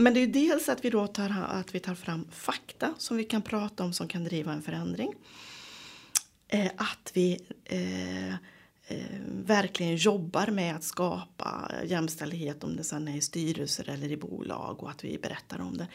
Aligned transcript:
Men 0.00 0.14
det 0.14 0.20
är 0.20 0.26
dels 0.26 0.68
att 0.68 0.84
vi 0.84 0.90
då 0.90 1.06
tar, 1.06 1.30
att 1.48 1.74
vi 1.74 1.80
tar 1.80 1.94
fram 1.94 2.26
fakta 2.30 2.94
som 2.98 3.16
vi 3.16 3.24
kan 3.24 3.42
prata 3.42 3.84
om 3.84 3.92
som 3.92 4.08
kan 4.08 4.24
driva 4.24 4.52
en 4.52 4.62
förändring. 4.62 5.14
Eh, 6.48 6.70
att 6.76 7.10
vi 7.14 7.38
eh, 7.64 8.34
eh, 8.86 9.20
verkligen 9.26 9.96
jobbar 9.96 10.46
med 10.46 10.76
att 10.76 10.84
skapa 10.84 11.70
jämställdhet 11.84 12.64
om 12.64 12.76
det 12.76 12.84
sedan 12.84 13.08
är 13.08 13.16
i 13.16 13.20
styrelser 13.20 13.88
eller 13.88 14.12
i 14.12 14.16
bolag 14.16 14.82
och 14.82 14.90
att 14.90 15.04
vi 15.04 15.18
berättar 15.18 15.60
om 15.60 15.76
det. 15.76 15.86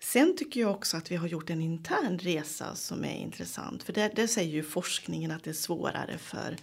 Sen 0.00 0.36
tycker 0.36 0.60
jag 0.60 0.70
också 0.70 0.96
att 0.96 1.10
vi 1.10 1.16
har 1.16 1.28
gjort 1.28 1.50
en 1.50 1.62
intern 1.62 2.18
resa 2.18 2.74
som 2.74 3.04
är 3.04 3.16
intressant. 3.16 3.82
För 3.82 3.92
där, 3.92 4.12
där 4.14 4.26
säger 4.26 4.52
ju 4.52 4.62
forskningen 4.62 5.30
att 5.30 5.44
det 5.44 5.50
är 5.50 5.54
svårare 5.54 6.18
för 6.18 6.56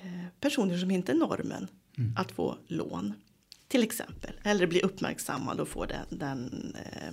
eh, 0.00 0.26
personer 0.40 0.78
som 0.78 0.90
inte 0.90 1.12
är 1.12 1.16
normen 1.16 1.68
mm. 1.98 2.14
att 2.16 2.32
få 2.32 2.58
lån. 2.66 3.14
Till 3.68 3.82
exempel. 3.82 4.40
Eller 4.42 4.66
bli 4.66 4.80
uppmärksammad 4.80 5.60
och 5.60 5.68
få 5.68 5.86
den, 5.86 6.06
den, 6.10 6.74
eh, 6.92 7.12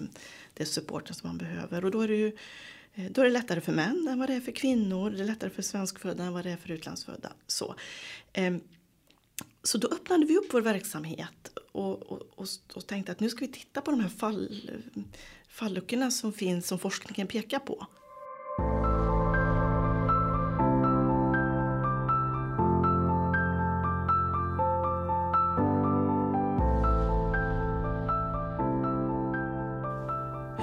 det 0.54 0.66
supporten 0.66 1.16
som 1.16 1.30
man 1.30 1.38
behöver. 1.38 1.86
Och 1.86 1.92
då 1.92 2.02
är 2.02 2.08
det 2.08 2.16
ju 2.16 2.38
eh, 2.94 3.12
då 3.12 3.22
är 3.22 3.26
det 3.26 3.32
lättare 3.32 3.62
för 3.62 3.72
män 3.72 4.08
än 4.08 4.20
vad 4.20 4.30
det 4.30 4.36
är 4.36 4.42
för 4.42 4.52
kvinnor. 4.52 5.10
Det 5.10 5.20
är 5.20 5.26
lättare 5.26 5.50
för 5.50 5.62
svenskfödda 5.62 6.24
än 6.24 6.34
vad 6.34 6.44
det 6.44 6.52
är 6.52 6.58
för 6.58 6.72
utlandsfödda. 6.72 7.34
Så, 7.48 7.76
ehm, 8.34 8.62
så 9.64 9.78
då 9.78 9.88
öppnade 9.88 10.26
vi 10.26 10.38
upp 10.38 10.54
vår 10.54 10.62
verksamhet 10.62 11.58
och, 11.72 12.04
och, 12.04 12.22
och, 12.36 12.48
och 12.74 12.88
tänkte 12.88 13.12
att 13.12 13.20
nu 13.20 13.30
ska 13.30 13.40
vi 13.40 13.52
titta 13.52 13.82
på 13.82 13.92
de 13.92 14.00
här 14.00 14.10
fall, 14.10 14.70
falluckorna 15.48 16.12
som 16.12 16.34
finns 16.34 16.68
som 16.68 16.80
forskningen 16.80 17.28
pekar 17.28 17.60
på. 17.60 17.88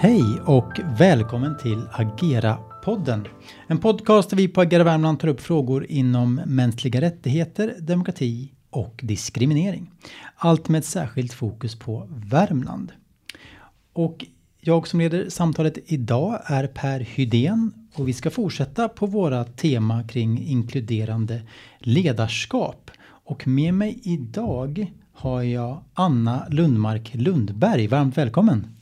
Hej 0.02 0.40
och 0.46 0.80
välkommen 0.98 1.56
till 1.58 1.82
Agera-podden. 1.92 3.26
En 3.66 3.78
podcast 3.78 4.30
där 4.30 4.36
vi 4.36 4.48
på 4.48 4.60
Agera 4.60 4.84
Värmland 4.84 5.20
tar 5.20 5.28
upp 5.28 5.40
frågor 5.40 5.86
inom 5.88 6.34
mänskliga 6.46 7.00
rättigheter, 7.00 7.74
demokrati 7.80 8.52
och 8.70 9.00
diskriminering. 9.02 9.90
Allt 10.36 10.68
med 10.68 10.78
ett 10.78 10.84
särskilt 10.84 11.32
fokus 11.32 11.78
på 11.78 12.08
Värmland. 12.10 12.92
Och 13.92 14.26
jag 14.60 14.88
som 14.88 15.00
leder 15.00 15.28
samtalet 15.28 15.78
idag 15.86 16.40
är 16.44 16.66
Per 16.66 17.00
Hydén 17.00 17.72
och 17.94 18.08
vi 18.08 18.12
ska 18.12 18.30
fortsätta 18.30 18.88
på 18.88 19.06
våra 19.06 19.44
tema 19.44 20.04
kring 20.04 20.46
inkluderande 20.46 21.42
ledarskap. 21.78 22.90
Och 23.24 23.46
med 23.46 23.74
mig 23.74 24.00
idag 24.02 24.92
har 25.12 25.42
jag 25.42 25.84
Anna 25.94 26.46
Lundmark 26.50 27.10
Lundberg. 27.14 27.86
Varmt 27.86 28.18
välkommen! 28.18 28.79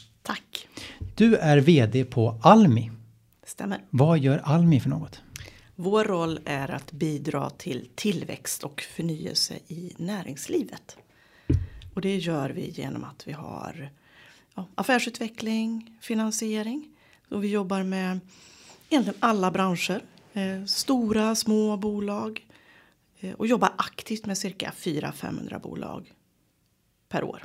Du 1.14 1.36
är 1.36 1.58
VD 1.58 2.04
på 2.04 2.40
Almi. 2.42 2.90
Stämmer. 3.44 3.84
Vad 3.90 4.18
gör 4.18 4.38
Almi 4.38 4.80
för 4.80 4.90
något? 4.90 5.22
Vår 5.74 6.04
roll 6.04 6.40
är 6.44 6.70
att 6.70 6.92
bidra 6.92 7.50
till 7.50 7.88
tillväxt 7.94 8.64
och 8.64 8.80
förnyelse 8.80 9.54
i 9.68 9.92
näringslivet. 9.96 10.96
Och 11.94 12.00
det 12.00 12.16
gör 12.16 12.50
vi 12.50 12.70
genom 12.70 13.04
att 13.04 13.28
vi 13.28 13.32
har 13.32 13.90
ja, 14.54 14.66
affärsutveckling, 14.74 15.98
finansiering. 16.00 16.88
Och 17.28 17.44
vi 17.44 17.48
jobbar 17.48 17.82
med 17.82 18.20
egentligen 18.88 19.18
alla 19.20 19.50
branscher. 19.50 20.02
Eh, 20.32 20.64
stora, 20.64 21.34
små 21.34 21.76
bolag. 21.76 22.46
Eh, 23.20 23.32
och 23.34 23.46
jobbar 23.46 23.70
aktivt 23.78 24.26
med 24.26 24.38
cirka 24.38 24.72
400-500 24.76 25.60
bolag 25.60 26.12
per 27.08 27.24
år. 27.24 27.44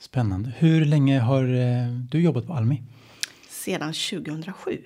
Spännande. 0.00 0.52
Hur 0.58 0.84
länge 0.84 1.18
har 1.18 1.44
eh, 1.44 1.88
du 2.10 2.20
jobbat 2.20 2.46
på 2.46 2.52
Almi? 2.52 2.82
Sedan 3.48 3.92
2007. 3.92 4.78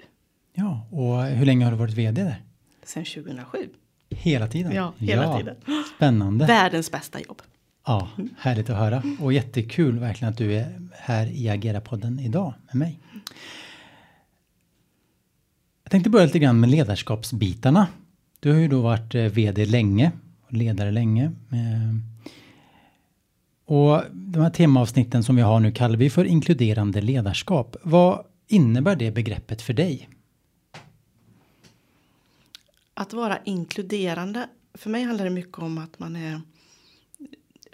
Ja, 0.55 0.87
och 0.91 1.23
hur 1.25 1.47
länge 1.47 1.65
har 1.65 1.73
du 1.73 1.79
varit 1.79 1.95
VD 1.95 2.23
där? 2.23 2.43
Sedan 2.85 3.05
2007. 3.05 3.69
Hela 4.11 4.49
tiden? 4.49 4.73
Ja, 4.73 4.93
hela 4.99 5.23
ja. 5.23 5.39
tiden. 5.39 5.57
Spännande. 5.97 6.47
Världens 6.47 6.91
bästa 6.91 7.21
jobb. 7.21 7.43
Ja, 7.87 8.09
härligt 8.39 8.71
att 8.71 8.77
höra 8.77 9.03
och 9.21 9.33
jättekul 9.33 9.99
verkligen 9.99 10.33
att 10.33 10.39
du 10.39 10.55
är 10.55 10.81
här 10.93 11.27
i 11.27 11.49
Agera-podden 11.49 12.21
idag 12.21 12.55
med 12.67 12.75
mig. 12.75 12.99
Jag 15.83 15.91
tänkte 15.91 16.11
börja 16.11 16.27
lite 16.27 16.39
grann 16.39 16.61
med 16.61 16.71
ledarskapsbitarna. 16.71 17.87
Du 18.41 18.53
har 18.53 18.59
ju 18.59 18.69
då 18.69 18.81
varit 18.81 19.15
eh, 19.15 19.25
VD 19.25 19.67
länge 19.67 20.13
och 20.47 20.53
ledare 20.53 20.91
länge. 20.91 21.33
Och 23.65 24.03
de 24.13 24.41
här 24.41 24.51
temaavsnitten 24.51 25.25
som 25.25 25.37
vi 25.37 25.43
har 25.43 25.61
nu 25.61 25.73
kallar 25.73 25.97
vi 25.97 26.11
för 26.11 26.25
inkluderande 26.25 27.01
ledarskap. 27.01 27.77
Vad 27.83 28.27
innebär 28.47 28.97
det 28.97 29.11
begreppet 29.11 29.63
för 29.63 29.73
dig? 29.73 30.09
Att 32.95 33.13
vara 33.13 33.39
inkluderande, 33.45 34.49
för 34.75 34.91
mig 34.91 35.03
handlar 35.03 35.25
det 35.25 35.31
mycket 35.31 35.59
om 35.59 35.79
att 35.79 35.99
man 35.99 36.17
är 36.17 36.41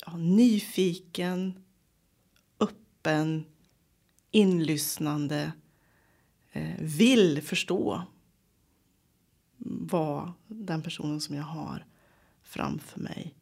ja, 0.07 0.17
nyfiken, 0.17 1.65
öppen, 2.61 3.45
inlyssnande, 4.31 5.53
eh, 6.53 6.75
vill 6.79 7.43
förstå 7.43 8.03
vad 9.63 10.33
den 10.47 10.83
personen 10.83 11.21
som 11.21 11.35
jag 11.35 11.43
har 11.43 11.85
framför 12.43 13.01
mig 13.01 13.35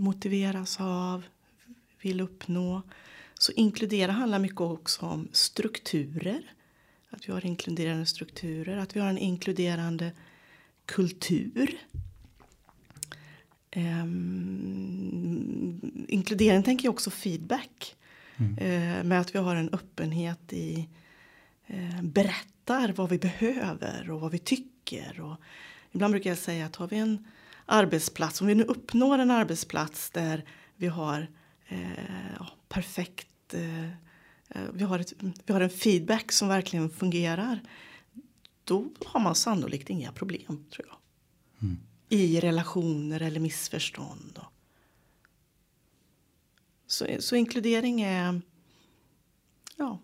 motiveras 0.00 0.80
av, 0.80 1.24
vill 2.00 2.20
uppnå. 2.20 2.82
Så 3.34 3.52
inkludera 3.52 4.12
handlar 4.12 4.38
mycket 4.38 4.60
också 4.60 5.06
om 5.06 5.28
strukturer. 5.32 6.52
Att 7.10 7.28
vi 7.28 7.32
har 7.32 7.46
inkluderande 7.46 8.06
strukturer, 8.06 8.76
att 8.76 8.96
vi 8.96 9.00
har 9.00 9.08
en 9.08 9.18
inkluderande 9.18 10.12
kultur. 10.86 11.78
Um, 13.76 15.80
inkludering 16.08 16.62
tänker 16.62 16.86
jag 16.86 16.92
också 16.92 17.10
feedback. 17.10 17.96
Mm. 18.36 18.52
Uh, 18.52 19.04
med 19.04 19.20
att 19.20 19.34
vi 19.34 19.38
har 19.38 19.56
en 19.56 19.74
öppenhet 19.74 20.52
i 20.52 20.88
uh, 21.70 22.02
berättar 22.02 22.92
vad 22.92 23.10
vi 23.10 23.18
behöver 23.18 24.10
och 24.10 24.20
vad 24.20 24.32
vi 24.32 24.38
tycker. 24.38 25.20
Och 25.20 25.36
ibland 25.92 26.12
brukar 26.12 26.30
jag 26.30 26.38
säga 26.38 26.66
att 26.66 26.76
har 26.76 26.88
vi 26.88 26.98
en 26.98 27.26
arbetsplats, 27.70 28.40
om 28.40 28.46
vi 28.46 28.54
nu 28.54 28.64
uppnår 28.64 29.18
en 29.18 29.30
arbetsplats 29.30 30.10
där 30.10 30.44
vi 30.76 30.86
har 30.86 31.26
uh, 31.72 32.48
perfekt 32.68 33.26
vi 34.72 34.84
har, 34.84 34.98
ett, 34.98 35.12
vi 35.46 35.52
har 35.52 35.60
en 35.60 35.70
feedback 35.70 36.32
som 36.32 36.48
verkligen 36.48 36.90
fungerar. 36.90 37.60
Då 38.64 38.86
har 39.04 39.20
man 39.20 39.34
sannolikt 39.34 39.90
inga 39.90 40.12
problem 40.12 40.64
tror 40.70 40.86
jag. 40.88 40.96
Mm 41.62 41.78
i 42.10 42.40
relationer 42.40 43.22
eller 43.22 43.40
missförstånd. 43.40 44.40
Så, 46.86 47.06
så 47.18 47.36
inkludering 47.36 48.00
är 48.00 48.40
ja, 49.76 49.98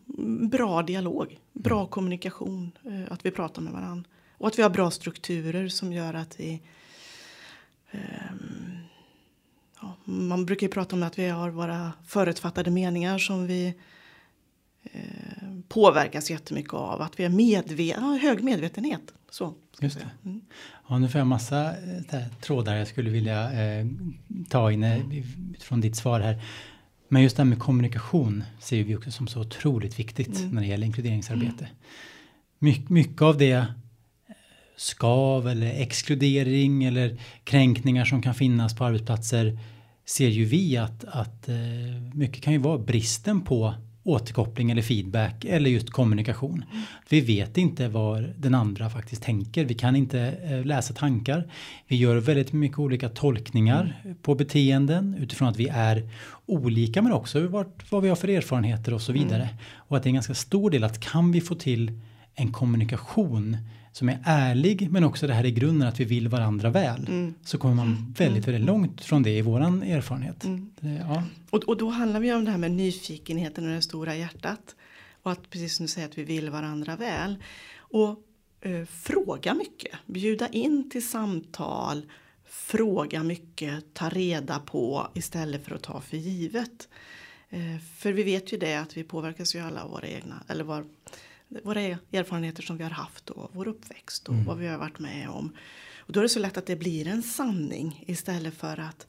bra 0.51 0.83
dialog, 0.83 1.41
bra 1.53 1.79
mm. 1.79 1.91
kommunikation, 1.91 2.73
eh, 2.85 3.13
att 3.13 3.27
vi 3.27 3.31
pratar 3.31 3.63
med 3.63 3.73
varandra. 3.73 4.11
Och 4.31 4.49
att 4.49 4.59
vi 4.59 4.63
har 4.63 4.71
bra 4.71 4.91
strukturer 4.91 5.69
som 5.69 5.93
gör 5.93 6.15
att 6.15 6.41
vi... 6.41 6.63
Um, 7.93 8.79
ja, 9.81 9.97
man 10.05 10.47
brukar 10.47 10.67
ju 10.67 10.73
prata 10.73 10.97
om 10.97 11.03
att 11.03 11.19
vi 11.19 11.29
har 11.29 11.51
våra 11.51 11.93
förutfattade 12.07 12.71
meningar 12.71 13.19
som 13.19 13.47
vi 13.47 13.75
eh, 14.83 15.03
påverkas 15.69 16.31
jättemycket 16.31 16.75
av. 16.75 17.03
Att 17.03 17.21
vi 17.21 17.25
är 17.25 17.29
medvetna, 17.29 18.17
hög 18.17 18.45
medvetenhet. 18.45 19.13
Så, 19.31 19.55
Just 19.81 19.99
det. 19.99 20.09
Mm. 20.25 20.41
Ja, 20.89 20.99
nu 20.99 21.09
får 21.09 21.19
jag 21.19 21.27
massa 21.27 21.77
äh, 22.11 22.23
trådar 22.41 22.75
jag 22.77 22.89
skulle 22.89 23.11
vilja 23.11 23.53
äh, 23.53 23.87
ta 24.49 24.73
in 24.73 24.85
äh, 24.85 25.03
från 25.61 25.81
ditt 25.81 25.97
svar 25.97 26.21
här. 26.21 26.43
Men 27.09 27.23
just 27.23 27.37
det 27.37 27.43
här 27.43 27.49
med 27.49 27.59
kommunikation 27.59 28.45
ser 28.61 28.85
vi 28.85 28.97
också 28.97 29.11
som 29.11 29.27
så 29.27 29.41
otroligt 29.41 29.99
viktigt 29.99 30.39
mm. 30.39 30.51
när 30.51 30.63
det 30.63 30.69
gäller 30.69 30.87
inkluderingsarbete. 30.87 31.65
Mm. 31.65 31.77
My 32.59 32.83
mycket 32.89 33.23
av 33.23 33.39
det 33.39 33.67
skav 34.77 35.49
eller 35.49 35.67
exkludering 35.67 36.85
eller 36.85 37.17
kränkningar 37.45 38.05
som 38.05 38.23
kan 38.23 38.35
finnas 38.35 38.77
på 38.77 38.85
arbetsplatser 38.85 39.59
ser 40.05 40.29
ju 40.29 40.45
vi 40.45 40.77
att, 40.77 41.05
att 41.05 41.49
mycket 42.15 42.43
kan 42.43 42.53
ju 42.53 42.59
vara 42.59 42.79
bristen 42.79 43.41
på 43.41 43.75
återkoppling 44.07 44.71
eller 44.71 44.83
feedback 44.83 45.45
eller 45.45 45.71
just 45.71 45.91
kommunikation. 45.91 46.65
Mm. 46.71 46.83
Vi 47.09 47.21
vet 47.21 47.59
inte 47.59 47.89
vad 47.89 48.25
den 48.39 48.55
andra 48.55 48.91
faktiskt 48.91 49.23
tänker. 49.23 49.65
Vi 49.65 49.75
kan 49.75 49.97
inte 49.97 50.21
eh, 50.21 50.65
läsa 50.65 50.95
tankar. 50.95 51.51
Vi 51.87 51.97
gör 51.97 52.17
väldigt 52.17 52.53
mycket 52.53 52.79
olika 52.79 53.09
tolkningar 53.09 54.01
mm. 54.05 54.17
på 54.23 54.35
beteenden 54.35 55.15
utifrån 55.19 55.49
att 55.49 55.57
vi 55.57 55.69
är 55.69 56.11
olika 56.47 57.03
men 57.03 57.13
också 57.13 57.47
vad, 57.47 57.67
vad 57.91 58.03
vi 58.03 58.09
har 58.09 58.17
för 58.17 58.29
erfarenheter 58.29 58.95
och 58.95 59.03
så 59.03 59.13
vidare. 59.13 59.43
Mm. 59.43 59.57
Och 59.75 59.97
att 59.97 60.03
det 60.03 60.07
är 60.07 60.11
en 60.11 60.15
ganska 60.15 60.35
stor 60.35 60.71
del 60.71 60.85
att 60.85 61.01
kan 61.01 61.33
vi 61.33 61.41
få 61.41 61.55
till 61.55 62.01
en 62.35 62.53
kommunikation 62.53 63.57
som 63.97 64.09
är 64.09 64.19
ärlig 64.25 64.91
men 64.91 65.05
också 65.05 65.27
det 65.27 65.35
här 65.35 65.45
i 65.45 65.51
grunden 65.51 65.89
att 65.89 66.01
vi 66.01 66.05
vill 66.05 66.29
varandra 66.29 66.71
väl 66.71 67.09
mm. 67.09 67.35
så 67.45 67.59
kommer 67.59 67.75
man 67.75 68.15
väldigt, 68.19 68.49
väldigt 68.49 68.65
långt 68.65 69.05
från 69.05 69.23
det 69.23 69.31
i 69.31 69.43
våran 69.43 69.83
erfarenhet. 69.83 70.45
Mm. 70.45 70.71
Ja. 70.81 71.23
och, 71.51 71.65
och 71.65 71.77
då 71.77 71.89
handlar 71.89 72.21
det 72.21 72.35
om 72.35 72.45
det 72.45 72.51
här 72.51 72.59
med 72.59 72.71
nyfikenheten 72.71 73.69
och 73.69 73.75
det 73.75 73.83
stora 73.83 74.17
hjärtat 74.17 74.77
och 75.23 75.33
att 75.33 75.51
precis 75.51 75.77
som 75.77 75.87
du 75.87 75.89
säger 75.89 76.09
att 76.09 76.19
vi 76.19 76.25
vill 76.25 76.51
varandra 76.51 76.97
väl. 76.97 77.37
Och 77.79 78.23
eh, 78.61 78.85
fråga 78.85 79.55
mycket, 79.55 79.93
bjuda 80.07 80.49
in 80.49 80.91
till 80.91 81.09
samtal, 81.09 82.07
fråga 82.45 83.23
mycket, 83.23 83.95
ta 83.95 84.09
reda 84.09 84.59
på 84.59 85.09
istället 85.15 85.65
för 85.65 85.75
att 85.75 85.83
ta 85.83 86.01
för 86.01 86.17
givet. 86.17 86.89
Eh, 87.51 87.79
för 87.97 88.13
vi 88.13 88.23
vet 88.23 88.53
ju 88.53 88.59
det 88.59 88.75
att 88.75 88.97
vi 88.97 89.05
påverkas 89.05 89.55
ju 89.55 89.61
alla 89.61 89.83
av 89.83 89.91
våra 89.91 90.09
egna, 90.09 90.43
eller 90.49 90.65
var, 90.65 90.85
våra 91.49 91.81
erfarenheter 91.81 92.63
som 92.63 92.77
vi 92.77 92.83
har 92.83 92.91
haft 92.91 93.31
och 93.31 93.51
vår 93.53 93.69
uppväxt 93.69 94.29
och 94.29 94.35
mm. 94.35 94.47
vad 94.47 94.59
vi 94.59 94.67
har 94.67 94.79
varit 94.79 94.99
med 94.99 95.29
om. 95.29 95.53
Och 95.99 96.13
då 96.13 96.21
är 96.21 96.23
det 96.23 96.29
så 96.29 96.39
lätt 96.39 96.57
att 96.57 96.67
det 96.67 96.77
blir 96.77 97.07
en 97.07 97.23
sanning 97.23 98.05
istället 98.07 98.55
för 98.55 98.81
att 98.81 99.07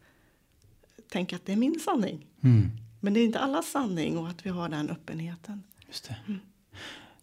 tänka 1.10 1.36
att 1.36 1.46
det 1.46 1.52
är 1.52 1.58
min 1.58 1.80
sanning. 1.80 2.26
Mm. 2.42 2.72
Men 3.00 3.14
det 3.14 3.20
är 3.20 3.26
inte 3.26 3.40
allas 3.40 3.72
sanning 3.72 4.18
och 4.18 4.28
att 4.28 4.46
vi 4.46 4.50
har 4.50 4.70
den 4.70 4.90
öppenheten. 4.90 5.64
Just. 5.88 6.10
Mm. 6.28 6.40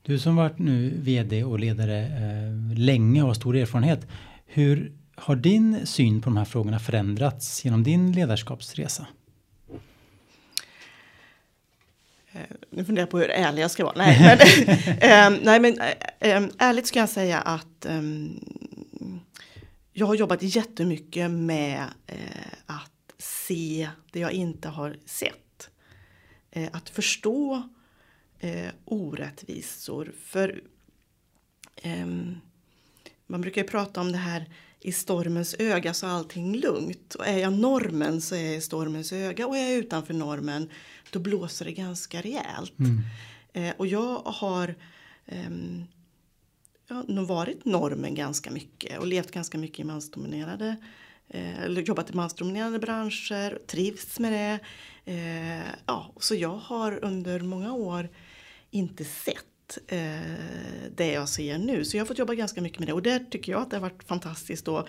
Du 0.02 0.18
som 0.18 0.36
varit 0.36 0.58
nu 0.58 0.98
vd 0.98 1.44
och 1.44 1.58
ledare 1.58 2.06
eh, 2.06 2.78
länge 2.78 3.22
och 3.22 3.26
har 3.26 3.34
stor 3.34 3.56
erfarenhet. 3.56 4.06
Hur 4.46 4.92
har 5.14 5.36
din 5.36 5.86
syn 5.86 6.22
på 6.22 6.30
de 6.30 6.36
här 6.36 6.44
frågorna 6.44 6.78
förändrats 6.78 7.64
genom 7.64 7.82
din 7.82 8.12
ledarskapsresa? 8.12 9.06
Eh, 9.70 9.76
nu 12.70 12.84
funderar 12.84 13.02
jag 13.02 13.10
på 13.10 13.18
hur 13.18 13.30
ärlig 13.30 13.62
jag 13.62 13.70
ska 13.70 13.84
vara. 13.84 13.94
Nej, 13.96 14.20
men, 14.20 14.38
äh, 15.36 15.40
nej, 15.42 15.60
men 15.60 15.80
äh, 16.20 16.50
ärligt 16.58 16.86
ska 16.86 16.98
jag 16.98 17.08
säga 17.08 17.40
att 17.40 17.86
äh, 17.86 18.02
jag 19.92 20.06
har 20.06 20.14
jobbat 20.14 20.42
jättemycket 20.42 21.30
med 21.30 21.84
att 22.66 23.12
se 23.18 23.88
det 24.12 24.20
jag 24.20 24.32
inte 24.32 24.68
har 24.68 24.96
sett. 25.06 25.70
att 26.72 26.88
förstå 26.88 27.68
orättvisor. 28.84 30.12
För 30.24 30.62
man 33.26 33.40
brukar 33.40 33.62
ju 33.62 33.68
prata 33.68 34.00
om 34.00 34.12
det 34.12 34.18
här 34.18 34.48
i 34.84 34.92
stormens 34.92 35.54
öga 35.58 35.94
så 35.94 36.06
är 36.06 36.10
allting 36.10 36.56
lugnt. 36.56 37.14
Och 37.14 37.26
är 37.26 37.38
jag 37.38 37.52
normen 37.52 38.20
så 38.20 38.34
är 38.34 38.44
jag 38.44 38.56
i 38.56 38.60
stormens 38.60 39.12
öga 39.12 39.46
och 39.46 39.56
är 39.56 39.70
jag 39.70 39.72
utanför 39.72 40.14
normen 40.14 40.70
då 41.10 41.18
blåser 41.18 41.64
det 41.64 41.72
ganska 41.72 42.20
rejält. 42.20 42.78
Mm. 42.78 43.00
Eh, 43.52 43.74
och 43.76 43.86
jag 43.86 44.18
har 44.18 44.74
eh, 45.26 45.50
jag 46.88 46.96
har 46.96 47.04
nog 47.08 47.26
varit 47.26 47.64
normen 47.64 48.14
ganska 48.14 48.50
mycket 48.50 48.98
och 48.98 49.06
levt 49.06 49.30
ganska 49.30 49.58
mycket 49.58 49.78
i 49.78 49.84
mansdominerade 49.84 50.76
eh, 51.28 51.62
eller 51.62 51.82
jobbat 51.82 52.10
i 52.10 52.14
mansdominerade 52.14 52.78
branscher, 52.78 53.58
trivts 53.66 54.18
med 54.18 54.32
det. 54.32 54.58
Eh, 55.12 55.66
ja, 55.86 56.12
så 56.16 56.34
jag 56.34 56.56
har 56.56 57.04
under 57.04 57.40
många 57.40 57.72
år 57.72 58.08
inte 58.70 59.04
sett 59.04 59.53
eh, 59.88 59.98
det 60.96 61.12
jag 61.12 61.28
ser 61.28 61.58
nu. 61.58 61.84
Så 61.84 61.96
jag 61.96 62.02
har 62.02 62.06
fått 62.06 62.18
jobba 62.18 62.34
ganska 62.34 62.60
mycket 62.60 62.78
med 62.78 62.88
det 62.88 62.92
och 62.92 63.02
det 63.02 63.30
tycker 63.30 63.52
jag 63.52 63.62
att 63.62 63.70
det 63.70 63.76
har 63.76 63.80
varit 63.82 64.04
fantastiskt. 64.04 64.68
Och, 64.68 64.88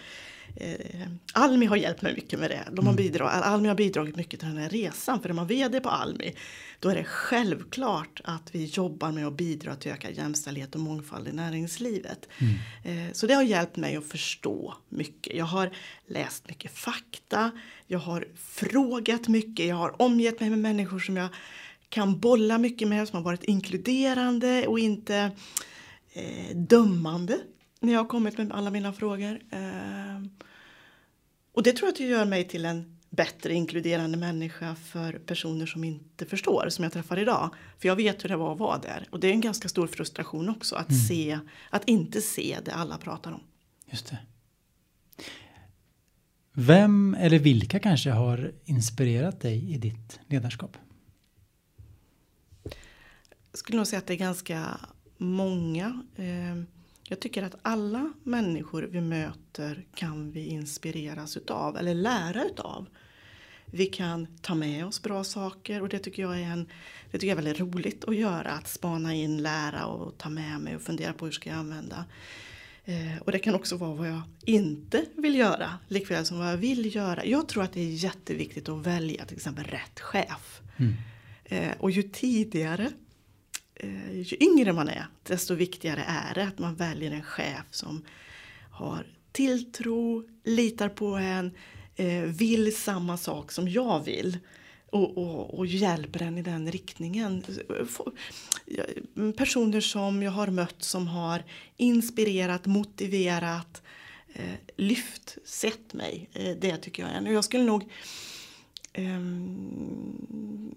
eh, 0.56 1.08
Almi 1.34 1.66
har 1.66 1.76
hjälpt 1.76 2.02
mig 2.02 2.14
mycket 2.14 2.40
med 2.40 2.50
det. 2.50 2.64
De 2.72 2.86
har 2.86 2.94
mm. 2.94 3.04
bidra, 3.04 3.30
Almi 3.30 3.68
har 3.68 3.76
bidragit 3.76 4.16
mycket 4.16 4.40
till 4.40 4.50
den 4.50 4.58
här 4.58 4.70
resan. 4.70 5.22
För 5.22 5.30
är 5.30 5.34
man 5.34 5.48
vd 5.48 5.80
på 5.80 5.90
Almi 5.90 6.36
då 6.80 6.90
är 6.90 6.96
det 6.96 7.04
självklart 7.04 8.22
att 8.24 8.56
vi 8.56 8.66
jobbar 8.66 9.12
med 9.12 9.28
att 9.28 9.38
bidra 9.38 9.76
till 9.76 9.92
ökad 9.92 10.14
jämställdhet 10.14 10.76
och 10.76 10.82
mångfald 10.82 11.28
i 11.28 11.32
näringslivet. 11.32 12.30
Mm. 12.38 13.08
Eh, 13.08 13.14
så 13.14 13.28
det 13.28 13.34
har 13.34 13.44
hjälpt 13.44 13.76
mig 13.76 13.96
att 13.96 14.10
förstå 14.10 14.76
mycket. 14.90 15.36
Jag 15.36 15.46
har 15.46 15.72
läst 16.08 16.48
mycket 16.48 16.72
fakta. 16.72 17.52
Jag 17.88 18.00
har 18.00 18.28
frågat 18.36 19.28
mycket. 19.28 19.66
Jag 19.66 19.76
har 19.76 20.02
omgett 20.02 20.40
mig 20.40 20.50
med 20.50 20.60
människor 20.60 21.00
som 21.00 21.18
jag 21.18 21.30
kan 21.95 22.19
bolla 22.19 22.57
mycket 22.57 22.88
med, 22.88 23.07
som 23.07 23.18
har 23.18 23.24
varit 23.24 23.44
inkluderande 23.44 24.68
och 24.68 24.80
inte 24.80 25.31
eh, 26.13 26.56
dömande 26.56 27.38
när 27.80 27.94
jag 27.94 28.00
har 28.00 28.07
kommit 28.07 28.38
med 28.38 28.51
alla 28.51 28.71
mina 28.71 28.94
frågor. 28.94 29.39
Eh, 29.51 30.21
och 31.53 31.63
det 31.63 31.71
tror 31.71 31.88
jag 31.88 31.92
att 31.92 31.97
det 31.97 32.03
gör 32.03 32.25
mig 32.25 32.47
till 32.47 32.65
en 32.65 32.97
bättre 33.09 33.53
inkluderande 33.53 34.18
människa 34.18 34.75
för 34.75 35.13
personer 35.13 35.65
som 35.65 35.83
inte 35.83 36.25
förstår, 36.25 36.69
som 36.69 36.83
jag 36.83 36.94
träffar 36.94 37.19
idag. 37.19 37.56
För 37.80 37.88
jag 37.88 37.95
vet 37.95 38.24
hur 38.24 38.30
det 38.30 38.38
var 38.38 38.53
att 38.53 38.59
vara 38.59 38.77
där. 38.77 39.07
Och 39.09 39.19
det 39.19 39.27
är 39.27 39.31
en 39.31 39.41
ganska 39.41 39.69
stor 39.69 39.88
frustration 39.88 40.50
också 40.50 40.75
att, 40.75 40.89
mm. 40.89 41.01
se, 41.01 41.39
att 41.69 41.89
inte 41.89 42.21
se 42.21 42.57
det 42.65 42.71
alla 42.71 42.98
pratar 42.98 43.31
om. 43.31 43.41
Just 43.91 44.09
det. 44.09 44.18
Vem 46.53 47.15
eller 47.19 47.39
vilka 47.39 47.80
kanske 47.80 48.09
har 48.09 48.51
inspirerat 48.65 49.41
dig 49.41 49.74
i 49.74 49.77
ditt 49.77 50.19
ledarskap? 50.27 50.77
Skulle 53.56 53.78
nog 53.78 53.88
säga 53.88 53.98
att 54.00 54.07
det 54.07 54.13
är 54.13 54.18
ganska 54.18 54.80
många. 55.18 56.04
Ehm, 56.16 56.66
jag 57.04 57.19
tycker 57.19 57.44
att 57.44 57.56
alla 57.62 58.13
människor 58.24 58.81
vi 58.92 59.02
möter 59.02 59.86
kan 59.96 60.31
vi 60.31 60.46
inspireras 60.46 61.38
utav 61.38 61.78
eller 61.78 61.94
lära 61.94 62.44
utav. 62.44 62.86
Vi 63.66 63.86
kan 63.86 64.28
ta 64.42 64.56
med 64.56 64.86
oss 64.86 65.02
bra 65.02 65.24
saker 65.24 65.81
och 65.81 65.90
det 65.90 66.00
tycker 66.00 66.22
jag 66.22 66.40
är, 66.40 66.44
en, 66.44 66.66
det 67.12 67.18
tycker 67.18 67.28
jag 67.28 67.40
är 67.40 67.44
väldigt 67.44 67.60
roligt 67.60 68.06
att 68.06 68.16
göra. 68.16 68.52
Att 68.52 68.68
spana 68.68 69.13
in, 69.13 69.44
lära 69.44 69.86
och 69.86 70.18
ta 70.18 70.30
med 70.30 70.62
mig 70.62 70.75
och 70.75 70.81
fundera 70.81 71.13
på 71.13 71.25
hur 71.25 71.31
ska 71.31 71.50
jag 71.50 71.60
använda. 71.60 72.06
Eh, 72.86 73.22
och 73.22 73.31
det 73.31 73.40
kan 73.40 73.56
också 73.56 73.78
vara 73.78 73.94
vad 73.94 74.10
jag 74.10 74.22
inte 74.46 75.06
vill 75.16 75.36
göra, 75.36 75.69
likväl 75.88 76.25
som 76.25 76.40
vad 76.40 76.51
jag 76.51 76.58
vill 76.58 76.96
göra. 76.96 77.25
Jag 77.25 77.48
tror 77.48 77.63
att 77.63 77.74
det 77.74 77.81
är 77.81 77.94
jätteviktigt 77.94 78.69
att 78.69 78.86
välja 78.86 79.25
till 79.25 79.38
exempel 79.38 79.66
rätt 79.66 80.00
chef. 80.00 80.62
Mm. 80.78 80.94
Eh, 81.46 81.72
och 81.80 81.92
ju 81.92 82.04
tidigare 82.04 82.92
Eh, 83.75 84.22
ju 84.22 84.38
yngre 84.39 84.74
man 84.74 84.89
är, 84.89 85.07
desto 85.24 85.56
viktigare 85.56 86.04
är 86.07 86.33
det 86.33 86.44
att 86.44 86.60
man 86.60 86.75
väljer 86.75 87.12
en 87.12 87.24
chef 87.24 87.66
som 87.72 88.06
har 88.72 89.06
tilltro, 89.31 90.24
litar 90.44 90.89
på 90.89 91.07
en, 91.07 91.51
eh, 91.95 92.22
vill 92.22 92.75
samma 92.75 93.18
sak 93.18 93.51
som 93.51 93.69
jag 93.69 94.04
vill. 94.04 94.38
Och, 94.89 95.18
och, 95.18 95.60
och, 95.60 95.66
hjälper 95.66 96.22
en 96.22 96.38
i 96.38 96.42
den 96.42 96.72
riktningen. 96.72 97.44
Personer 99.38 99.81
som 99.81 100.24
jag 100.24 100.31
har 100.31 100.48
mött 100.48 100.83
som 100.83 101.07
har 101.07 101.44
inspirerat, 101.77 102.66
motiverat, 102.66 103.81
eh, 104.33 104.56
lyft, 104.75 105.38
sett 105.45 105.94
mig. 105.94 106.30
Eh, 106.33 106.56
det 106.57 106.77
tycker 106.77 107.04
jag 107.04 107.12
är. 107.12 107.27
Och 107.27 107.33
jag 107.33 107.44
skulle 107.44 107.63
nog 107.63 107.83
um, 108.98 110.75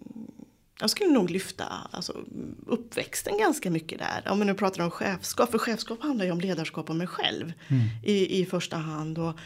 jag 0.81 0.91
skulle 0.91 1.11
nog 1.11 1.31
lyfta 1.31 1.65
alltså, 1.91 2.25
uppväxten 2.67 3.39
ganska 3.39 3.71
mycket 3.71 3.99
där. 3.99 4.33
Om 4.33 4.39
vi 4.39 4.45
nu 4.45 4.55
pratar 4.55 4.85
om 4.85 4.91
chefskap, 4.91 5.51
för 5.51 5.59
chefskap 5.59 6.03
handlar 6.03 6.25
ju 6.25 6.31
om 6.31 6.41
ledarskap 6.41 6.91
om 6.91 6.99
mig 6.99 7.07
själv 7.07 7.53
mm. 7.69 7.83
i, 8.05 8.41
i 8.41 8.47
första 8.47 8.77
hand. 8.77 9.19
Och, 9.19 9.39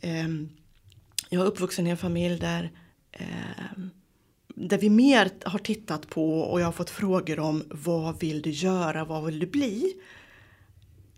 eh, 0.00 0.28
jag 1.28 1.42
är 1.42 1.46
uppvuxen 1.46 1.86
i 1.86 1.90
en 1.90 1.96
familj 1.96 2.38
där, 2.38 2.70
eh, 3.12 3.26
där 4.46 4.78
vi 4.78 4.90
mer 4.90 5.30
har 5.44 5.58
tittat 5.58 6.08
på 6.08 6.40
och 6.40 6.60
jag 6.60 6.64
har 6.64 6.72
fått 6.72 6.90
frågor 6.90 7.40
om 7.40 7.64
vad 7.70 8.20
vill 8.20 8.42
du 8.42 8.50
göra, 8.50 9.04
vad 9.04 9.24
vill 9.24 9.38
du 9.38 9.46
bli? 9.46 9.94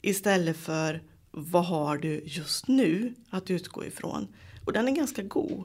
Istället 0.02 0.56
för 0.56 1.02
vad 1.30 1.66
har 1.66 1.96
du 1.98 2.22
just 2.24 2.68
nu 2.68 3.14
att 3.30 3.50
utgå 3.50 3.84
ifrån? 3.84 4.28
Och 4.64 4.72
den 4.72 4.88
är 4.88 4.92
ganska 4.92 5.22
god. 5.22 5.64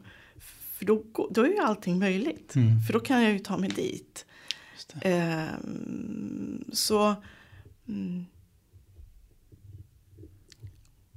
För 0.84 0.88
då, 0.88 1.28
då 1.32 1.42
är 1.42 1.48
ju 1.48 1.60
allting 1.60 2.00
möjligt. 2.00 2.56
Mm. 2.56 2.80
För 2.80 2.94
då 2.94 3.00
kan 3.00 3.24
jag 3.24 3.32
ju 3.32 3.40
ta 3.40 3.58
mig 3.58 3.70
dit. 3.70 4.26
Um, 5.06 6.66
så 6.74 7.16
mm, 7.88 8.26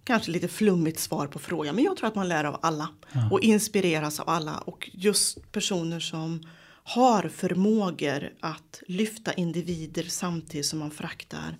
Kanske 0.04 0.30
lite 0.30 0.48
flummigt 0.48 0.98
svar 0.98 1.26
på 1.26 1.38
frågan 1.38 1.74
men 1.74 1.84
jag 1.84 1.96
tror 1.96 2.08
att 2.08 2.14
man 2.14 2.28
lär 2.28 2.44
av 2.44 2.58
alla. 2.62 2.88
Ja. 3.12 3.28
Och 3.30 3.40
inspireras 3.40 4.20
av 4.20 4.28
alla. 4.28 4.58
Och 4.58 4.90
just 4.92 5.52
personer 5.52 6.00
som 6.00 6.42
har 6.82 7.28
förmågor 7.28 8.32
att 8.40 8.82
lyfta 8.88 9.32
individer 9.32 10.02
samtidigt 10.02 10.66
som 10.66 10.78
man 10.78 10.90
fraktar 10.90 11.58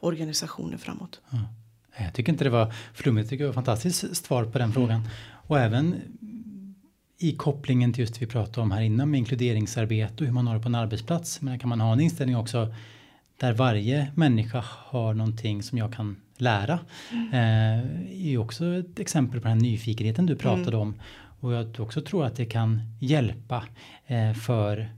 organisationer 0.00 0.76
framåt. 0.76 1.20
Ja. 1.30 1.38
Jag 2.04 2.14
tycker 2.14 2.32
inte 2.32 2.44
det 2.44 2.50
var 2.50 2.74
flummigt, 2.94 3.24
jag 3.24 3.30
tycker 3.30 3.44
det 3.44 3.48
var 3.48 3.54
fantastiskt 3.54 4.26
svar 4.26 4.44
på 4.44 4.58
den 4.58 4.72
frågan. 4.72 5.08
Och 5.46 5.58
även 5.58 6.02
i 7.22 7.32
kopplingen 7.32 7.92
till 7.92 8.00
just 8.00 8.14
det 8.14 8.20
vi 8.20 8.26
pratade 8.26 8.60
om 8.60 8.70
här 8.70 8.80
innan 8.80 9.10
med 9.10 9.18
inkluderingsarbete 9.18 10.14
och 10.24 10.26
hur 10.26 10.32
man 10.32 10.46
har 10.46 10.54
det 10.54 10.60
på 10.60 10.68
en 10.68 10.74
arbetsplats. 10.74 11.40
Men 11.40 11.58
kan 11.58 11.68
man 11.68 11.80
ha 11.80 11.92
en 11.92 12.00
inställning 12.00 12.36
också 12.36 12.74
där 13.36 13.52
varje 13.52 14.12
människa 14.14 14.64
har 14.66 15.14
någonting 15.14 15.62
som 15.62 15.78
jag 15.78 15.92
kan 15.92 16.16
lära. 16.36 16.78
Mm. 17.12 17.28
Eh, 17.32 18.26
är 18.26 18.38
också 18.38 18.64
ett 18.64 19.00
exempel 19.00 19.40
på 19.40 19.48
den 19.48 19.56
här 19.56 19.62
nyfikenheten 19.62 20.26
du 20.26 20.36
pratade 20.36 20.76
mm. 20.76 20.80
om. 20.80 21.00
Och 21.40 21.52
jag 21.52 21.80
också 21.80 22.00
tror 22.00 22.24
att 22.24 22.36
det 22.36 22.44
kan 22.44 22.80
hjälpa 23.00 23.64
eh, 24.06 24.32
för 24.32 24.90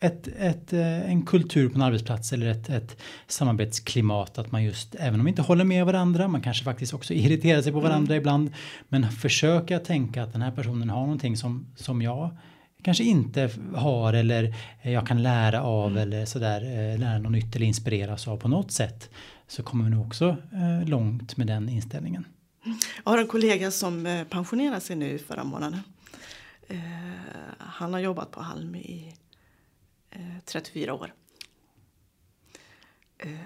ett, 0.00 0.28
ett, 0.38 0.72
eh, 0.72 1.10
en 1.10 1.26
kultur 1.26 1.68
på 1.68 1.74
en 1.74 1.82
arbetsplats 1.82 2.32
eller 2.32 2.46
ett, 2.46 2.68
ett 2.68 2.96
samarbetsklimat 3.26 4.38
att 4.38 4.52
man 4.52 4.64
just, 4.64 4.94
även 4.94 5.14
om 5.14 5.18
man 5.18 5.28
inte 5.28 5.42
håller 5.42 5.64
med 5.64 5.86
varandra, 5.86 6.28
man 6.28 6.40
kanske 6.40 6.64
faktiskt 6.64 6.94
också 6.94 7.14
irriterar 7.14 7.62
sig 7.62 7.72
på 7.72 7.80
varandra 7.80 8.14
mm. 8.14 8.20
ibland, 8.20 8.50
men 8.88 9.10
försöka 9.10 9.78
tänka 9.78 10.22
att 10.22 10.32
den 10.32 10.42
här 10.42 10.50
personen 10.50 10.90
har 10.90 11.00
någonting 11.00 11.36
som, 11.36 11.66
som 11.76 12.02
jag 12.02 12.36
kanske 12.82 13.04
inte 13.04 13.50
har 13.74 14.12
eller 14.12 14.54
jag 14.82 15.06
kan 15.06 15.22
lära 15.22 15.62
av 15.62 15.90
mm. 15.90 16.02
eller 16.02 16.26
sådär, 16.26 16.62
eh, 16.62 16.98
lära 16.98 17.18
något 17.18 17.32
nytt 17.32 17.56
eller 17.56 17.66
inspireras 17.66 18.28
av 18.28 18.36
på 18.36 18.48
något 18.48 18.72
sätt 18.72 19.10
så 19.48 19.62
kommer 19.62 19.84
vi 19.84 19.90
nog 19.90 20.06
också 20.06 20.36
eh, 20.52 20.88
långt 20.88 21.36
med 21.36 21.46
den 21.46 21.68
inställningen. 21.68 22.24
Jag 23.04 23.12
har 23.12 23.18
en 23.18 23.26
kollega 23.26 23.70
som 23.70 24.24
pensionerade 24.30 24.80
sig 24.80 24.96
nu 24.96 25.18
förra 25.18 25.44
månaden. 25.44 25.80
Han 27.58 27.92
har 27.92 28.00
jobbat 28.00 28.30
på 28.30 28.40
Halm 28.40 28.74
i 28.74 29.14
34 30.44 30.94
år. 30.94 31.14
Eh, 33.18 33.38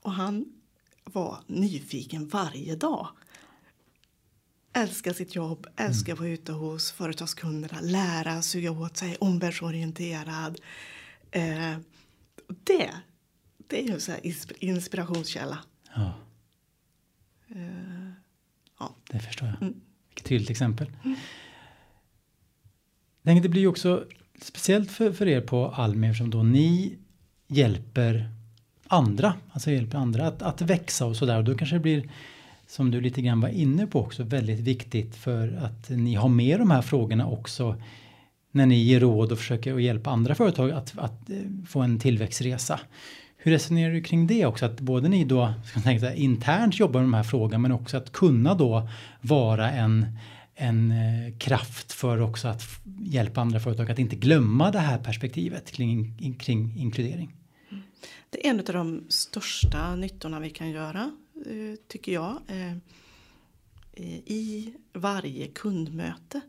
och 0.00 0.12
han 0.12 0.52
var 1.04 1.38
nyfiken 1.46 2.28
varje 2.28 2.76
dag. 2.76 3.08
Älskar 4.72 5.12
sitt 5.12 5.34
jobb, 5.34 5.66
älskar 5.76 6.12
att 6.12 6.18
vara 6.18 6.28
ute 6.28 6.52
hos 6.52 6.92
företagskunderna, 6.92 7.80
lära, 7.80 8.42
suga 8.42 8.70
åt 8.70 8.96
sig, 8.96 9.16
omvärldsorienterad. 9.16 10.60
Eh, 11.30 11.78
det, 12.46 12.90
det 13.56 13.80
är 13.80 13.82
ju 13.82 13.92
en 13.92 14.00
inspirationskälla. 14.58 15.58
Ja. 15.94 16.14
Ja. 18.78 18.94
Det 19.10 19.20
förstår 19.20 19.48
jag. 19.48 19.62
Mm. 19.62 19.80
Vilket 20.08 20.26
tydligt 20.26 20.50
exempel. 20.50 20.92
Mm. 21.04 21.16
Det 23.42 23.48
blir 23.48 23.60
ju 23.60 23.66
också 23.66 24.06
speciellt 24.44 24.90
för, 24.90 25.12
för 25.12 25.28
er 25.28 25.40
på 25.40 25.66
Almi 25.68 26.06
eftersom 26.06 26.30
då 26.30 26.42
ni 26.42 26.98
hjälper 27.48 28.30
andra, 28.86 29.34
alltså 29.52 29.70
hjälper 29.70 29.98
andra 29.98 30.26
att, 30.26 30.42
att 30.42 30.62
växa 30.62 31.06
och 31.06 31.16
sådär 31.16 31.38
och 31.38 31.44
då 31.44 31.54
kanske 31.54 31.76
det 31.76 31.80
blir 31.80 32.10
som 32.66 32.90
du 32.90 33.00
lite 33.00 33.22
grann 33.22 33.40
var 33.40 33.48
inne 33.48 33.86
på 33.86 34.00
också 34.00 34.22
väldigt 34.22 34.60
viktigt 34.60 35.16
för 35.16 35.58
att 35.62 35.90
ni 35.90 36.14
har 36.14 36.28
med 36.28 36.58
de 36.58 36.70
här 36.70 36.82
frågorna 36.82 37.26
också 37.26 37.76
när 38.50 38.66
ni 38.66 38.74
ger 38.74 39.00
råd 39.00 39.32
och 39.32 39.38
försöker 39.38 39.74
att 39.74 39.82
hjälpa 39.82 40.10
andra 40.10 40.34
företag 40.34 40.70
att, 40.70 40.98
att 40.98 41.30
eh, 41.30 41.36
få 41.68 41.80
en 41.80 41.98
tillväxtresa. 41.98 42.80
Hur 43.36 43.52
resonerar 43.52 43.92
du 43.92 44.02
kring 44.02 44.26
det 44.26 44.46
också? 44.46 44.66
Att 44.66 44.80
både 44.80 45.08
ni 45.08 45.24
då 45.24 45.54
ska 45.64 45.80
tänka, 45.80 46.14
internt 46.14 46.78
jobbar 46.78 47.00
med 47.00 47.06
de 47.06 47.14
här 47.14 47.22
frågorna 47.22 47.58
men 47.58 47.72
också 47.72 47.96
att 47.96 48.12
kunna 48.12 48.54
då 48.54 48.88
vara 49.20 49.70
en, 49.70 50.06
en 50.60 50.90
eh, 50.90 51.38
kraft 51.38 51.92
för 51.92 52.20
också 52.20 52.48
att 52.48 52.62
hjälpa 53.00 53.40
andra 53.40 53.60
företag 53.60 53.90
att 53.90 53.98
inte 53.98 54.16
glömma 54.16 54.70
det 54.70 54.78
här 54.78 54.98
perspektivet 54.98 55.70
kring, 55.70 56.34
kring 56.38 56.74
inkludering. 56.78 57.36
Det 58.30 58.46
är 58.46 58.50
en 58.50 58.58
av 58.58 58.64
de 58.64 59.04
största 59.08 59.96
nyttorna 59.96 60.40
vi 60.40 60.50
kan 60.50 60.70
göra, 60.70 61.10
eh, 61.46 61.78
tycker 61.88 62.12
jag, 62.12 62.40
eh, 62.46 62.76
i 64.26 64.74
varje 64.92 65.46
kundmöte. 65.46 66.40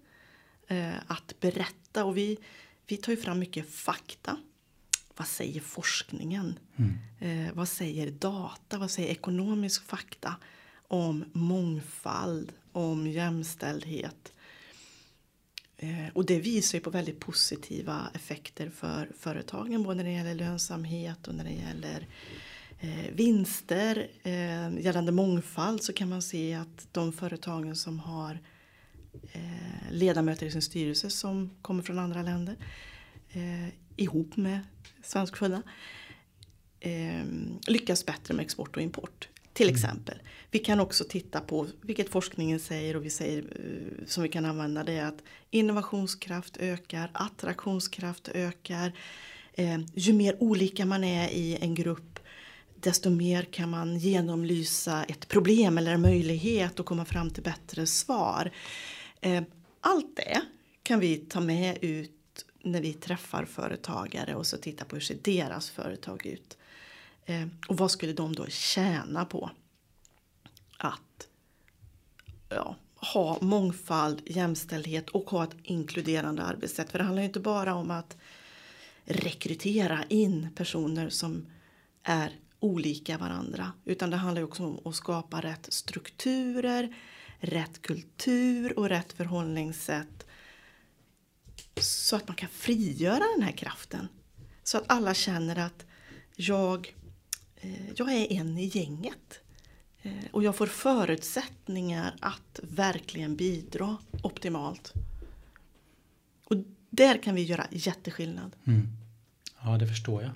Att 1.08 1.40
berätta 1.40 2.06
och 2.06 2.18
vi, 2.18 2.38
vi 2.88 2.98
tar 2.98 3.12
ju 3.12 3.18
fram 3.18 3.40
mycket 3.40 3.70
fakta. 3.70 4.38
Vad 5.18 5.28
säger 5.28 5.60
forskningen? 5.60 6.60
Mm. 6.76 7.56
Vad 7.56 7.68
säger 7.68 8.12
data? 8.12 8.78
Vad 8.78 8.92
säger 8.92 9.10
ekonomisk 9.10 9.84
fakta 9.86 10.36
om 10.88 11.26
mångfald, 11.34 12.54
om 12.72 13.08
jämställdhet. 13.08 14.34
Eh, 15.82 16.08
och 16.14 16.26
det 16.26 16.40
visar 16.40 16.78
ju 16.78 16.84
på 16.84 16.90
väldigt 16.90 17.20
positiva 17.20 18.12
effekter 18.14 18.70
för 18.70 19.12
företagen 19.20 19.84
både 19.84 19.96
när 19.96 20.04
det 20.04 20.12
gäller 20.12 20.36
lönsamhet 20.36 21.28
och 21.28 21.36
när 21.36 21.44
det 21.44 21.52
gäller 21.52 22.08
eh, 22.80 23.14
vinster. 23.14 24.08
Eh, 24.24 24.80
gällande 24.80 25.12
mångfald 25.12 25.84
så 25.84 25.94
kan 25.94 26.10
man 26.10 26.22
se 26.22 26.54
att 26.54 26.88
de 26.92 27.14
företagen 27.14 27.76
som 27.76 28.00
har 28.00 28.40
ledamöter 29.92 30.46
i 30.46 30.52
sin 30.52 30.62
styrelse 30.62 31.10
som 31.10 31.50
kommer 31.62 31.84
från 31.84 32.00
andra 32.00 32.22
länder 32.22 32.56
ihop 33.96 34.38
med 34.38 34.60
svenskfödda 35.04 35.62
lyckas 37.68 38.06
bättre 38.06 38.34
med 38.34 38.44
export 38.44 38.76
och 38.76 38.82
import. 38.82 39.30
Till 39.54 39.70
mm. 39.70 39.76
exempel. 39.76 40.22
Vi 40.52 40.60
kan 40.60 40.80
också 40.80 41.04
titta 41.04 41.40
på 41.40 41.68
vilket 41.82 42.10
forskningen 42.10 42.60
säger 42.60 42.96
och 42.96 43.06
vi 43.06 43.10
säger 43.10 43.42
eh, 43.42 44.06
som 44.08 44.24
vi 44.24 44.30
kan 44.30 44.46
använda 44.46 44.84
det 44.84 44.94
är 44.94 45.06
att 45.06 45.24
innovationskraft 45.50 46.58
ökar, 46.58 47.12
attraktionskraft 47.14 48.28
ökar. 48.28 48.94
Eh, 49.54 49.80
ju 49.96 50.14
mer 50.14 50.44
olika 50.44 50.86
man 50.86 51.04
är 51.04 51.30
i 51.30 51.58
en 51.62 51.76
grupp 51.76 52.20
desto 52.82 53.10
mer 53.10 53.44
kan 53.44 53.70
man 53.70 53.98
genomlysa 53.98 55.04
ett 55.04 55.28
problem 55.28 55.78
eller 55.78 55.94
en 55.94 56.02
möjlighet 56.02 56.80
och 56.80 56.86
komma 56.86 57.06
fram 57.06 57.30
till 57.30 57.44
bättre 57.44 57.88
svar. 57.88 58.52
Eh, 59.22 59.44
allt 59.82 60.16
det 60.16 60.42
kan 60.84 61.00
vi 61.00 61.18
ta 61.18 61.40
med 61.40 61.78
ut 61.82 62.46
när 62.64 62.82
vi 62.82 62.94
träffar 62.94 63.46
företagare 63.46 64.36
och 64.36 64.48
så 64.48 64.58
tittar 64.58 64.86
på 64.86 64.96
hur 64.96 65.02
ser 65.02 65.18
deras 65.24 65.70
företag 65.70 66.26
ut. 66.26 66.58
Eh, 67.32 67.48
och 67.68 67.78
vad 67.78 67.92
skulle 67.92 68.14
de 68.14 68.36
då 68.36 68.48
tjäna 68.48 69.26
på 69.26 69.52
att 70.78 71.28
ja, 72.50 72.76
ha 72.96 73.38
mångfald, 73.42 74.22
jämställdhet 74.26 75.10
och 75.10 75.30
ha 75.30 75.44
ett 75.44 75.56
inkluderande 75.64 76.44
arbetssätt? 76.44 76.92
För 76.92 76.98
det 76.98 77.04
handlar 77.04 77.22
ju 77.22 77.28
inte 77.28 77.40
bara 77.40 77.76
om 77.76 77.92
att 77.92 78.18
rekrytera 79.06 80.04
in 80.10 80.48
personer 80.56 81.10
som 81.10 81.46
är 82.04 82.36
olika 82.60 83.18
varandra 83.18 83.72
utan 83.86 84.10
det 84.10 84.18
handlar 84.18 84.44
också 84.44 84.64
om 84.64 84.80
att 84.86 84.96
skapa 84.96 85.42
rätt 85.42 85.74
strukturer, 85.74 86.96
rätt 87.40 87.82
kultur 87.82 88.80
och 88.80 88.90
rätt 88.90 89.14
förhållningssätt 89.14 90.26
så 91.82 92.16
att 92.16 92.28
man 92.28 92.36
kan 92.36 92.50
frigöra 92.50 93.24
den 93.36 93.44
här 93.44 93.52
kraften. 93.52 94.08
Så 94.64 94.78
att 94.78 94.84
alla 94.88 95.14
känner 95.14 95.60
att 95.60 95.86
jag 96.36 96.96
Eh, 97.62 97.92
jag 97.96 98.14
är 98.14 98.32
en 98.32 98.58
i 98.58 98.66
gänget. 98.66 99.40
Eh, 100.02 100.12
och 100.32 100.44
jag 100.44 100.56
får 100.56 100.68
förutsättningar 100.68 102.16
att 102.20 102.60
verkligen 102.64 103.36
bidra 103.36 103.98
optimalt. 104.24 104.94
Och 106.44 106.56
där 106.90 107.24
kan 107.24 107.36
vi 107.36 107.44
göra 107.44 107.68
jätteskillnad. 107.72 108.56
Mm. 108.66 108.88
Ja, 109.64 109.78
det 109.78 109.88
förstår 109.88 110.22
jag. 110.22 110.32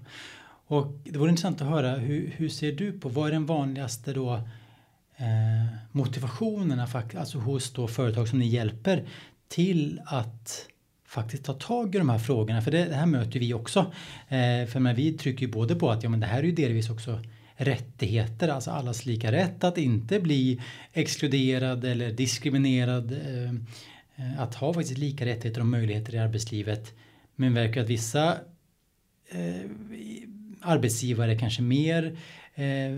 Och 0.68 0.88
det 1.04 1.18
vore 1.20 1.30
intressant 1.30 1.62
att 1.62 1.68
höra 1.68 1.96
hur, 1.96 2.28
hur 2.28 2.50
ser 2.50 2.72
du 2.72 3.00
på 3.00 3.10
vad 3.10 3.28
är 3.28 3.32
den 3.32 3.46
vanligaste 3.46 4.14
då 4.14 4.34
eh, 5.16 5.66
motivationerna 5.92 6.88
alltså 6.94 7.38
hos 7.38 7.74
då 7.74 7.88
företag 7.88 8.28
som 8.28 8.40
ni 8.40 8.48
hjälper 8.48 9.08
till 9.48 10.02
att 10.06 10.68
faktiskt 11.16 11.44
ta 11.44 11.54
tag 11.54 11.96
i 11.96 11.98
de 11.98 12.10
här 12.10 12.20
frågorna. 12.20 12.62
För 12.62 12.72
det, 12.72 12.86
det 12.86 12.96
här 12.96 13.06
möter 13.06 13.40
vi 13.40 13.54
också. 13.54 13.80
Eh, 14.28 14.68
för 14.68 14.80
men 14.80 14.96
vi 14.96 15.14
trycker 15.14 15.46
ju 15.46 15.52
både 15.52 15.76
på 15.76 15.92
att 15.92 16.04
ja, 16.04 16.10
men 16.10 16.20
det 16.20 16.28
här 16.28 16.40
är 16.40 16.44
ju 16.44 16.52
delvis 16.52 16.90
också 16.90 17.20
rättigheter, 17.58 18.48
alltså 18.48 18.72
allas 18.72 19.06
lika 19.06 19.32
rätt 19.32 19.64
att 19.64 19.78
inte 19.78 20.20
bli 20.20 20.62
exkluderad 20.94 21.86
eller 21.86 22.12
diskriminerad. 22.12 23.12
Eh, 23.12 23.54
att 24.38 24.56
ha 24.56 24.74
faktiskt 24.74 24.98
lika 24.98 25.26
rättigheter 25.26 25.62
och 25.62 25.68
möjligheter 25.68 26.16
i 26.16 26.18
arbetslivet. 26.18 26.94
Men 27.36 27.54
verkar 27.54 27.82
att 27.82 27.90
vissa 27.90 28.38
eh, 29.30 29.70
arbetsgivare 30.62 31.38
kanske 31.38 31.62
mer 31.62 32.18
eh, 32.56 32.92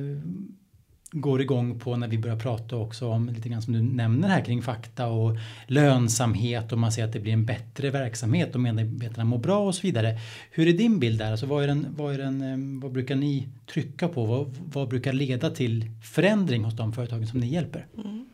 går 1.11 1.41
igång 1.41 1.79
på 1.79 1.97
när 1.97 2.07
vi 2.07 2.17
börjar 2.17 2.39
prata 2.39 2.75
också 2.75 3.07
om 3.07 3.29
lite 3.29 3.49
grann 3.49 3.61
som 3.61 3.73
du 3.73 3.81
nämner 3.81 4.27
här 4.27 4.45
kring 4.45 4.61
fakta 4.61 5.07
och 5.07 5.37
lönsamhet 5.67 6.71
och 6.71 6.77
man 6.77 6.91
ser 6.91 7.05
att 7.05 7.13
det 7.13 7.19
blir 7.19 7.33
en 7.33 7.45
bättre 7.45 7.89
verksamhet 7.89 8.55
och 8.55 8.61
medarbetarna 8.61 9.23
mår 9.23 9.37
bra 9.37 9.59
och 9.59 9.75
så 9.75 9.81
vidare. 9.81 10.19
Hur 10.51 10.67
är 10.67 10.73
din 10.73 10.99
bild 10.99 11.19
där? 11.19 11.31
Alltså 11.31 11.45
vad, 11.45 11.63
är 11.63 11.67
den, 11.67 11.87
vad, 11.97 12.13
är 12.13 12.17
den, 12.17 12.41
eh, 12.41 12.81
vad 12.81 12.91
brukar 12.91 13.15
ni 13.15 13.47
trycka 13.65 14.07
på? 14.07 14.25
Vad, 14.25 14.57
vad 14.73 14.89
brukar 14.89 15.13
leda 15.13 15.49
till 15.49 15.91
förändring 16.03 16.63
hos 16.63 16.77
de 16.77 16.93
företagen 16.93 17.27
som 17.27 17.39
ni 17.39 17.47
hjälper? 17.47 17.87
Mm. 17.97 18.29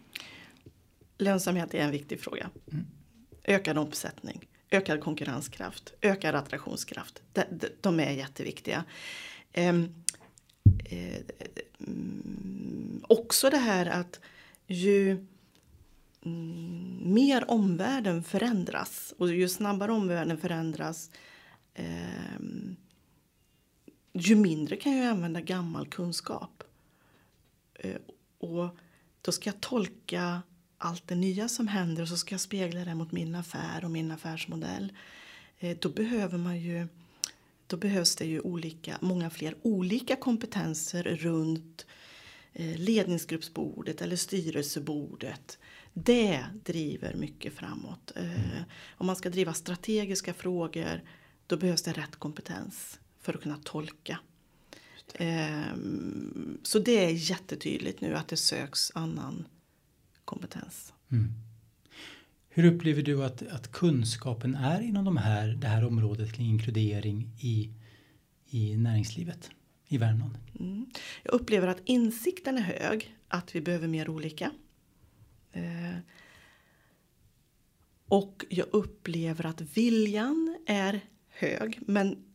Lönsamhet 1.17 1.73
är 1.73 1.79
en 1.79 1.91
viktig 1.91 2.19
fråga. 2.19 2.49
Mm. 2.71 2.85
Ökad 3.43 3.77
omsättning, 3.77 4.39
ökad 4.71 5.01
konkurrenskraft, 5.01 5.93
ökad 6.01 6.35
attraktionskraft. 6.35 7.21
De, 7.33 7.43
de, 7.49 7.67
de 7.81 7.99
är 7.99 8.11
jätteviktiga. 8.11 8.83
Också 13.09 13.49
det 13.49 13.57
här 13.57 13.85
att 13.85 14.19
ju 14.67 15.25
mm, 16.25 17.13
mer 17.13 17.51
omvärlden 17.51 18.23
förändras 18.23 19.13
och 19.17 19.33
ju 19.33 19.49
snabbare 19.49 19.91
omvärlden 19.91 20.37
förändras 20.37 21.11
eh, 21.73 22.39
ju 24.13 24.35
mindre 24.35 24.75
kan 24.75 24.97
jag 24.97 25.07
använda 25.07 25.41
gammal 25.41 25.87
kunskap. 25.87 26.63
Eh, 27.73 27.95
och 28.37 28.69
då 29.21 29.31
ska 29.31 29.49
jag 29.49 29.61
tolka 29.61 30.41
allt 30.77 31.07
det 31.07 31.15
nya 31.15 31.49
som 31.49 31.67
händer 31.67 32.01
och 32.01 32.09
så 32.09 32.17
ska 32.17 32.33
jag 32.33 32.41
spegla 32.41 32.85
det 32.85 32.95
mot 32.95 33.11
min 33.11 33.35
affär 33.35 33.85
och 33.85 33.91
min 33.91 34.11
affärsmodell. 34.11 34.93
eh, 35.59 35.77
då 35.81 35.89
behöver 35.89 36.37
man 36.37 36.59
ju 36.59 36.87
då 37.67 37.77
behövs 37.77 38.15
det 38.15 38.25
ju 38.25 38.39
olika, 38.39 38.97
många 39.01 39.29
fler 39.29 39.55
olika 39.61 40.15
kompetenser 40.15 41.03
runt 41.03 41.85
eh, 41.85 42.02
ledningsgruppsbordet 42.55 44.01
eller 44.01 44.15
styrelsebordet. 44.15 45.57
Det 45.93 46.45
driver 46.63 47.15
mycket 47.15 47.53
framåt. 47.53 48.11
Mm. 48.15 48.39
Om 48.97 49.07
man 49.07 49.15
ska 49.15 49.29
driva 49.29 49.53
strategiska 49.53 50.33
frågor 50.33 51.01
då 51.47 51.57
behövs 51.57 51.81
det 51.81 51.91
rätt 51.91 52.15
kompetens 52.15 52.99
för 53.19 53.33
att 53.33 53.41
kunna 53.41 53.57
tolka. 53.63 54.19
Ehm, 55.13 56.57
så 56.63 56.79
det 56.79 57.05
är 57.05 57.09
jättetydligt 57.09 58.01
nu 58.01 58.15
att 58.15 58.27
det 58.27 58.37
söks 58.37 58.91
annan 58.95 59.45
kompetens. 60.25 60.93
Mm. 61.11 61.33
Hur 62.49 62.65
upplever 62.65 63.01
du 63.01 63.23
att, 63.25 63.47
att 63.47 63.71
kunskapen 63.71 64.55
är 64.55 64.81
inom 64.81 65.05
de 65.05 65.17
här, 65.17 65.47
det 65.47 65.67
här 65.67 65.85
området 65.85 66.33
kring 66.33 66.47
inkludering 66.47 67.29
i, 67.39 67.69
i 68.49 68.77
näringslivet 68.77 69.49
i 69.87 69.97
Värmland? 69.97 70.37
Mm. 70.59 70.85
Jag 71.23 71.33
upplever 71.33 71.67
att 71.67 71.81
insikten 71.85 72.57
är 72.57 72.61
hög, 72.61 73.17
att 73.27 73.55
vi 73.55 73.61
behöver 73.61 73.87
mer 73.87 74.09
olika. 74.09 74.51
Eh, 75.51 75.97
och 78.07 78.45
jag 78.49 78.67
upplever 78.71 79.45
att 79.45 79.61
viljan 79.61 80.57
är 80.65 81.01
hög, 81.29 81.79
men 81.81 82.25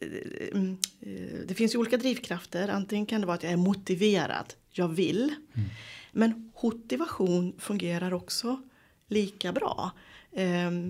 eh, 0.00 0.48
mm, 0.52 0.76
eh, 1.00 1.46
det 1.46 1.54
finns 1.54 1.74
ju 1.74 1.78
olika 1.78 1.96
drivkrafter. 1.96 2.68
Antingen 2.68 3.06
kan 3.06 3.20
det 3.20 3.26
vara 3.26 3.34
att 3.34 3.42
jag 3.42 3.52
är 3.52 3.56
motiverad, 3.56 4.54
jag 4.70 4.88
vill. 4.88 5.34
Mm. 5.54 5.68
Men 6.12 6.52
motivation 6.62 7.54
fungerar 7.58 8.14
också 8.14 8.62
lika 9.08 9.52
bra. 9.52 9.90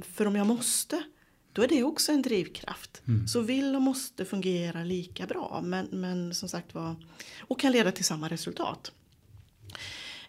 För 0.02 0.26
om 0.26 0.36
jag 0.36 0.46
måste, 0.46 1.02
då 1.54 1.62
är 1.62 1.68
det 1.68 1.82
också 1.82 2.12
en 2.12 2.22
drivkraft. 2.22 3.02
Mm. 3.08 3.28
Så 3.28 3.40
vill 3.40 3.74
och 3.74 3.82
måste 3.82 4.24
fungera 4.24 4.84
lika 4.84 5.26
bra. 5.26 5.60
Men, 5.64 5.88
men 5.90 6.34
som 6.34 6.48
sagt 6.48 6.74
var, 6.74 6.96
och 7.40 7.60
kan 7.60 7.72
leda 7.72 7.92
till 7.92 8.04
samma 8.04 8.28
resultat. 8.28 8.92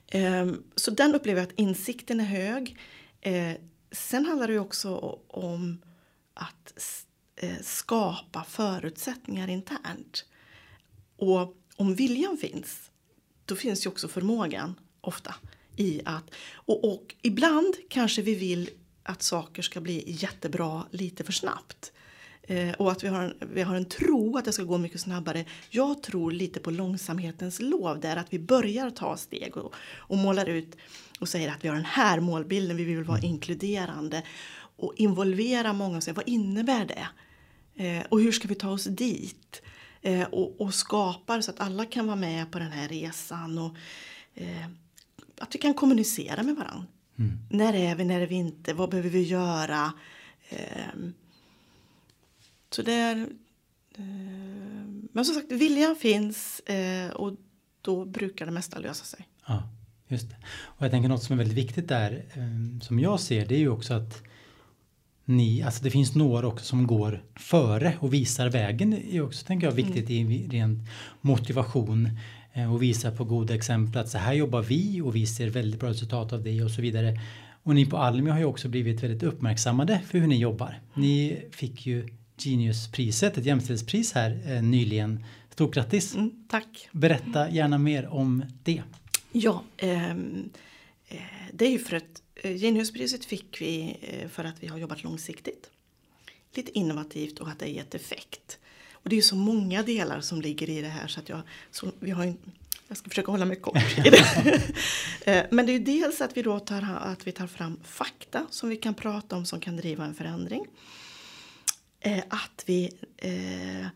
Ehm, 0.08 0.63
så 0.75 0.91
den 0.91 1.15
upplever 1.15 1.41
jag 1.41 1.48
att 1.50 1.60
insikten 1.60 2.20
är 2.20 2.25
hög. 2.25 2.77
Ehm, 3.22 3.58
sen 3.91 4.25
handlar 4.25 4.48
det 4.48 4.60
också 4.60 5.20
om 5.27 5.82
att 6.34 6.74
eh, 7.36 7.62
skapa 7.62 8.44
förutsättningar 8.44 9.48
internt. 9.48 10.25
Och 11.17 11.58
om 11.75 11.96
viljan 11.96 12.38
finns, 12.38 12.91
då 13.46 13.55
finns 13.55 13.86
ju 13.86 13.89
också 13.89 14.08
förmågan 14.08 14.79
ofta 15.01 15.36
i 15.75 16.01
att, 16.05 16.32
och, 16.53 16.94
och 16.94 17.15
ibland 17.22 17.75
kanske 17.89 18.22
vi 18.22 18.36
vill 18.36 18.70
att 19.06 19.22
saker 19.22 19.62
ska 19.62 19.82
bli 19.82 20.04
jättebra 20.08 20.86
lite 20.92 21.24
för 21.24 21.32
snabbt. 21.32 21.92
Eh, 22.44 22.72
och 22.72 22.92
att 22.92 23.04
vi 23.04 23.08
har, 23.08 23.24
en, 23.24 23.34
vi 23.54 23.62
har 23.62 23.76
en 23.76 23.86
tro 23.86 24.38
att 24.38 24.46
det 24.46 24.54
ska 24.54 24.64
gå 24.64 24.78
mycket 24.78 25.02
snabbare. 25.02 25.46
Jag 25.70 26.04
tror 26.04 26.32
lite 26.32 26.60
på 26.60 26.72
långsamhetens 26.72 27.60
lov 27.60 28.00
där 28.00 28.18
att 28.18 28.34
vi 28.34 28.40
börjar 28.40 28.90
ta 28.90 29.18
steg 29.18 29.58
och, 29.58 29.74
och 29.98 30.18
målar 30.18 30.46
ut 30.46 30.76
och 31.20 31.30
säger 31.30 31.52
att 31.52 31.64
vi 31.64 31.68
har 31.68 31.76
den 31.76 31.86
här 31.86 32.20
målbilden, 32.20 32.78
vi 32.78 32.84
vill 32.84 33.04
vara 33.04 33.18
mm. 33.18 33.30
inkluderande 33.30 34.24
och 34.78 34.94
involvera 34.96 35.74
många 35.74 35.98
och 35.98 36.04
säga 36.04 36.14
vad 36.14 36.30
innebär 36.30 36.86
det? 36.86 37.08
Eh, 37.84 38.06
och 38.10 38.20
hur 38.22 38.32
ska 38.32 38.48
vi 38.48 38.56
ta 38.56 38.70
oss 38.70 38.84
dit? 38.84 39.62
Eh, 40.02 40.24
och, 40.24 40.62
och 40.62 40.74
skapar 40.74 41.42
så 41.42 41.52
att 41.52 41.60
alla 41.60 41.86
kan 41.86 42.06
vara 42.06 42.16
med 42.16 42.52
på 42.52 42.60
den 42.60 42.72
här 42.72 42.88
resan. 42.88 43.58
Och, 43.58 43.76
eh, 44.34 44.66
att 45.38 45.56
vi 45.56 45.60
kan 45.60 45.74
kommunicera 45.74 46.44
med 46.44 46.56
varandra. 46.56 46.86
Mm. 47.19 47.39
När 47.50 47.74
är 47.74 47.95
vi, 47.95 48.05
när 48.05 48.22
är 48.22 48.27
vi 48.27 48.36
inte, 48.36 48.74
vad 48.74 48.89
behöver 48.89 49.10
vi 49.10 49.22
göra? 49.22 49.93
Eh, 50.50 51.10
så 52.69 52.81
det 52.81 52.93
är, 52.93 53.17
eh, 53.98 54.05
men 55.12 55.25
som 55.25 55.36
sagt, 55.36 55.51
viljan 55.51 55.95
finns 55.95 56.60
eh, 56.60 57.10
och 57.10 57.36
då 57.81 58.05
brukar 58.05 58.45
det 58.45 58.51
mesta 58.51 58.79
lösa 58.79 59.05
sig. 59.05 59.27
Ja, 59.48 59.69
just 60.07 60.29
det. 60.29 60.36
Och 60.48 60.86
jag 60.86 60.91
tänker 60.91 61.10
något 61.10 61.24
som 61.24 61.34
är 61.34 61.38
väldigt 61.38 61.57
viktigt 61.57 61.88
där, 61.88 62.25
ehm, 62.34 62.81
som 62.81 63.00
jag 63.00 63.19
ser, 63.19 63.45
det 63.45 63.55
är 63.55 63.60
ju 63.60 63.69
också 63.69 63.93
att 63.93 64.24
ni, 65.25 65.63
alltså 65.63 65.84
det 65.84 65.91
finns 65.91 66.15
några 66.15 66.48
också 66.48 66.65
som 66.65 66.88
går 66.88 67.24
före 67.36 67.93
och 68.00 68.13
visar 68.13 68.50
vägen. 68.50 68.91
Det 68.91 69.15
är 69.15 69.22
också, 69.22 69.45
tänker 69.45 69.67
jag, 69.67 69.74
viktigt 69.74 70.10
mm. 70.10 70.31
i 70.31 70.48
ren 70.48 70.88
motivation. 71.21 72.10
Eh, 72.56 72.74
och 72.74 72.84
visar 72.84 73.12
på 73.12 73.24
goda 73.24 73.56
exempel 73.56 74.02
att 74.02 74.10
så 74.10 74.18
här 74.18 74.34
jobbar 74.34 74.62
vi 74.62 75.02
och 75.02 75.15
vi 75.15 75.26
ser 75.26 75.50
väldigt 75.50 75.80
bra 75.80 75.89
resultat 75.89 76.34
av 76.34 76.44
det 76.44 76.63
och 76.63 76.72
så 76.72 76.82
vidare. 76.82 77.20
Och 77.63 77.76
ni 77.76 77.86
på 77.86 77.98
Almi 77.98 78.30
har 78.30 78.39
ju 78.39 78.46
också 78.46 78.68
blivit 78.68 79.04
väldigt 79.04 79.24
uppmärksammade 79.24 80.02
för 80.08 80.20
hur 80.20 80.28
ni 80.28 80.39
jobbar. 80.39 80.80
Ni 80.94 81.46
fick 81.52 81.86
ju 81.86 82.08
Geniuspriset, 82.38 83.38
ett 83.38 83.46
jämställdhetspris 83.46 84.13
här 84.13 84.41
eh, 84.46 84.63
nyligen. 84.63 85.26
Stort 85.50 85.74
grattis! 85.74 86.15
Mm, 86.15 86.46
tack! 86.50 86.89
Berätta 86.91 87.50
gärna 87.50 87.78
mer 87.78 88.08
om 88.08 88.46
det. 88.63 88.84
Ja, 89.32 89.63
ehm, 89.78 90.50
eh, 91.08 91.18
det 91.54 91.65
är 91.65 91.72
ju 91.72 91.80
för 91.80 91.96
att 91.96 92.22
eh, 92.36 92.56
Geniuspriset 92.58 93.26
fick 93.26 93.62
vi 93.62 93.98
för 94.32 94.44
att 94.44 94.63
vi 94.63 94.68
har 94.68 94.78
jobbat 94.78 95.04
långsiktigt. 95.04 95.70
Lite 96.56 96.78
innovativt 96.78 97.39
och 97.39 97.48
att 97.48 97.60
det 97.60 97.65
har 97.65 97.72
gett 97.72 97.96
effekt. 97.96 98.60
Och 99.06 99.10
det 99.10 99.18
är 99.18 99.22
så 99.22 99.36
många 99.36 99.84
delar 99.84 100.22
som 100.22 100.41
ligger 100.41 100.70
i 100.70 100.82
det 100.82 100.88
här 100.88 101.08
så 101.08 101.20
att 101.20 101.30
jag, 101.30 101.41
så 101.72 101.91
vi 102.00 102.12
har 102.12 102.24
en, 102.24 102.38
jag 102.88 102.98
ska 102.98 103.10
försöka 103.10 103.32
hålla 103.32 103.46
mig 103.46 103.58
kort 103.58 103.98
i 104.06 104.10
det. 104.10 104.62
Eh, 105.26 105.46
men 105.52 105.65
det 105.65 105.72
är 105.72 105.80
dels 105.80 106.22
att 106.22 106.38
vi 106.38 106.41
då 106.41 106.60
tar, 106.60 106.82
att 107.02 107.28
vi 107.28 107.32
tar 107.32 107.48
fram 107.48 107.80
fakta 107.84 108.48
som 108.50 108.70
vi 108.70 108.78
kan 108.78 108.94
prata 108.94 109.36
om 109.36 109.46
som 109.46 109.60
kan 109.60 109.78
driva 109.78 110.06
en 110.06 110.15
förändring. 110.15 110.65
Eh, 112.00 112.24
att 112.30 112.63
vi 112.65 112.91
eh, 113.18 113.88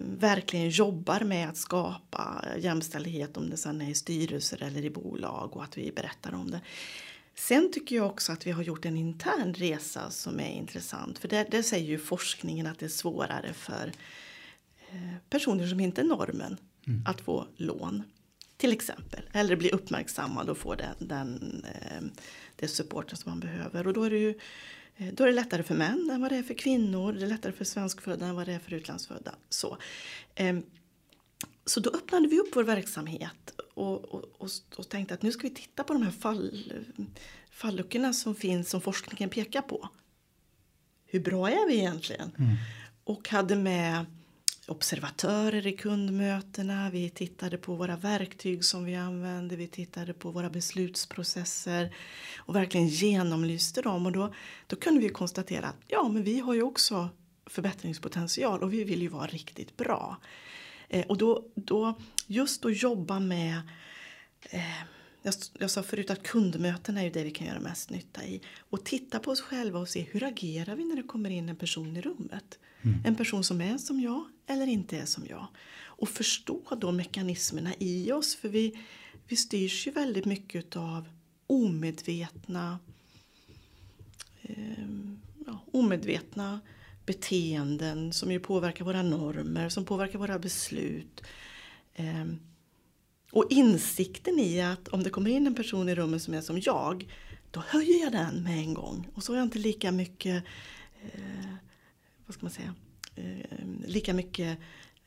verkligen 0.00 0.68
jobbar 0.70 1.20
med 1.20 1.48
att 1.48 1.56
skapa 1.56 2.44
jämställdhet 2.58 3.36
om 3.36 3.50
det 3.50 3.56
sedan 3.56 3.80
är 3.80 3.90
i 3.90 3.94
styrelser 3.94 4.62
eller 4.62 4.84
i 4.84 4.90
bolag 4.90 5.56
och 5.56 5.64
att 5.64 5.78
vi 5.78 5.92
berättar 5.92 6.34
om 6.34 6.50
det. 6.50 6.60
Sen 7.38 7.72
tycker 7.72 7.96
jag 7.96 8.06
också 8.06 8.32
att 8.32 8.46
vi 8.46 8.50
har 8.50 8.62
gjort 8.62 8.84
en 8.84 8.96
intern 8.96 9.54
resa 9.54 10.10
som 10.10 10.40
är 10.40 10.50
intressant. 10.50 11.18
För 11.18 11.28
där, 11.28 11.46
där 11.50 11.62
säger 11.62 11.86
ju 11.86 11.98
forskningen 11.98 12.66
att 12.66 12.78
det 12.78 12.86
är 12.86 12.90
svårare 12.90 13.52
för 13.52 13.92
eh, 14.90 15.14
personer 15.30 15.66
som 15.66 15.80
inte 15.80 16.00
är 16.00 16.04
normen 16.04 16.56
mm. 16.86 17.02
att 17.06 17.20
få 17.20 17.46
lån. 17.56 18.02
Till 18.56 18.72
exempel. 18.72 19.20
Eller 19.32 19.56
bli 19.56 19.70
uppmärksammad 19.70 20.48
och 20.48 20.58
få 20.58 20.74
den, 20.74 20.94
den, 20.98 21.64
eh, 21.64 22.02
det 22.56 22.68
supporten 22.68 23.16
som 23.16 23.30
man 23.30 23.40
behöver. 23.40 23.86
Och 23.86 23.92
då 23.92 24.04
är 24.04 24.10
det 24.10 24.18
ju 24.18 24.38
eh, 24.96 25.12
då 25.12 25.24
är 25.24 25.28
det 25.28 25.34
lättare 25.34 25.62
för 25.62 25.74
män 25.74 26.10
än 26.10 26.20
vad 26.20 26.30
det 26.30 26.36
är 26.36 26.42
för 26.42 26.54
kvinnor. 26.54 27.12
Det 27.12 27.22
är 27.22 27.26
lättare 27.26 27.52
för 27.52 27.64
svenskfödda 27.64 28.26
än 28.26 28.34
vad 28.34 28.46
det 28.46 28.52
är 28.52 28.58
för 28.58 28.74
utlandsfödda. 28.74 29.34
Så, 29.48 29.78
ehm, 30.34 30.62
så 31.64 31.80
då 31.80 31.90
öppnade 31.90 32.28
vi 32.28 32.40
upp 32.40 32.56
vår 32.56 32.64
verksamhet 32.64 33.60
och, 33.74 34.04
och, 34.04 34.24
och, 34.38 34.50
och, 34.76 34.88
tänkte 34.88 35.14
att 35.14 35.22
nu 35.22 35.32
ska 35.32 35.42
vi 35.42 35.54
titta 35.54 35.84
på 35.84 35.92
de 35.92 36.02
här 36.02 36.10
fall, 36.10 36.72
falluckorna 37.50 38.12
som 38.12 38.34
finns 38.34 38.70
som 38.70 38.80
forskningen 38.80 39.30
pekar 39.30 39.62
på. 39.62 39.88
Hur 41.06 41.20
bra 41.20 41.50
är 41.50 41.68
vi 41.68 41.78
egentligen? 41.78 42.30
Mm. 42.38 42.56
Och 43.04 43.28
hade 43.28 43.56
med 43.56 44.06
observatörer 44.66 45.66
i 45.66 45.72
kundmötena, 45.72 46.90
vi 46.90 47.10
tittade 47.10 47.58
på 47.58 47.74
våra 47.74 47.96
verktyg 47.96 48.64
som 48.64 48.84
vi 48.84 48.94
använde, 48.94 49.56
vi 49.56 49.68
tittade 49.68 50.12
på 50.12 50.30
våra 50.30 50.50
beslutsprocesser 50.50 51.94
och 52.38 52.56
verkligen 52.56 52.88
genomlyste 52.88 53.82
dem. 53.82 54.06
Och 54.06 54.12
då, 54.12 54.34
då 54.66 54.76
kunde 54.76 55.00
vi 55.00 55.08
konstatera 55.08 55.66
att 55.66 55.76
ja, 55.86 56.08
men 56.08 56.22
vi 56.22 56.40
har 56.40 56.54
ju 56.54 56.62
också 56.62 57.08
förbättringspotential 57.46 58.62
och 58.62 58.72
vi 58.72 58.84
vill 58.84 59.02
ju 59.02 59.08
vara 59.08 59.26
riktigt 59.26 59.76
bra. 59.76 60.16
Eh, 60.88 61.06
och 61.06 61.18
då, 61.18 61.44
då, 61.54 61.98
just 62.26 62.64
att 62.64 62.82
jobba 62.82 63.20
med 63.20 63.60
eh, 64.50 64.82
jag, 65.26 65.34
jag 65.58 65.70
sa 65.70 65.82
förut 65.82 66.10
att 66.10 66.22
kundmöten 66.22 66.96
är 66.96 67.02
ju 67.02 67.10
det 67.10 67.24
vi 67.24 67.30
kan 67.30 67.46
göra 67.46 67.60
mest 67.60 67.90
nytta 67.90 68.24
i. 68.24 68.40
Och 68.58 68.84
titta 68.84 69.18
på 69.18 69.30
oss 69.30 69.40
själva 69.40 69.78
och 69.78 69.88
se 69.88 70.00
hur 70.00 70.24
agerar 70.24 70.76
vi 70.76 70.84
när 70.84 70.96
det 70.96 71.02
kommer 71.02 71.30
in 71.30 71.48
en 71.48 71.56
person 71.56 71.96
i 71.96 72.00
rummet. 72.00 72.58
Mm. 72.82 73.02
En 73.04 73.14
person 73.14 73.44
som 73.44 73.60
är 73.60 73.78
som 73.78 74.00
jag 74.00 74.24
eller 74.46 74.66
inte 74.66 74.98
är 74.98 75.04
som 75.04 75.26
jag. 75.26 75.46
Och 75.84 76.08
förstå 76.08 76.62
då 76.80 76.92
mekanismerna 76.92 77.72
i 77.78 78.12
oss 78.12 78.36
för 78.36 78.48
vi, 78.48 78.78
vi 79.28 79.36
styrs 79.36 79.86
ju 79.86 79.90
väldigt 79.90 80.24
mycket 80.24 80.76
av 80.76 81.08
omedvetna 81.46 82.78
eh, 84.42 84.88
ja, 85.46 85.60
omedvetna 85.72 86.60
beteenden 87.06 88.12
som 88.12 88.32
ju 88.32 88.40
påverkar 88.40 88.84
våra 88.84 89.02
normer, 89.02 89.68
som 89.68 89.84
påverkar 89.84 90.18
våra 90.18 90.38
beslut. 90.38 91.22
Ehm, 91.94 92.38
och 93.32 93.46
insikten 93.50 94.38
i 94.38 94.60
att 94.60 94.88
om 94.88 95.02
det 95.02 95.10
kommer 95.10 95.30
in 95.30 95.46
en 95.46 95.54
person 95.54 95.88
i 95.88 95.94
rummet 95.94 96.22
som 96.22 96.34
är 96.34 96.40
som 96.40 96.60
jag, 96.60 97.08
då 97.50 97.60
höjer 97.66 98.00
jag 98.00 98.12
den 98.12 98.42
med 98.42 98.58
en 98.58 98.74
gång. 98.74 99.08
Och 99.14 99.22
så 99.22 99.32
har 99.32 99.36
jag 99.36 99.46
inte 99.46 99.58
lika 99.58 99.92
mycket, 99.92 100.44
eh, 101.02 101.54
vad 102.26 102.34
ska 102.34 102.46
man 102.46 102.52
säga, 102.52 102.74
eh, 103.14 103.66
lika 103.86 104.14
mycket 104.14 104.58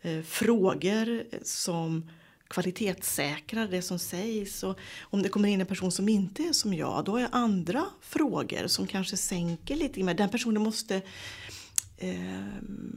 eh, 0.02 0.22
frågor 0.22 1.24
som 1.44 2.10
kvalitetssäkrar 2.48 3.68
det 3.68 3.82
som 3.82 4.00
sägs. 4.00 4.64
Och 4.64 4.80
om 5.02 5.22
det 5.22 5.30
kommer 5.30 5.50
in 5.50 5.62
en 5.62 5.68
person 5.68 5.92
som 5.92 6.10
inte 6.10 6.44
är 6.44 6.54
som 6.54 6.74
jag, 6.74 7.06
då 7.06 7.12
har 7.12 7.20
jag 7.20 7.30
andra 7.32 7.86
frågor 8.02 8.68
som 8.68 8.88
kanske 8.88 9.18
sänker 9.18 9.76
lite. 9.76 10.04
Men 10.04 10.16
den 10.16 10.30
personen 10.30 10.64
måste 10.64 11.02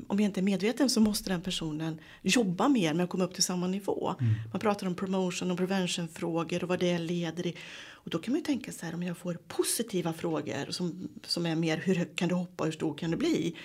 om 0.07 0.21
jag 0.21 0.29
inte 0.29 0.41
är 0.41 0.43
medveten 0.43 0.91
så 0.91 1.01
måste 1.01 1.31
den 1.31 1.41
personen 1.41 2.01
jobba 2.23 2.69
mer 2.69 2.95
med 2.95 3.05
att 3.05 3.11
komma 3.11 3.25
upp 3.25 3.35
till 3.35 3.43
samma 3.43 3.67
nivå. 3.67 4.15
Mm. 4.21 4.35
Man 4.53 4.61
pratar 4.61 4.87
om 4.87 4.95
promotion 4.95 5.51
och 5.51 5.59
prevention-frågor 5.59 6.63
och 6.63 6.69
vad 6.69 6.79
det 6.81 6.99
leder 6.99 7.47
i. 7.47 7.57
Och 7.91 8.11
då 8.11 8.19
kan 8.19 8.33
man 8.33 8.39
ju 8.39 8.45
tänka 8.45 8.73
så 8.73 8.87
här 8.87 8.95
om 8.95 9.03
jag 9.03 9.19
får 9.19 9.35
positiva 9.49 10.13
frågor 10.13 10.71
som, 10.71 11.09
som 11.27 11.47
är 11.47 11.57
mer 11.57 11.77
hur 11.77 11.95
högt 11.95 12.17
kan 12.17 12.29
du 12.29 12.35
hoppa, 12.35 12.65
hur 12.65 12.73
stor 12.73 12.95
kan 12.95 13.11
du 13.11 13.17
bli? 13.17 13.57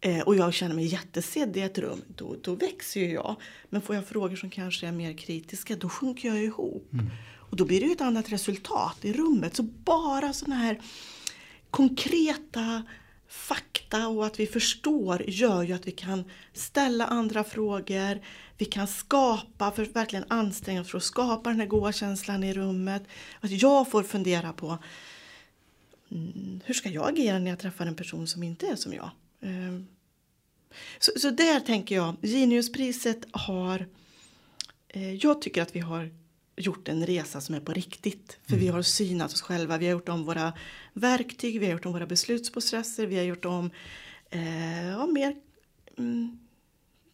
Eh, 0.00 0.20
och 0.20 0.36
jag 0.36 0.54
känner 0.54 0.74
mig 0.74 0.86
jättesedd 0.86 1.56
i 1.56 1.60
ett 1.60 1.78
rum, 1.78 2.02
då, 2.16 2.36
då 2.42 2.54
växer 2.54 3.00
ju 3.00 3.12
jag. 3.12 3.36
Men 3.68 3.82
får 3.82 3.94
jag 3.94 4.06
frågor 4.06 4.36
som 4.36 4.50
kanske 4.50 4.86
är 4.86 4.92
mer 4.92 5.12
kritiska, 5.12 5.76
då 5.76 5.88
sjunker 5.88 6.28
jag 6.28 6.44
ihop. 6.44 6.92
Mm. 6.92 7.06
Och 7.36 7.56
då 7.56 7.64
blir 7.64 7.80
det 7.80 7.86
ju 7.86 7.92
ett 7.92 8.00
annat 8.00 8.32
resultat 8.32 8.96
i 9.02 9.12
rummet. 9.12 9.56
Så 9.56 9.62
bara 9.62 10.32
sådana 10.32 10.56
här 10.56 10.80
konkreta 11.70 12.82
fakta 13.30 14.08
och 14.08 14.26
att 14.26 14.40
vi 14.40 14.46
förstår 14.46 15.24
gör 15.26 15.62
ju 15.62 15.72
att 15.72 15.86
vi 15.86 15.92
kan 15.92 16.24
ställa 16.52 17.06
andra 17.06 17.44
frågor. 17.44 18.20
Vi 18.58 18.64
kan 18.64 18.86
skapa, 18.86 19.70
för 19.70 19.84
verkligen 19.84 20.24
anstränga 20.28 20.80
oss 20.80 20.90
för 20.90 20.98
att 20.98 21.04
skapa 21.04 21.50
den 21.50 21.60
här 21.60 21.66
goda 21.66 21.92
känslan 21.92 22.44
i 22.44 22.54
rummet. 22.54 23.02
Att 23.40 23.50
jag 23.50 23.90
får 23.90 24.02
fundera 24.02 24.52
på 24.52 24.78
mm, 26.10 26.60
hur 26.64 26.74
ska 26.74 26.88
jag 26.88 27.08
agera 27.08 27.38
när 27.38 27.50
jag 27.50 27.58
träffar 27.58 27.86
en 27.86 27.96
person 27.96 28.26
som 28.26 28.42
inte 28.42 28.66
är 28.66 28.76
som 28.76 28.92
jag? 28.92 29.10
Ehm, 29.40 29.86
så, 30.98 31.12
så 31.16 31.30
där 31.30 31.60
tänker 31.60 31.94
jag, 31.94 32.16
Geniuspriset 32.22 33.24
har... 33.32 33.86
Eh, 34.88 35.14
jag 35.14 35.42
tycker 35.42 35.62
att 35.62 35.76
vi 35.76 35.80
har 35.80 36.10
gjort 36.56 36.88
en 36.88 37.06
resa 37.06 37.40
som 37.40 37.54
är 37.54 37.60
på 37.60 37.72
riktigt. 37.72 38.38
För 38.42 38.52
mm. 38.52 38.64
vi 38.64 38.68
har 38.68 38.82
synat 38.82 39.32
oss 39.32 39.42
själva, 39.42 39.78
vi 39.78 39.86
har 39.86 39.92
gjort 39.92 40.08
om 40.08 40.24
våra 40.24 40.52
verktyg, 40.92 41.60
vi 41.60 41.66
har 41.66 41.72
gjort 41.72 41.86
om 41.86 41.92
våra 41.92 42.06
beslutsprocesser, 42.06 43.06
vi 43.06 43.16
har 43.16 43.24
gjort 43.24 43.44
om 43.44 43.70
eh, 44.30 45.06
mer 45.06 45.36
mm, 45.98 46.38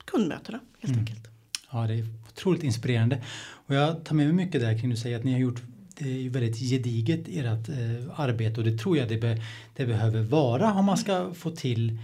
kundmötena 0.04 0.60
helt 0.78 0.94
mm. 0.94 1.00
enkelt. 1.00 1.28
Ja, 1.70 1.86
det 1.86 1.94
är 1.94 2.06
otroligt 2.28 2.62
inspirerande. 2.62 3.22
Och 3.38 3.74
jag 3.74 4.04
tar 4.04 4.14
med 4.14 4.26
mig 4.26 4.46
mycket 4.46 4.60
där 4.60 4.78
kring 4.78 4.90
du 4.90 4.96
säger 4.96 5.18
att 5.18 5.24
ni 5.24 5.32
har 5.32 5.40
gjort 5.40 5.62
det 5.98 6.04
är 6.04 6.18
ju 6.18 6.28
väldigt 6.28 6.58
gediget 6.58 7.28
ert 7.28 7.68
eh, 7.68 8.20
arbete 8.20 8.60
och 8.60 8.66
det 8.66 8.78
tror 8.78 8.96
jag 8.98 9.08
det, 9.08 9.16
be, 9.16 9.42
det 9.76 9.86
behöver 9.86 10.22
vara 10.22 10.74
om 10.74 10.84
man 10.84 10.96
ska 10.96 11.34
få 11.34 11.50
till 11.50 11.98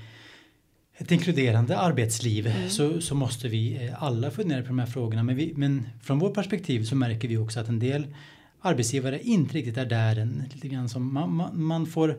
ett 0.96 1.10
inkluderande 1.10 1.78
arbetsliv 1.78 2.46
mm. 2.46 2.70
så, 2.70 3.00
så 3.00 3.14
måste 3.14 3.48
vi 3.48 3.86
eh, 3.86 4.02
alla 4.02 4.30
fundera 4.30 4.62
på 4.62 4.68
de 4.68 4.78
här 4.78 4.86
frågorna. 4.86 5.22
Men, 5.22 5.36
vi, 5.36 5.52
men 5.56 5.88
från 6.02 6.18
vårt 6.18 6.34
perspektiv 6.34 6.84
så 6.84 6.96
märker 6.96 7.28
vi 7.28 7.36
också 7.36 7.60
att 7.60 7.68
en 7.68 7.78
del 7.78 8.06
arbetsgivare 8.62 9.22
inte 9.22 9.54
riktigt 9.54 9.76
är 9.76 9.86
där 9.86 10.18
än. 10.18 10.44
Lite 10.54 10.68
grann 10.68 10.88
som 10.88 11.14
man, 11.14 11.34
man, 11.34 11.64
man 11.64 11.86
får 11.86 12.16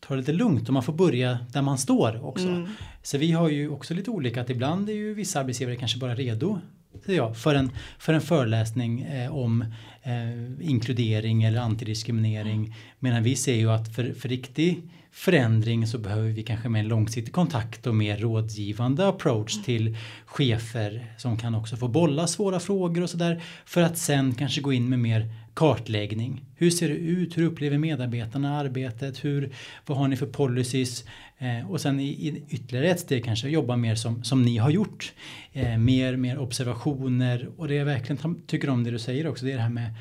ta 0.00 0.14
det 0.14 0.20
lite 0.20 0.32
lugnt 0.32 0.68
och 0.68 0.74
man 0.74 0.82
får 0.82 0.92
börja 0.92 1.38
där 1.52 1.62
man 1.62 1.78
står 1.78 2.26
också. 2.26 2.46
Mm. 2.46 2.68
Så 3.02 3.18
vi 3.18 3.32
har 3.32 3.48
ju 3.48 3.68
också 3.68 3.94
lite 3.94 4.10
olika 4.10 4.40
att 4.40 4.50
ibland 4.50 4.88
är 4.88 4.94
ju 4.94 5.14
vissa 5.14 5.40
arbetsgivare 5.40 5.76
kanske 5.76 5.98
bara 5.98 6.14
redo 6.14 6.60
ja, 7.06 7.34
för, 7.34 7.54
en, 7.54 7.70
för 7.98 8.14
en 8.14 8.20
föreläsning 8.20 9.02
eh, 9.02 9.36
om 9.36 9.64
eh, 10.02 10.68
inkludering 10.68 11.42
eller 11.42 11.60
antidiskriminering. 11.60 12.56
Mm. 12.56 12.72
Medan 12.98 13.22
vi 13.22 13.36
ser 13.36 13.54
ju 13.54 13.70
att 13.70 13.94
för, 13.94 14.12
för 14.12 14.28
riktig 14.28 14.82
förändring 15.12 15.86
så 15.86 15.98
behöver 15.98 16.28
vi 16.28 16.42
kanske 16.42 16.68
mer 16.68 16.84
långsiktig 16.84 17.34
kontakt 17.34 17.86
och 17.86 17.94
mer 17.94 18.16
rådgivande 18.16 19.08
approach 19.08 19.54
mm. 19.54 19.64
till 19.64 19.96
chefer 20.26 21.14
som 21.18 21.38
kan 21.38 21.54
också 21.54 21.76
få 21.76 21.88
bolla 21.88 22.26
svåra 22.26 22.60
frågor 22.60 23.02
och 23.02 23.10
sådär 23.10 23.42
för 23.64 23.82
att 23.82 23.98
sen 23.98 24.34
kanske 24.34 24.60
gå 24.60 24.72
in 24.72 24.88
med 24.88 24.98
mer 24.98 25.30
kartläggning. 25.54 26.44
Hur 26.54 26.70
ser 26.70 26.88
det 26.88 26.94
ut? 26.94 27.38
Hur 27.38 27.42
upplever 27.42 27.78
medarbetarna 27.78 28.58
arbetet? 28.58 29.24
Hur, 29.24 29.50
vad 29.86 29.98
har 29.98 30.08
ni 30.08 30.16
för 30.16 30.26
policies? 30.26 31.04
Eh, 31.38 31.70
och 31.70 31.80
sen 31.80 32.00
i, 32.00 32.08
i, 32.08 32.42
ytterligare 32.48 32.88
ett 32.88 33.00
steg 33.00 33.24
kanske 33.24 33.48
jobba 33.48 33.76
mer 33.76 33.94
som, 33.94 34.24
som 34.24 34.42
ni 34.42 34.58
har 34.58 34.70
gjort. 34.70 35.12
Eh, 35.52 35.78
mer, 35.78 36.16
mer 36.16 36.38
observationer 36.38 37.48
och 37.56 37.68
det 37.68 37.74
jag 37.74 37.84
verkligen 37.84 38.42
tycker 38.46 38.70
om 38.70 38.84
det 38.84 38.90
du 38.90 38.98
säger 38.98 39.26
också 39.26 39.44
det 39.44 39.52
är 39.52 39.56
det 39.56 39.62
här 39.62 39.70
med 39.70 39.94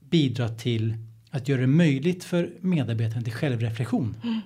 bidra 0.00 0.48
till 0.48 0.94
att 1.30 1.48
göra 1.48 1.60
det 1.60 1.66
möjligt 1.66 2.24
för 2.24 2.50
medarbetarna 2.60 3.22
till 3.22 3.32
självreflektion. 3.32 4.16
Mm. 4.24 4.40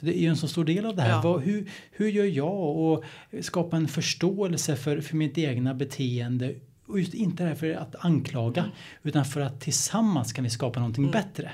Det 0.00 0.18
är 0.18 0.20
ju 0.20 0.28
en 0.28 0.36
så 0.36 0.48
stor 0.48 0.64
del 0.64 0.86
av 0.86 0.96
det 0.96 1.02
här. 1.02 1.10
Ja. 1.10 1.20
Vad, 1.24 1.42
hur, 1.42 1.70
hur 1.90 2.08
gör 2.08 2.24
jag 2.24 2.76
och 2.76 3.04
skapa 3.40 3.76
en 3.76 3.88
förståelse 3.88 4.76
för, 4.76 5.00
för 5.00 5.16
mitt 5.16 5.38
egna 5.38 5.74
beteende 5.74 6.54
och 6.90 7.00
just 7.00 7.14
inte 7.14 7.44
det 7.44 7.56
för 7.56 7.74
att 7.74 7.94
anklaga 7.98 8.62
mm. 8.62 8.74
utan 9.02 9.24
för 9.24 9.40
att 9.40 9.60
tillsammans 9.60 10.32
kan 10.32 10.44
vi 10.44 10.50
skapa 10.50 10.80
någonting 10.80 11.04
mm. 11.04 11.12
bättre. 11.12 11.50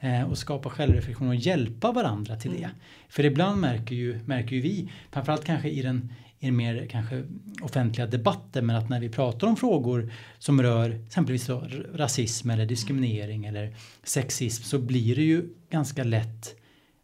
Mm. 0.00 0.22
Eh, 0.22 0.30
och 0.30 0.38
skapa 0.38 0.70
självreflektion 0.70 1.28
och 1.28 1.34
hjälpa 1.34 1.92
varandra 1.92 2.36
till 2.36 2.50
det. 2.50 2.64
Mm. 2.64 2.70
För 3.08 3.24
ibland 3.24 3.60
märker 3.60 3.94
ju, 3.94 4.20
märker 4.24 4.56
ju 4.56 4.62
vi, 4.62 4.90
framförallt 5.10 5.44
kanske 5.44 5.68
i 5.68 5.82
den, 5.82 6.12
i 6.38 6.50
mer 6.50 6.86
kanske 6.90 7.24
offentliga 7.62 8.06
debatten 8.06 8.66
men 8.66 8.76
att 8.76 8.88
när 8.88 9.00
vi 9.00 9.08
pratar 9.08 9.46
om 9.46 9.56
frågor 9.56 10.12
som 10.38 10.62
rör 10.62 10.90
exempelvis 11.06 11.50
rasism 11.94 12.50
eller 12.50 12.66
diskriminering 12.66 13.44
eller 13.44 13.74
sexism 14.02 14.62
så 14.62 14.78
blir 14.78 15.16
det 15.16 15.22
ju 15.22 15.48
ganska 15.70 16.04
lätt 16.04 16.54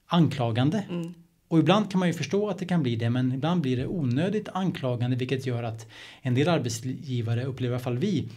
anklagande. 0.07 0.85
Mm. 0.91 1.15
Och 1.49 1.59
ibland 1.59 1.91
kan 1.91 1.99
man 1.99 2.09
ju 2.09 2.15
förstå 2.15 2.49
att 2.49 2.59
det 2.59 2.67
kan 2.67 2.83
bli 2.83 2.97
det 2.97 3.11
men 3.11 3.33
ibland 3.33 3.61
blir 3.61 3.77
det 3.77 3.87
onödigt 3.87 4.49
anklagande 4.49 5.17
vilket 5.17 5.47
gör 5.47 5.63
att 5.63 5.87
en 6.23 6.35
del 6.35 6.49
arbetsgivare 6.49 7.45
upplever 7.45 7.73
i 7.73 7.75
alla 7.75 7.85
fall 7.85 7.99
vi 7.99 8.29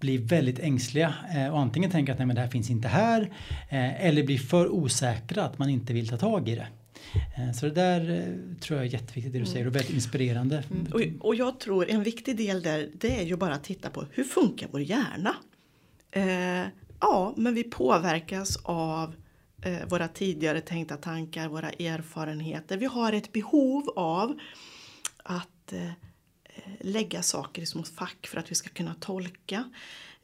blir 0.00 0.18
väldigt 0.18 0.58
ängsliga 0.58 1.14
eh, 1.34 1.48
och 1.48 1.60
antingen 1.60 1.90
tänker 1.90 2.12
att 2.12 2.18
nej 2.18 2.26
men 2.26 2.36
det 2.36 2.42
här 2.42 2.48
finns 2.48 2.70
inte 2.70 2.88
här 2.88 3.20
eh, 3.68 4.06
eller 4.06 4.22
blir 4.22 4.38
för 4.38 4.68
osäkra 4.68 5.44
att 5.44 5.58
man 5.58 5.68
inte 5.68 5.92
vill 5.92 6.08
ta 6.08 6.16
tag 6.16 6.48
i 6.48 6.54
det. 6.54 6.66
Eh, 7.36 7.52
så 7.52 7.66
det 7.66 7.72
där 7.72 8.34
tror 8.60 8.78
jag 8.78 8.86
är 8.86 8.92
jätteviktigt 8.92 9.32
det 9.32 9.38
du 9.38 9.46
säger 9.46 9.66
och 9.66 9.74
väldigt 9.74 9.94
inspirerande. 9.94 10.64
Mm. 10.70 10.92
Och, 10.92 11.26
och, 11.26 11.34
jag 11.34 11.60
tror 11.60 11.90
en 11.90 12.02
viktig 12.02 12.36
del 12.36 12.62
där 12.62 12.88
det 12.94 13.20
är 13.20 13.24
ju 13.24 13.36
bara 13.36 13.54
att 13.54 13.64
titta 13.64 13.90
på 13.90 14.04
hur 14.10 14.24
funkar 14.24 14.68
vår 14.70 14.80
hjärna? 14.80 15.34
Eh, 16.10 16.68
ja, 17.00 17.34
men 17.36 17.54
vi 17.54 17.64
påverkas 17.64 18.58
av 18.62 19.14
eh, 19.62 19.86
våra 19.88 20.08
tidigare 20.08 20.60
tänkta 20.60 20.96
tankar, 20.96 21.48
våra 21.48 21.70
erfarenheter. 21.70 22.76
Vi 22.76 22.86
har 22.86 23.12
ett 23.12 23.32
behov 23.32 23.88
av 23.96 24.38
att 25.16 25.72
eh, 25.72 25.90
lägga 26.80 27.22
saker 27.22 27.62
i 27.62 27.66
små 27.66 27.82
fack 27.82 28.26
för 28.26 28.38
att 28.38 28.50
vi 28.50 28.54
ska 28.54 28.68
kunna 28.68 28.94
tolka. 28.94 29.70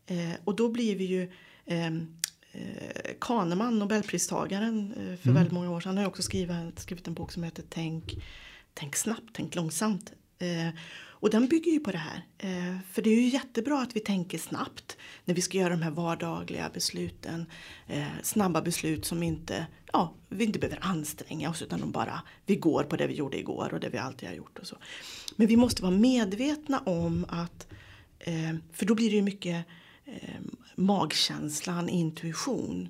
Eh, 0.07 0.33
och 0.45 0.57
då 0.57 0.69
blir 0.69 0.97
vi 0.97 1.05
ju 1.05 1.33
ehm, 1.67 2.17
eh, 2.53 3.13
Kahneman, 3.21 3.79
nobelpristagaren 3.79 4.93
eh, 4.93 5.17
för 5.17 5.29
mm. 5.29 5.35
väldigt 5.35 5.53
många 5.53 5.71
år 5.71 5.81
sedan, 5.81 5.99
har 5.99 6.07
också 6.07 6.23
skrivit, 6.23 6.79
skrivit 6.79 7.09
en 7.09 7.15
bok 7.15 7.33
som 7.33 7.43
heter 7.43 7.65
Tänk, 7.69 8.15
Tänk 8.75 8.97
snabbt, 8.97 9.31
tänk 9.33 9.55
långsamt. 9.55 10.13
Och 11.21 11.31
den 11.31 11.49
bygger 11.49 11.73
ju 11.73 11.81
på 11.81 11.93
det 11.93 11.99
här. 11.99 12.27
Eh, 12.39 12.77
för 12.93 13.03
det 13.03 13.11
är 13.11 13.15
ju 13.15 13.29
jättebra 13.29 13.81
att 13.81 13.97
vi 13.97 14.01
tänker 14.01 14.39
snabbt 14.39 14.97
när 15.25 15.35
vi 15.35 15.41
ska 15.41 15.59
göra 15.59 15.71
de 15.71 15.83
här 15.83 15.91
vardagliga 15.91 16.71
besluten. 16.75 17.47
Eh, 17.87 18.07
snabba 18.23 18.63
beslut 18.63 19.05
som 19.05 19.23
inte, 19.23 19.67
ja, 19.93 20.15
vi 20.29 20.45
inte 20.45 20.59
behöver 20.59 20.79
anstränga 20.83 21.51
oss 21.51 21.63
utan 21.63 21.81
de 21.81 21.91
bara, 21.91 22.23
vi 22.47 22.57
går 22.57 22.85
på 22.85 22.97
det 22.97 23.07
vi 23.07 23.15
gjorde 23.15 23.39
igår 23.39 23.75
och 23.75 23.81
det 23.81 23.89
vi 23.89 23.99
alltid 23.99 24.29
har 24.29 24.37
gjort 24.37 24.59
och 24.59 24.67
så. 24.67 24.77
Men 25.37 25.47
vi 25.47 25.57
måste 25.57 25.83
vara 25.83 25.93
medvetna 25.93 26.79
om 26.79 27.27
att, 27.29 27.67
eh, 28.19 28.55
för 28.73 28.87
då 28.87 28.95
blir 28.95 29.11
det 29.11 29.17
ju 29.17 29.23
mycket 29.23 29.67
magkänslan, 30.75 31.89
intuition. 31.89 32.89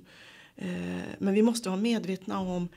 Men 1.17 1.33
vi 1.33 1.41
måste 1.41 1.69
vara 1.69 1.79
medvetna 1.79 2.39
om 2.39 2.69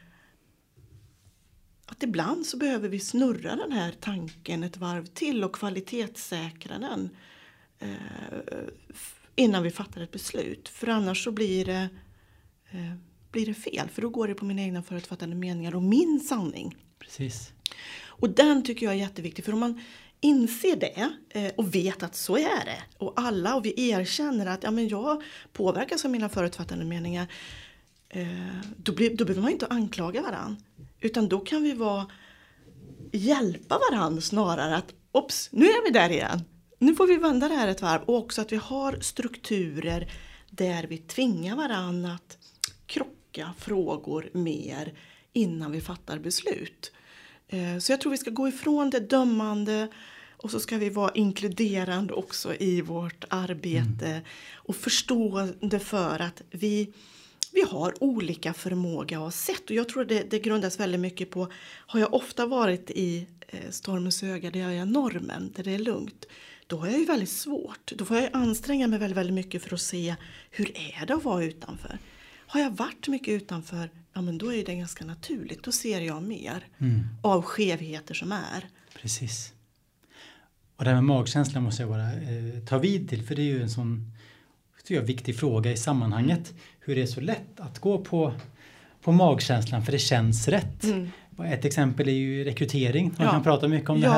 att 1.93 2.03
ibland 2.03 2.47
så 2.47 2.57
behöver 2.57 2.89
vi 2.89 3.01
snurra 3.01 3.57
den 3.57 3.73
här 3.73 3.95
tanken 4.01 4.65
ett 4.65 4.77
varv 4.77 5.07
till 5.07 5.45
och 5.45 5.55
kvalitetssäkra 5.55 6.79
den 6.79 7.11
eh, 7.79 7.89
innan 9.37 9.63
vi 9.63 9.71
fattar 9.71 10.01
ett 10.01 10.11
beslut. 10.11 10.69
För 10.69 10.87
annars 10.87 11.25
så 11.25 11.33
blir 11.33 11.65
det, 11.65 11.89
eh, 12.71 12.95
blir 13.31 13.47
det 13.47 13.55
fel. 13.55 13.89
För 13.89 14.03
då 14.03 14.09
går 14.09 14.29
det 14.29 14.35
på 14.35 14.45
mina 14.45 14.63
egna 14.63 14.83
förutfattade 14.83 15.35
meningar 15.35 15.75
och 15.75 15.83
min 15.83 16.21
sanning. 16.21 16.77
Precis. 16.99 17.53
Och 18.05 18.31
den 18.31 18.65
tycker 18.65 18.87
jag 18.87 18.95
är 18.95 18.99
jätteviktig. 18.99 19.45
För 19.45 19.53
om 19.53 19.61
man 19.61 19.81
inser 20.21 20.77
det 20.77 21.11
eh, 21.29 21.53
och 21.57 21.75
vet 21.75 22.03
att 22.03 22.17
så 22.17 22.37
är 22.37 22.65
det 22.65 22.83
och 22.99 23.13
alla 23.17 23.55
och 23.55 23.65
vi 23.65 23.91
erkänner 23.91 24.47
att 24.47 24.63
ja, 24.63 24.71
men 24.71 24.89
jag 24.89 25.23
påverkas 25.53 26.05
av 26.05 26.11
mina 26.11 26.29
förutfattade 26.29 26.85
meningar. 26.85 27.27
Eh, 28.09 28.27
då, 28.77 28.93
blir, 28.93 29.17
då 29.17 29.25
behöver 29.25 29.43
man 29.43 29.53
inte 29.53 29.67
anklaga 29.67 30.23
varandra. 30.23 30.57
Utan 31.03 31.29
då 31.29 31.41
kan 31.41 31.63
vi 31.63 31.73
vara, 31.73 32.07
hjälpa 33.13 33.81
varandra 33.91 34.21
snarare 34.21 34.77
att 34.77 34.95
ops, 35.13 35.49
nu 35.53 35.67
är 35.67 35.85
vi 35.85 35.91
där 35.91 36.11
igen. 36.11 36.43
Nu 36.79 36.95
får 36.95 37.07
vi 37.07 37.17
vända 37.17 37.49
det 37.49 37.55
här 37.55 37.69
ett 37.69 37.83
varv 37.83 38.03
och 38.03 38.17
också 38.17 38.41
att 38.41 38.53
vi 38.53 38.57
har 38.57 39.01
strukturer 39.01 40.13
där 40.51 40.87
vi 40.87 40.99
tvingar 40.99 41.57
varandra 41.57 42.13
att 42.13 42.39
krocka 42.87 43.55
frågor 43.59 44.31
mer 44.33 44.95
innan 45.33 45.73
vi 45.73 45.81
fattar 45.81 46.19
beslut. 46.19 46.93
Eh, 47.49 47.79
så 47.79 47.93
jag 47.93 48.01
tror 48.01 48.11
vi 48.11 48.19
ska 48.19 48.31
gå 48.31 48.49
ifrån 48.49 48.91
det 48.91 49.01
dömande 49.01 49.89
och 50.37 50.51
så 50.51 50.61
ska 50.61 50.79
vi 50.79 50.91
vara 50.91 51.11
inkluderande 51.15 52.13
också 52.13 52.55
i 52.55 52.81
vårt 52.81 53.25
arbete 53.29 54.07
mm. 54.07 54.23
och 54.55 54.77
förstående 54.77 55.79
för 55.79 56.19
att 56.19 56.43
vi 56.51 56.93
vi 57.53 57.63
har 57.71 58.03
olika 58.05 58.53
förmåga 58.55 59.21
och 59.21 59.35
sätt. 59.35 59.65
Och 59.65 59.77
jag 59.77 59.89
tror 59.89 60.05
det, 60.05 60.31
det 60.31 60.39
grundas 60.39 60.81
väldigt 60.81 61.01
mycket 61.01 61.31
på, 61.31 61.49
har 61.65 62.01
jag 62.01 62.15
ofta 62.15 62.47
varit 62.47 62.91
i 62.91 63.27
eh, 63.49 63.71
stormens 63.71 64.23
öga 64.23 64.51
där 64.51 64.61
jag 64.61 64.75
är 64.75 64.85
normen, 64.85 65.53
där 65.57 65.65
det 65.65 65.75
är 65.75 65.79
lugnt, 65.79 66.25
då 66.67 66.77
har 66.79 66.87
jag 66.87 66.99
ju 66.99 67.05
väldigt 67.05 67.31
svårt. 67.31 67.93
Då 67.97 68.05
får 68.05 68.17
jag 68.17 68.29
anstränga 68.33 68.87
mig 68.89 68.99
väldigt, 68.99 69.17
väldigt 69.17 69.35
mycket 69.35 69.63
för 69.63 69.75
att 69.75 69.81
se 69.81 70.15
hur 70.51 70.73
är 70.79 71.07
det 71.07 71.15
att 71.15 71.25
vara 71.25 71.45
utanför. 71.45 71.99
Har 72.47 72.61
jag 72.61 72.71
varit 72.71 73.09
mycket 73.09 73.29
utanför, 73.29 73.91
ja 74.13 74.21
men 74.21 74.39
då 74.39 74.53
är 74.53 74.65
det 74.65 74.75
ganska 74.75 75.05
naturligt. 75.05 75.63
Då 75.63 75.73
ser 75.73 76.01
jag 76.01 76.23
mer 76.23 76.67
Mm. 76.79 77.01
av 77.23 77.43
skevheter 77.43 78.15
som 78.15 78.33
är. 78.33 78.69
Precis. 78.95 79.53
Och 80.77 80.85
det 80.85 80.91
här 80.91 80.95
med 80.95 81.05
magkänslan 81.05 81.63
måste 81.63 81.83
jag 81.83 81.91
bara 81.91 82.13
eh, 82.13 82.65
ta 82.69 82.79
vid 82.79 83.09
till 83.09 83.23
för 83.23 83.35
det 83.35 83.43
är 83.43 83.47
ju 83.47 83.63
en 83.63 83.71
sån 83.71 84.13
tycker 84.83 85.01
jag, 85.01 85.07
viktig 85.07 85.37
fråga 85.37 85.73
i 85.73 85.77
sammanhanget. 85.77 86.55
Hur 86.81 86.95
det 86.95 87.03
är 87.03 87.07
så 87.07 87.21
lätt 87.21 87.61
att 87.61 87.79
gå 87.79 87.99
på, 87.99 88.33
på 89.03 89.13
magkänslan 89.13 89.85
för 89.85 89.93
det 89.93 89.99
känns 89.99 90.49
rätt. 90.49 90.85
Mm. 90.85 91.09
Ett 91.47 91.65
exempel 91.65 92.09
är 92.09 92.13
ju 92.13 92.45
rekrytering. 92.45 93.15
Man 93.19 93.27
Ja. 93.27 93.33
kan 93.33 93.43
prata 93.43 93.69
mycket 93.69 93.91
om 93.91 94.01
det 94.01 94.07
Ja. 94.07 94.13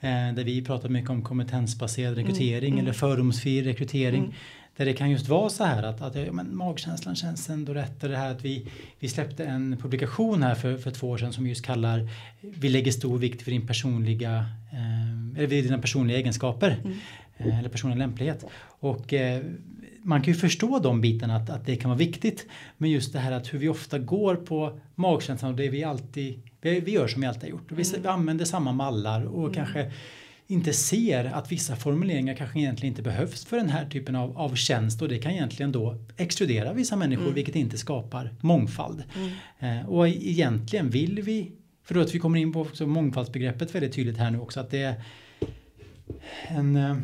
här. 0.00 0.28
Eh, 0.28 0.34
där 0.34 0.44
vi 0.44 0.64
pratar 0.64 0.88
mycket 0.88 1.10
om 1.10 1.22
kompetensbaserad 1.22 2.14
rekrytering 2.14 2.72
mm. 2.72 2.84
eller 2.84 2.92
fördomsfri 2.92 3.62
rekrytering. 3.62 4.20
Mm. 4.24 4.32
Där 4.76 4.84
det 4.84 4.92
kan 4.92 5.10
just 5.10 5.28
vara 5.28 5.48
så 5.48 5.64
här 5.64 5.82
att, 5.82 6.02
att 6.02 6.14
ja, 6.14 6.32
men 6.32 6.56
magkänslan 6.56 7.16
känns 7.16 7.50
ändå 7.50 7.74
rätt. 7.74 8.00
Det 8.00 8.16
här 8.16 8.30
att 8.30 8.44
vi, 8.44 8.66
vi 8.98 9.08
släppte 9.08 9.44
en 9.44 9.76
publikation 9.76 10.42
här 10.42 10.54
för, 10.54 10.76
för 10.76 10.90
två 10.90 11.10
år 11.10 11.18
sedan 11.18 11.32
som 11.32 11.46
just 11.46 11.64
kallar 11.64 12.08
Vi 12.40 12.68
lägger 12.68 12.92
stor 12.92 13.18
vikt 13.18 13.48
vid 13.48 13.54
din 13.54 13.66
personliga 13.66 14.46
eh, 14.72 15.38
eller 15.38 15.46
vid 15.46 15.64
dina 15.64 15.78
personliga 15.78 16.18
egenskaper. 16.18 16.80
Mm. 16.84 16.98
Eh, 17.36 17.58
eller 17.58 17.68
personlig 17.68 17.98
lämplighet. 17.98 18.44
Och 18.80 19.12
eh, 19.12 19.42
man 20.02 20.22
kan 20.22 20.34
ju 20.34 20.40
förstå 20.40 20.78
de 20.78 21.00
bitarna 21.00 21.36
att, 21.36 21.50
att 21.50 21.66
det 21.66 21.76
kan 21.76 21.90
vara 21.90 21.98
viktigt. 21.98 22.46
Men 22.78 22.90
just 22.90 23.12
det 23.12 23.18
här 23.18 23.32
att 23.32 23.54
hur 23.54 23.58
vi 23.58 23.68
ofta 23.68 23.98
går 23.98 24.36
på 24.36 24.80
magkänslan 24.94 25.50
och 25.50 25.56
det 25.56 25.68
vi 25.68 25.84
alltid 25.84 26.42
vi, 26.60 26.80
vi 26.80 26.92
gör 26.92 27.08
som 27.08 27.20
vi 27.20 27.26
alltid 27.26 27.42
har 27.42 27.48
gjort. 27.48 27.72
Och 27.72 27.78
vi, 27.78 27.84
vi 28.02 28.08
använder 28.08 28.44
samma 28.44 28.72
mallar 28.72 29.24
och 29.24 29.54
kanske 29.54 29.92
inte 30.46 30.72
ser 30.72 31.24
att 31.24 31.52
vissa 31.52 31.76
formuleringar 31.76 32.34
kanske 32.34 32.58
egentligen 32.58 32.92
inte 32.92 33.02
behövs 33.02 33.44
för 33.44 33.56
den 33.56 33.68
här 33.68 33.86
typen 33.86 34.16
av, 34.16 34.38
av 34.38 34.54
tjänst 34.54 35.02
och 35.02 35.08
det 35.08 35.18
kan 35.18 35.32
egentligen 35.32 35.72
då 35.72 35.96
exkludera 36.16 36.72
vissa 36.72 36.96
människor 36.96 37.32
vilket 37.32 37.56
inte 37.56 37.78
skapar 37.78 38.34
mångfald. 38.40 39.04
Eh, 39.58 39.88
och 39.88 40.08
egentligen 40.08 40.90
vill 40.90 41.22
vi, 41.22 41.52
för 41.84 41.94
då 41.94 42.00
att 42.00 42.14
vi 42.14 42.18
kommer 42.18 42.38
in 42.38 42.52
på 42.52 42.60
också 42.60 42.86
mångfaldsbegreppet 42.86 43.74
väldigt 43.74 43.92
tydligt 43.92 44.16
här 44.16 44.30
nu 44.30 44.40
också 44.40 44.60
att 44.60 44.70
det 44.70 44.82
är 44.82 45.02
en 46.48 46.76
eh, 46.76 46.96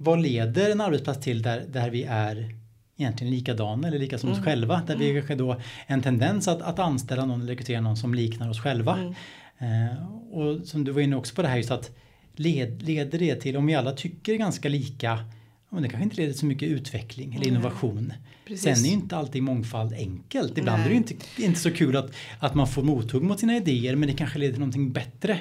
vad 0.00 0.20
leder 0.20 0.70
en 0.70 0.80
arbetsplats 0.80 1.20
till 1.20 1.42
där, 1.42 1.64
där 1.72 1.90
vi 1.90 2.02
är 2.02 2.54
egentligen 2.96 3.34
likadana 3.34 3.88
eller 3.88 3.98
lika 3.98 4.18
som 4.18 4.30
oss 4.30 4.44
själva? 4.44 4.82
Där 4.86 4.96
vi 4.96 5.14
kanske 5.14 5.34
då 5.34 5.60
en 5.86 6.02
tendens 6.02 6.48
att, 6.48 6.62
att 6.62 6.78
anställa 6.78 7.24
någon 7.24 7.40
eller 7.40 7.50
rekrytera 7.50 7.80
någon 7.80 7.96
som 7.96 8.14
liknar 8.14 8.50
oss 8.50 8.60
själva. 8.60 9.14
Eh, 9.58 10.32
och 10.32 10.66
som 10.66 10.84
du 10.84 10.92
var 10.92 11.00
inne 11.00 11.16
också 11.16 11.34
på 11.34 11.42
det 11.42 11.48
här 11.48 11.56
just 11.56 11.70
att 11.70 11.96
led, 12.36 12.82
leder 12.82 13.18
det 13.18 13.34
till, 13.34 13.56
om 13.56 13.66
vi 13.66 13.74
alla 13.74 13.92
tycker 13.92 14.34
ganska 14.34 14.68
lika, 14.68 15.24
men 15.70 15.82
det 15.82 15.88
kanske 15.88 16.04
inte 16.04 16.16
leder 16.16 16.32
till 16.32 16.40
så 16.40 16.46
mycket 16.46 16.68
utveckling 16.68 17.34
eller 17.34 17.48
innovation. 17.48 18.12
Precis. 18.44 18.62
Sen 18.62 18.84
är 18.84 18.88
ju 18.88 18.94
inte 18.94 19.16
alltid 19.16 19.42
mångfald 19.42 19.92
enkelt. 19.92 20.58
Ibland 20.58 20.78
Nej. 20.78 20.86
är 20.86 20.90
det 20.90 20.96
inte, 20.96 21.14
inte 21.38 21.60
så 21.60 21.70
kul 21.70 21.96
att, 21.96 22.10
att 22.40 22.54
man 22.54 22.68
får 22.68 22.82
mothugg 22.82 23.22
mot 23.22 23.40
sina 23.40 23.56
idéer 23.56 23.96
men 23.96 24.08
det 24.08 24.14
kanske 24.14 24.38
leder 24.38 24.52
till 24.52 24.60
någonting 24.60 24.92
bättre. 24.92 25.38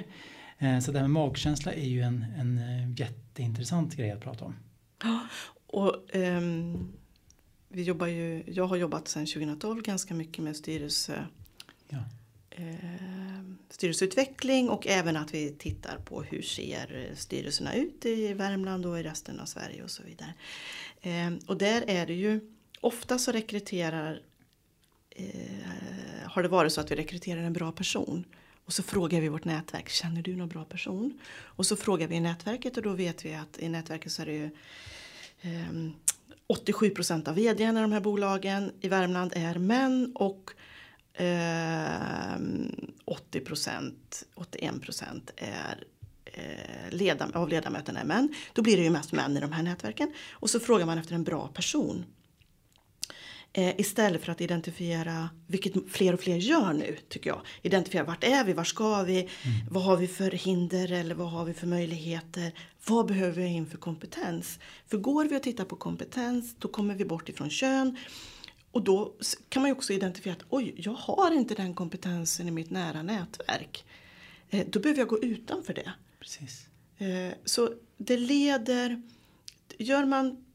Eh, 0.60 0.80
så 0.80 0.92
det 0.92 0.98
här 1.00 1.04
med 1.08 1.12
magkänsla 1.12 1.74
är 1.74 1.86
ju 1.88 2.02
en, 2.02 2.26
en 2.38 2.58
eh, 2.58 3.00
jätteintressant 3.00 3.96
grej 3.96 4.12
att 4.12 4.22
prata 4.22 4.46
om. 4.46 4.56
Och, 5.68 6.16
ehm, 6.16 6.94
vi 7.70 7.84
jobbar 7.84 8.08
ju, 8.08 8.44
jag 8.48 8.68
har 8.68 8.76
jobbat 8.76 9.08
sedan 9.08 9.26
2012 9.26 9.82
ganska 9.82 10.14
mycket 10.14 10.44
med 10.44 10.56
styrelse, 10.56 11.26
Ja. 11.90 12.04
eh, 12.50 13.42
styrelseutveckling 13.70 14.70
och 14.70 14.88
även 14.88 15.18
att 15.18 15.34
vi 15.34 15.50
tittar 15.60 15.98
på 15.98 16.22
hur 16.24 16.42
ser 16.42 17.12
styrelserna 17.16 17.74
ut 17.76 18.06
i 18.06 18.34
Värmland 18.34 18.86
och 18.86 19.00
i 19.00 19.04
resten 19.04 19.40
av 19.40 19.46
Sverige 19.46 19.84
och 19.84 19.92
så 19.92 20.04
vidare. 20.04 20.34
Eh, 21.02 21.34
och 21.48 21.58
där 21.58 21.84
är 21.88 22.06
det 22.08 22.14
ju 22.14 22.40
ofta 22.82 23.18
så 23.20 23.32
rekryterar 23.32 24.22
eh, 25.10 25.28
har 26.26 26.44
det 26.44 26.50
varit 26.50 26.74
så 26.74 26.82
att 26.82 26.92
vi 26.92 26.96
rekryterar 26.96 27.42
en 27.44 27.54
bra 27.54 27.72
person 27.72 28.24
och 28.68 28.74
så 28.74 28.84
frågar 28.84 29.22
vi 29.22 29.30
vårt 29.30 29.46
nätverk, 29.46 29.90
känner 29.90 30.22
du 30.22 30.36
någon 30.36 30.50
bra 30.50 30.64
person? 30.66 31.20
Och 31.44 31.66
så 31.66 31.76
frågar 31.76 32.08
vi 32.08 32.16
i 32.16 32.20
nätverket 32.20 32.78
och 32.78 32.84
då 32.84 32.94
vet 32.94 33.26
vi 33.26 33.34
att 33.34 33.60
i 33.60 33.70
nätverket 33.70 34.12
så 34.12 34.22
är 34.22 34.26
det 34.26 34.34
ju 34.34 34.50
eh, 35.42 35.92
87 36.48 36.90
procent 36.90 37.28
av 37.28 37.36
vdn 37.36 37.78
i 37.78 37.82
de 37.82 37.92
här 37.92 38.00
bolagen 38.00 38.72
i 38.82 38.88
Värmland 38.88 39.34
är 39.36 39.56
män 39.56 40.12
och 40.16 40.52
eh, 41.14 42.40
80 43.06 43.40
procent, 43.40 44.24
81 44.36 44.82
procent 44.82 45.32
är 45.36 45.84
eh, 46.26 46.90
ledam- 46.90 47.36
av 47.36 47.50
ledamöterna 47.50 48.00
är 48.00 48.06
män. 48.06 48.34
Då 48.54 48.62
blir 48.62 48.78
det 48.78 48.84
ju 48.84 48.90
mest 48.90 49.12
män 49.12 49.38
i 49.38 49.40
de 49.40 49.52
här 49.52 49.64
nätverken. 49.64 50.14
Och 50.32 50.50
så 50.50 50.60
frågar 50.60 50.86
man 50.86 50.98
efter 50.98 51.16
en 51.16 51.24
bra 51.24 51.48
person. 51.48 52.06
Eh, 53.58 53.74
istället 53.78 54.24
för 54.24 54.32
att 54.32 54.42
identifiera, 54.42 55.30
vilket 55.48 55.74
fler 55.92 56.14
och 56.14 56.20
fler 56.20 56.36
gör 56.38 56.74
nu 56.74 56.98
tycker 57.10 57.30
jag. 57.30 57.42
Identifiera 57.62 58.04
vart 58.04 58.24
är 58.24 58.44
vi, 58.44 58.54
var 58.54 58.64
ska 58.64 59.04
vi, 59.04 59.30
vad 59.70 59.84
har 59.84 59.98
vi 59.98 60.08
för 60.08 60.32
hinder 60.32 60.92
eller 60.92 61.16
vad 61.16 61.32
har 61.32 61.46
vi 61.46 61.54
för 61.54 61.68
möjligheter. 61.68 62.52
Vad 62.88 63.08
behöver 63.08 63.42
jag 63.42 63.52
in 63.52 63.66
för 63.68 63.78
kompetens? 63.78 64.60
För 64.88 64.98
går 64.98 65.26
vi 65.26 65.38
och 65.38 65.44
tittar 65.44 65.66
på 65.66 65.76
kompetens 65.76 66.56
då 66.60 66.68
kommer 66.68 66.96
vi 66.96 67.06
bort 67.06 67.30
ifrån 67.30 67.50
kön. 67.50 67.98
Och 68.72 68.82
då 68.82 69.14
kan 69.50 69.62
man 69.62 69.70
ju 69.70 69.76
också 69.76 69.94
identifiera 69.94 70.36
att 70.36 70.46
oj, 70.50 70.74
jag 70.78 70.94
har 70.94 71.32
inte 71.32 71.56
den 71.56 71.74
kompetensen 71.74 72.48
i 72.48 72.52
mitt 72.52 72.70
nära 72.70 73.04
nätverk. 73.04 73.86
Eh, 74.50 74.68
då 74.70 74.80
behöver 74.80 75.00
jag 75.02 75.08
gå 75.08 75.20
utanför 75.24 75.74
det. 75.74 75.92
Precis. 76.20 76.68
Eh, 76.98 77.34
Så 77.46 77.74
det 77.98 78.18
leder... 78.18 79.02
Gör 79.80 80.06
man 80.06 80.46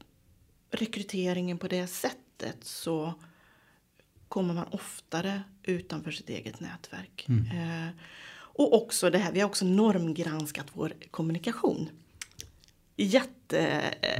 rekryteringen 0.71 1.57
på 1.57 1.67
det 1.67 1.87
sättet 1.87 2.22
så 2.61 3.13
kommer 4.27 4.53
man 4.53 4.67
oftare 4.71 5.43
utanför 5.63 6.11
sitt 6.11 6.29
eget 6.29 6.59
nätverk. 6.59 7.25
Eh, 7.29 7.87
Och 8.55 8.73
också 8.83 9.09
det 9.09 9.17
här, 9.17 9.31
vi 9.31 9.39
har 9.39 9.47
också 9.49 9.65
normgranskat 9.65 10.65
vår 10.73 10.93
kommunikation. 11.11 11.89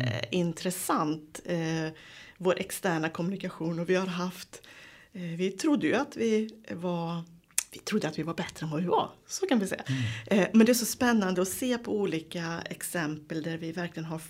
Jätteintressant, 0.03 1.39
eh, 1.45 1.87
vår 2.37 2.59
externa 2.59 3.09
kommunikation 3.09 3.79
och 3.79 3.89
vi 3.89 3.95
har 3.95 4.07
haft, 4.07 4.61
eh, 5.13 5.21
vi 5.21 5.51
trodde 5.51 5.87
ju 5.87 5.95
att 5.95 6.17
vi 6.17 6.49
var 6.71 7.23
vi 7.71 7.79
trodde 7.79 8.07
att 8.07 8.19
vi 8.19 8.23
var 8.23 8.33
bättre 8.33 8.63
än 8.65 8.69
vad 8.69 8.81
vi 8.81 8.87
var, 8.87 9.09
så 9.27 9.47
kan 9.47 9.59
vi 9.59 9.67
säga. 9.67 9.83
Eh, 10.27 10.47
Men 10.53 10.65
det 10.65 10.71
är 10.71 10.73
så 10.73 10.85
spännande 10.85 11.41
att 11.41 11.47
se 11.47 11.77
på 11.77 11.91
olika 11.97 12.61
exempel 12.65 13.43
där 13.43 13.57
vi 13.57 13.71
verkligen 13.71 14.05
har, 14.05 14.21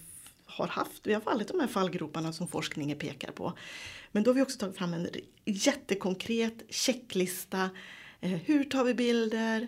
har 0.57 0.67
haft, 0.67 1.07
vi 1.07 1.13
har 1.13 1.21
fallit 1.21 1.47
de 1.47 1.59
här 1.59 1.67
fallgroparna 1.67 2.33
som 2.33 2.47
forskningen 2.47 2.97
pekar 2.97 3.31
på. 3.31 3.53
Men 4.11 4.23
då 4.23 4.29
har 4.29 4.35
vi 4.35 4.41
också 4.41 4.59
tagit 4.59 4.77
fram 4.77 4.93
en 4.93 5.07
jättekonkret 5.45 6.53
checklista. 6.69 7.69
Eh, 8.21 8.31
Hur 8.31 8.63
tar 8.63 8.83
vi 8.83 8.93
bilder? 8.93 9.67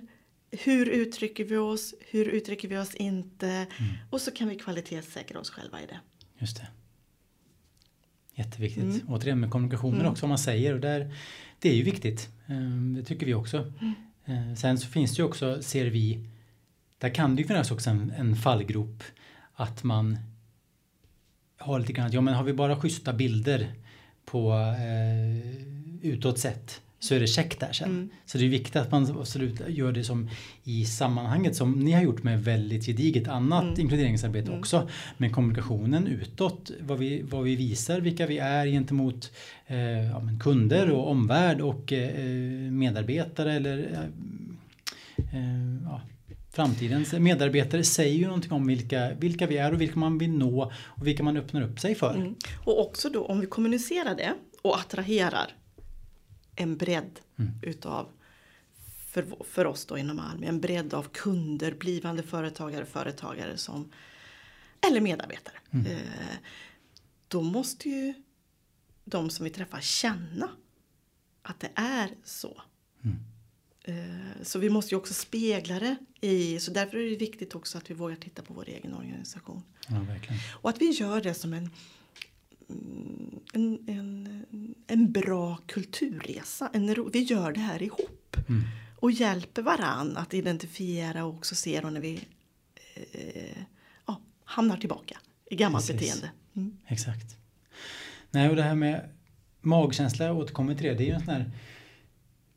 Hur 0.52 0.90
uttrycker 0.90 1.44
vi 1.44 1.58
oss? 1.58 1.94
Hur 2.00 2.26
uttrycker 2.28 2.68
vi 2.68 2.78
oss 2.78 2.96
inte? 2.96 3.66
Och 4.10 4.22
så 4.22 4.32
kan 4.32 4.48
vi 4.50 4.56
kvalitetssäkra 4.56 5.40
oss 5.40 5.50
själva 5.50 5.82
i 5.82 5.86
det. 5.86 6.00
Just 6.38 6.58
det. 6.58 6.68
Jätteviktigt. 8.36 8.84
Mm. 8.84 9.08
Återigen 9.10 9.40
med 9.40 9.52
kommunikationen 9.52 10.06
också 10.06 10.22
vad 10.22 10.30
man 10.30 10.38
säger 10.40 10.74
och 10.74 10.80
där, 10.80 11.14
det 11.60 11.70
är 11.70 11.74
ju 11.76 11.84
viktigt. 11.84 12.30
Ehm, 12.48 12.94
Det 12.94 13.04
tycker 13.04 13.26
vi 13.26 13.34
också. 13.34 13.58
Mm. 13.82 13.94
Eh, 14.26 14.56
Sen 14.56 14.78
så 14.78 14.88
finns 14.88 15.16
det 15.16 15.20
ju 15.22 15.24
också, 15.28 15.62
ser 15.62 15.86
vi, 15.86 16.20
där 16.98 17.10
kan 17.16 17.36
det 17.36 17.42
ju 17.42 17.48
finnas 17.48 17.72
också 17.72 17.90
en, 17.90 18.12
en 18.18 18.36
fallgrop 18.36 19.04
att 19.54 19.84
man 19.84 20.18
har 21.58 21.80
lite 21.80 21.94
grann, 21.94 22.12
ja 22.12 22.22
men 22.22 22.34
har 22.34 22.44
vi 22.44 22.54
bara 22.54 22.76
schyssta 22.76 23.14
bilder 23.14 23.68
på 24.26 24.52
eh, 24.54 26.10
utåt 26.12 26.40
sett 26.40 26.82
så 27.00 27.16
är 27.16 27.20
det 27.20 27.28
check 27.28 27.60
där 27.60 27.72
sen. 27.74 27.90
Mm. 27.90 28.10
Så 28.26 28.38
det 28.38 28.46
är 28.46 28.50
viktigt 28.50 28.76
att 28.76 28.92
man 28.92 29.20
absolut 29.20 29.62
gör 29.68 29.92
det 29.92 30.04
som 30.04 30.30
i 30.64 30.86
sammanhanget 30.86 31.56
som 31.56 31.80
ni 31.80 31.92
har 31.92 32.02
gjort 32.02 32.24
med 32.24 32.44
väldigt 32.44 32.86
gediget 32.86 33.28
annat 33.28 33.64
Mm. 33.64 33.80
inkluderingsarbete 33.80 34.52
också. 34.52 34.90
Men 35.18 35.34
kommunikationen 35.34 36.08
utåt, 36.08 36.72
vad 36.82 36.98
vi, 37.00 37.22
vad 37.22 37.44
vi 37.44 37.56
visar, 37.56 38.00
vilka 38.00 38.26
vi 38.28 38.38
är 38.38 38.66
gentemot 38.68 39.32
eh, 39.68 39.78
ja, 40.10 40.22
kunder 40.40 40.84
Mm. 40.84 40.96
och 40.96 41.12
omvärld 41.12 41.62
och 41.62 41.94
eh, 41.94 42.16
medarbetare 42.72 43.54
eller 43.54 43.78
eh, 43.78 45.40
eh, 45.40 45.76
ja, 45.84 46.02
framtidens 46.56 47.14
medarbetare 47.14 47.84
säger 47.84 48.16
ju 48.16 48.26
någonting 48.26 48.52
om 48.52 48.68
vilka, 48.68 49.14
vilka 49.14 49.48
vi 49.48 49.58
är 49.58 49.74
och 49.74 49.82
vilka 49.82 50.00
man 50.00 50.18
vill 50.18 50.32
nå 50.32 50.72
och 50.76 51.08
vilka 51.08 51.24
man 51.24 51.38
öppnar 51.38 51.62
upp 51.62 51.80
sig 51.80 51.96
för. 51.96 52.16
Mm. 52.16 52.36
Och 52.66 52.82
också 52.88 53.10
då 53.10 53.26
om 53.26 53.40
vi 53.40 53.48
kommunicerar 53.48 54.16
det 54.16 54.34
och 54.62 54.80
attraherar 54.80 55.52
en 56.56 56.78
bredd 56.78 57.20
Mm. 57.38 57.52
utav 57.62 58.10
för, 59.10 59.26
för 59.44 59.66
oss 59.66 59.86
då 59.86 59.98
inom 59.98 60.20
Almi, 60.20 60.48
en 60.48 60.62
bredd 60.62 60.94
av 60.94 61.04
kunder, 61.12 61.74
blivande 61.80 62.24
företagare, 62.24 62.86
företagare 62.86 63.58
som 63.58 63.92
eller 64.88 65.02
medarbetare. 65.02 65.56
Mm. 65.72 65.86
Eh, 65.86 66.00
då 67.28 67.42
måste 67.42 67.90
ju 67.90 68.14
de 69.06 69.30
som 69.30 69.44
vi 69.44 69.50
träffar 69.50 69.82
känna 69.82 70.50
att 71.42 71.60
det 71.60 71.70
är 71.76 72.10
så. 72.24 72.62
Mm. 73.04 73.18
Eh, 73.84 74.44
Så 74.44 74.60
vi 74.60 74.70
måste 74.70 74.96
ju 74.96 74.98
också 75.00 75.14
spegla 75.14 75.80
det 75.80 75.96
i, 76.26 76.60
så 76.60 76.72
därför 76.72 76.98
är 76.98 77.10
det 77.10 77.16
viktigt 77.16 77.56
också 77.56 77.78
att 77.78 77.92
vi 77.92 77.94
vågar 77.94 78.16
titta 78.16 78.42
på 78.42 78.54
vår 78.54 78.70
egen 78.70 78.94
organisation. 78.94 79.64
Ja. 79.88 80.06
Och 80.52 80.70
att 80.70 80.82
vi 80.82 80.90
gör 80.90 81.22
det 81.22 81.34
som 81.34 81.54
en, 81.54 81.70
mm, 82.70 83.40
en, 83.54 83.80
en, 83.88 84.76
en 84.88 85.12
bra 85.12 85.58
kulturresa. 85.68 86.70
En, 86.74 87.12
vi 87.14 87.20
gör 87.20 87.52
det 87.52 87.60
här 87.60 87.84
ihop. 87.84 88.38
Mm. 88.50 88.64
Och 89.00 89.12
hjälper 89.12 89.62
varann 89.62 90.18
att 90.18 90.34
identifiera 90.34 91.26
och 91.26 91.34
också 91.34 91.56
se 91.56 91.82
då 91.82 91.90
när 91.90 92.02
vi 92.02 92.28
eh, 93.12 93.58
ja, 94.06 94.22
hamnar 94.44 94.78
tillbaka 94.78 95.18
i 95.46 95.56
gammalt 95.56 95.88
Precis. 95.88 96.02
beteende. 96.02 96.32
Mm. 96.56 96.78
Exakt. 96.88 97.36
Nej, 98.32 98.50
och 98.50 98.56
det 98.56 98.64
här 98.64 98.76
med 98.76 99.10
magkänsla, 99.62 100.26
jag 100.26 100.38
återkommer 100.38 100.76
till 100.76 100.86
det, 100.86 100.94
det 100.94 101.04
är 101.04 101.08
ju 101.08 101.14
en 101.14 101.26
sån 101.26 101.34
här 101.34 101.52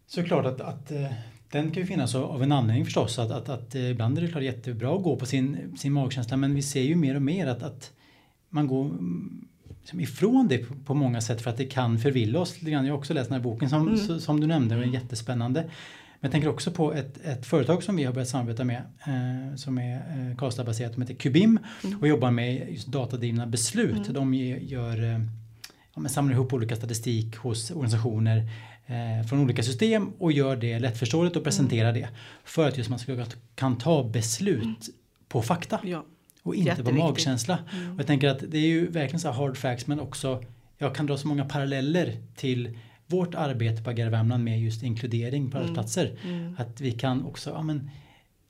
såklart 0.07 0.47
att, 0.47 0.61
att 0.61 0.91
eh, 0.91 1.13
den 1.51 1.71
kan 1.71 1.83
ju 1.83 1.87
finnas 1.87 2.15
av- 2.15 2.43
en 2.43 2.53
anledning 2.53 2.85
förstås. 2.85 3.19
Att, 3.19 3.31
att, 3.31 3.49
att 3.49 3.75
eh, 3.75 3.91
ibland 3.91 4.19
är 4.19 4.23
det 4.23 4.29
klart 4.29 4.43
jättebra 4.43 4.97
att 4.97 5.03
gå 5.03 5.17
på 5.17 5.27
sin, 5.27 5.77
sin 5.79 5.93
magkänsla 5.93 6.37
men 6.37 6.55
vi 6.55 6.63
ser 6.63 6.83
ju 6.83 6.95
mer 6.97 7.15
och 7.15 7.23
mer 7.23 7.47
att, 7.47 7.63
att 7.63 7.93
man 8.51 8.67
går 8.67 8.85
mm, 8.85 9.49
liksom 9.81 10.01
ifrån 10.01 10.49
det 10.49 10.59
på, 10.59 10.75
på 10.75 10.95
många 10.95 11.21
sätt 11.21 11.43
för 11.43 11.51
att 11.51 11.57
det 11.57 11.65
kan 11.65 11.99
förvilla 11.99 12.39
oss. 12.41 12.63
Jag 12.63 12.79
har 12.83 12.91
också 12.91 13.15
läst 13.15 13.29
den 13.31 13.37
här 13.41 13.45
boken 13.45 13.71
som, 13.71 13.89
Mm. 13.89 14.21
som 14.21 14.41
du 14.41 14.47
nämnde, 14.47 14.75
den 14.75 14.85
är 14.89 14.95
jättespännande. 14.95 15.61
Men 16.21 16.29
jag 16.29 16.33
tänker 16.33 16.49
också 16.49 16.71
på 16.71 16.93
ett, 16.95 17.19
ett 17.25 17.47
företag 17.47 17.83
som 17.83 17.97
vi 17.97 18.05
har 18.05 18.13
börjat 18.13 18.29
samarbeta 18.29 18.65
med 18.65 18.77
eh, 19.07 19.57
som 19.57 19.79
är 19.79 19.95
eh, 20.31 20.37
Karlstadbaserat, 20.37 20.93
som 20.93 21.03
heter 21.03 21.15
Kubim 21.15 21.59
Mm. 21.85 21.99
och 21.99 22.09
jobbar 22.09 22.31
med 22.31 22.71
just 22.73 22.87
datadrivna 22.89 23.47
beslut. 23.47 24.15
De 24.15 24.35
ge- 24.35 24.59
gör, 24.65 25.03
eh, 25.15 25.21
ja, 25.95 26.09
samlar 26.09 26.35
ihop 26.35 26.53
olika 26.53 26.77
statistik 26.77 27.37
hos 27.37 27.71
organisationer 27.71 28.43
från 29.29 29.41
olika 29.41 29.63
system 29.63 30.13
och 30.19 30.33
gör 30.33 30.57
det 30.57 30.79
lättförståeligt 30.79 31.37
och 31.37 31.45
presenterar 31.45 31.93
det 31.93 32.09
för 32.45 32.69
att 32.69 32.79
just 32.79 32.91
man 32.91 32.99
ska 32.99 33.25
kan 33.55 33.79
ta 33.79 34.05
beslut 34.05 34.89
på 35.29 35.43
fakta 35.43 35.81
Ja. 35.85 36.05
och 36.43 36.55
inte 36.55 36.85
på 36.85 36.93
magkänsla. 36.93 37.59
Mm. 37.73 37.95
Och 37.95 38.01
jag 38.01 38.07
tänker 38.07 38.29
att 38.29 38.43
det 38.49 38.59
är 38.59 38.67
ju 38.67 38.91
verkligen 38.91 39.21
så 39.21 39.29
här 39.29 39.35
hard 39.35 39.57
facts 39.57 39.87
men 39.87 40.01
också 40.01 40.45
jag 40.79 40.95
kan 40.95 41.07
dra 41.07 41.17
så 41.17 41.29
många 41.29 41.45
paralleller 41.45 42.17
till 42.37 42.79
vårt 43.07 43.35
arbete 43.35 43.83
på 43.83 43.91
Agera 43.91 44.11
Värmland 44.11 44.45
med 44.45 44.61
just 44.61 44.83
inkludering 44.83 45.51
på 45.51 45.59
arbetsplatser. 45.59 46.19
Mm. 46.25 46.55
Att 46.59 46.81
vi 46.81 46.93
kan 46.93 47.25
också, 47.25 47.51
ja 47.51 47.63
men 47.63 47.91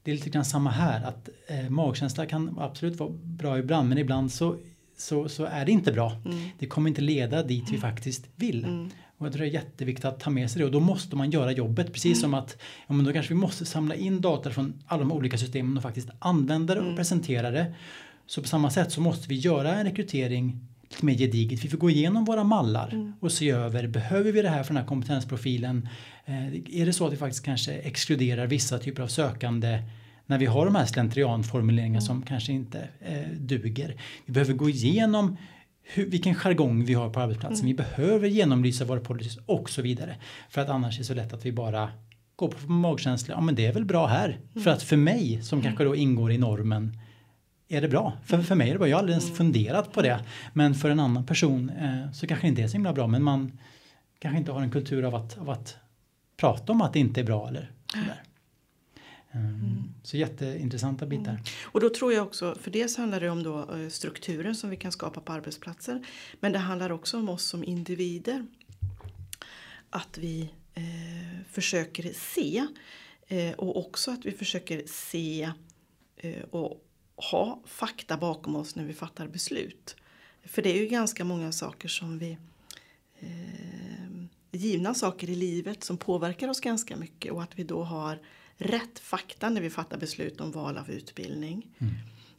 det 0.03 0.11
är 0.11 0.14
lite 0.14 0.31
grann 0.31 0.44
samma 0.44 0.70
här 0.70 1.05
att 1.05 1.29
eh, 1.48 1.70
magkänsla 1.70 2.27
kan 2.27 2.59
absolut 2.59 2.98
vara 2.98 3.11
bra 3.22 3.59
ibland 3.59 3.88
men 3.88 3.98
ibland 3.98 4.33
så, 4.33 4.57
så, 4.96 5.29
så 5.29 5.44
är 5.44 5.64
det 5.64 5.72
inte 5.72 5.92
bra. 5.92 6.12
Mm. 6.24 6.48
Det 6.59 6.66
kommer 6.66 6.88
inte 6.88 7.01
leda 7.01 7.42
dit 7.42 7.64
vi 7.70 7.79
faktiskt 7.79 8.27
vill. 8.37 8.88
Mm. 9.18 9.20
Och 9.20 9.26
jag 9.26 9.33
tror 9.33 9.42
det 9.42 9.50
är 9.50 9.54
jätteviktigt 9.54 10.04
att 10.04 10.20
ta 10.20 10.31
med 10.31 10.50
sig 10.50 10.59
det 10.59 10.64
och 10.64 10.72
då 10.72 10.81
måste 10.81 11.16
man 11.16 11.31
göra 11.31 11.52
jobbet 11.52 11.92
precis 11.92 12.20
som 12.20 12.35
att 12.35 12.57
ja, 12.87 12.94
men 12.94 13.04
då 13.04 13.12
kanske 13.12 13.35
vi 13.35 13.40
måste 13.40 13.64
samla 13.64 13.94
in 13.94 14.20
data 14.20 14.50
från 14.50 14.83
alla 14.87 15.00
de 15.00 15.12
olika 15.12 15.38
systemen 15.38 15.76
och 15.76 15.83
faktiskt 15.83 16.09
använda 16.18 16.74
det 16.74 16.81
och 16.81 16.96
presentera 16.96 17.50
det. 17.50 17.74
Så 18.26 18.42
på 18.42 18.48
samma 18.48 18.70
sätt 18.70 18.92
så 18.92 19.00
måste 19.00 19.28
vi 19.28 19.35
göra 19.35 19.74
en 19.74 19.85
rekrytering 19.87 20.61
lite 20.90 21.04
mer 21.04 21.14
gediget. 21.14 21.64
Vi 21.64 21.68
får 21.68 21.78
gå 21.78 21.90
igenom 21.90 22.24
våra 22.24 22.44
mallar 22.44 23.12
och 23.20 23.33
se 23.33 23.50
över, 23.50 23.87
behöver 23.87 24.33
vi 24.33 24.42
det 24.42 24.48
här 24.48 24.62
för 24.62 24.74
den 24.74 24.83
här 24.83 24.88
kompetensprofilen? 24.88 25.88
Eh, 26.24 26.81
är 26.81 26.87
det 26.87 26.92
så 26.92 27.07
att 27.07 27.12
vi 27.12 27.16
faktiskt 27.16 27.44
kanske 27.44 27.72
exkluderar 27.72 28.46
vissa 28.46 28.78
typer 28.78 29.02
av 29.02 29.09
sökande 29.09 29.83
när 30.26 30.38
vi 30.38 30.46
har 30.46 30.66
de 30.66 30.74
här 30.74 30.87
slentrianformuleringar 30.87 32.00
som 32.00 32.22
kanske 32.22 32.52
inte 32.52 32.88
eh, 33.00 33.28
duger. 33.38 33.96
Vi 34.26 34.33
behöver 34.33 34.52
gå 34.52 34.68
igenom 34.68 35.37
hur, 35.94 36.07
vilken 36.07 36.35
jargong 36.35 36.85
vi 36.85 36.94
har 36.94 37.11
på 37.11 37.20
arbetsplatsen. 37.20 37.66
Vi 37.66 37.74
behöver 37.74 38.29
genomlysa 38.29 38.85
våra 38.85 39.01
policies 39.01 39.38
och 39.46 39.70
så 39.70 39.83
vidare. 39.83 40.16
För 40.48 40.61
att 40.61 40.68
annars 40.68 40.94
är 40.94 40.98
det 40.98 41.05
så 41.05 41.14
lätt 41.14 41.33
att 41.33 41.46
vi 41.46 41.53
bara 41.53 41.90
går 42.37 42.48
på 42.48 42.72
magkänsla. 42.72 43.35
Ja 43.35 43.40
men 43.40 43.55
det 43.55 43.66
är 43.66 43.72
väl 43.72 43.85
bra 43.85 44.07
här. 44.07 44.38
För 44.64 44.70
att 44.70 44.83
för 44.83 44.96
mig 44.96 45.42
som 45.42 45.62
kanske 45.62 45.85
då 45.85 45.96
ingår 45.96 46.33
i 46.33 46.38
normen 46.38 46.98
är 47.68 47.81
det 47.81 47.88
bra. 47.88 48.12
För, 48.24 48.42
för 48.42 48.55
mig 48.55 48.68
är 48.68 48.72
det 48.72 48.79
bra. 48.79 48.88
Jag 48.88 48.96
har 48.96 49.01
aldrig 49.01 49.18
ens 49.18 49.37
funderat 49.37 49.92
på 49.92 50.03
det. 50.03 50.20
Men 50.53 50.74
för 50.74 50.90
en 50.90 51.01
annan 51.01 51.27
person 51.27 51.70
eh, 51.70 52.12
så 52.12 52.27
kanske 52.27 52.46
det 52.46 52.48
inte 52.48 52.62
är 52.62 52.68
så 52.68 52.72
himla 52.72 52.92
bra. 52.92 53.07
Men 53.07 53.22
man 53.22 53.59
kanske 54.18 54.38
inte 54.38 54.53
har 54.53 54.62
en 54.62 54.70
kultur 54.70 55.05
av 55.05 55.14
att, 55.14 55.38
av 55.38 55.51
att 55.51 55.77
prata 56.37 56.72
om 56.72 56.83
att 56.83 56.92
det 56.92 56.98
inte 56.98 57.20
är 57.20 57.24
bra 57.24 57.48
eller 57.48 57.70
sådär. 57.92 58.22
Um, 59.34 59.94
Så 60.02 60.16
jätteintressanta 60.16 61.06
bitar. 61.06 61.40
Och 61.64 61.80
då 61.80 61.90
tror 61.90 62.12
jag 62.12 62.26
också, 62.26 62.54
för 62.54 62.70
dels 62.70 62.96
handlar 62.96 63.20
det 63.20 63.30
om 63.30 63.42
då 63.42 63.74
eh, 63.74 63.88
strukturen 63.88 64.54
som 64.54 64.70
vi 64.70 64.76
kan 64.76 64.92
skapa 64.92 65.20
på 65.20 65.32
arbetsplatser. 65.32 66.06
Men 66.40 66.52
det 66.52 66.58
handlar 66.58 66.92
också 66.92 67.18
om 67.18 67.28
oss 67.28 67.44
som 67.44 67.64
individer. 67.64 68.46
Att 69.90 70.18
vi 70.18 70.50
eh, 70.74 71.44
försöker 71.50 72.12
se 72.12 72.66
eh, 73.26 73.52
och 73.52 73.76
också 73.76 74.10
att 74.10 74.26
vi 74.26 74.32
försöker 74.32 74.82
se 74.86 75.50
eh, 76.16 76.42
och 76.50 76.84
ha 77.16 77.62
fakta 77.66 78.16
bakom 78.16 78.56
oss 78.56 78.76
när 78.76 78.84
vi 78.84 78.92
fattar 78.92 79.28
beslut. 79.28 79.96
För 80.44 80.62
det 80.62 80.70
är 80.70 80.80
ju 80.80 80.86
ganska 80.86 81.24
många 81.24 81.52
saker 81.52 81.88
som 81.88 82.18
vi 82.18 82.38
eh, 83.20 83.28
givna 84.52 84.94
saker 84.94 85.30
i 85.30 85.34
livet 85.34 85.84
som 85.84 85.96
påverkar 85.96 86.48
oss 86.48 86.60
ganska 86.60 86.96
mycket 86.96 87.32
och 87.32 87.42
att 87.42 87.58
vi 87.58 87.64
då 87.64 87.82
har 87.82 88.18
rätt 88.59 88.99
fakta 88.99 89.49
när 89.51 89.61
vi 89.61 89.71
fattar 89.71 89.99
beslut 89.99 90.40
om 90.40 90.53
val 90.53 90.79
av 90.79 90.90
utbildning. 90.90 91.66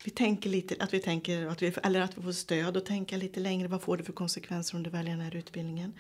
Vi 0.04 0.12
tänker 0.12 0.50
lite, 0.50 0.76
att 0.80 0.94
vi 0.94 1.00
tänker, 1.00 1.48
att 1.48 1.62
vi, 1.62 1.74
eller 1.84 2.02
att 2.02 2.18
vi 2.18 2.22
får 2.22 2.32
stöd 2.32 2.78
och 2.78 2.86
tänka 2.86 3.18
lite 3.18 3.40
längre. 3.40 3.68
Vad 3.68 3.82
får 3.82 3.98
det 3.98 4.04
för 4.04 4.14
konsekvenser 4.14 4.78
om 4.78 4.84
du 4.84 4.90
väljer 4.90 5.16
den 5.16 5.26
här 5.26 5.36
utbildningen? 5.36 5.94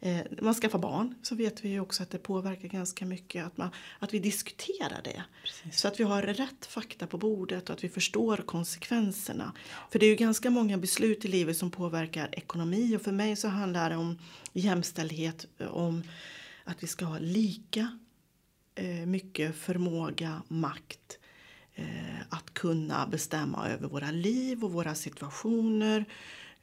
Eh, 0.00 0.18
man 0.42 0.54
skaffar 0.54 0.78
barn 0.78 1.14
så 1.22 1.34
vet 1.34 1.64
vi 1.64 1.68
ju 1.68 1.80
också 1.80 2.02
att 2.02 2.10
det 2.10 2.18
påverkar 2.18 2.68
ganska 2.68 3.06
mycket. 3.06 3.46
Att, 3.46 3.56
man, 3.56 3.70
att 3.98 4.14
vi 4.14 4.18
diskuterar 4.18 5.00
det. 5.04 5.22
Så 5.72 5.88
att 5.88 6.00
vi 6.00 6.04
har 6.04 6.22
rätt 6.22 6.66
fakta 6.66 7.06
på 7.06 7.18
bordet 7.18 7.70
och 7.70 7.76
att 7.76 7.84
vi 7.84 7.88
förstår 7.88 8.36
konsekvenserna. 8.36 9.52
För 9.90 9.98
det 9.98 10.06
är 10.06 10.10
ju 10.10 10.16
ganska 10.16 10.50
många 10.50 10.78
beslut 10.78 11.24
i 11.24 11.28
livet 11.28 11.56
som 11.56 11.70
påverkar 11.70 12.28
ekonomi 12.32 12.96
och 12.96 13.02
för 13.02 13.12
mig 13.12 13.36
så 13.36 13.48
handlar 13.48 13.90
det 13.90 13.96
om 13.96 14.18
jämställdhet, 14.52 15.46
om 15.70 16.02
att 16.64 16.82
vi 16.82 16.86
ska 16.86 17.04
ha 17.04 17.18
lika 17.18 17.98
mycket 19.06 19.56
förmåga, 19.56 20.42
makt 20.48 21.18
eh, 21.74 22.20
att 22.28 22.54
kunna 22.54 23.06
bestämma 23.06 23.68
över 23.68 23.88
våra 23.88 24.10
liv 24.10 24.64
och 24.64 24.72
våra 24.72 24.94
situationer. 24.94 26.04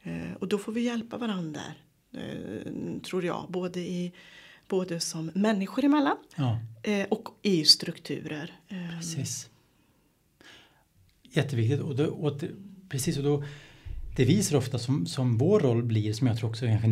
Eh, 0.02 0.32
och 0.38 0.48
då 0.48 0.58
får 0.58 0.72
vi 0.72 0.80
hjälpa 0.80 1.18
varandra 1.18 1.60
eh, 2.12 2.72
tror 3.02 3.24
jag. 3.24 3.46
Både, 3.48 3.80
i, 3.80 4.12
både 4.68 5.00
som 5.00 5.30
människor 5.34 5.84
emellan 5.84 6.16
Ja, 6.36 6.58
eh, 6.82 7.06
och 7.10 7.28
i 7.42 7.64
strukturer. 7.64 8.52
Eh, 8.68 8.98
precis. 8.98 9.48
Jätteviktigt. 11.22 11.80
Och, 11.80 11.96
då, 11.96 12.04
och 12.04 12.40
precis, 12.88 13.16
och 13.16 13.24
då, 13.24 13.44
det 14.16 14.24
vi 14.24 14.42
ser 14.42 14.56
ofta 14.56 14.78
som, 14.78 15.06
som 15.06 15.38
vår 15.38 15.60
roll 15.60 15.82
blir, 15.82 16.12
som 16.12 16.26
jag 16.26 16.38
tror 16.38 16.50
också 16.50 16.66
kanske, 16.66 16.88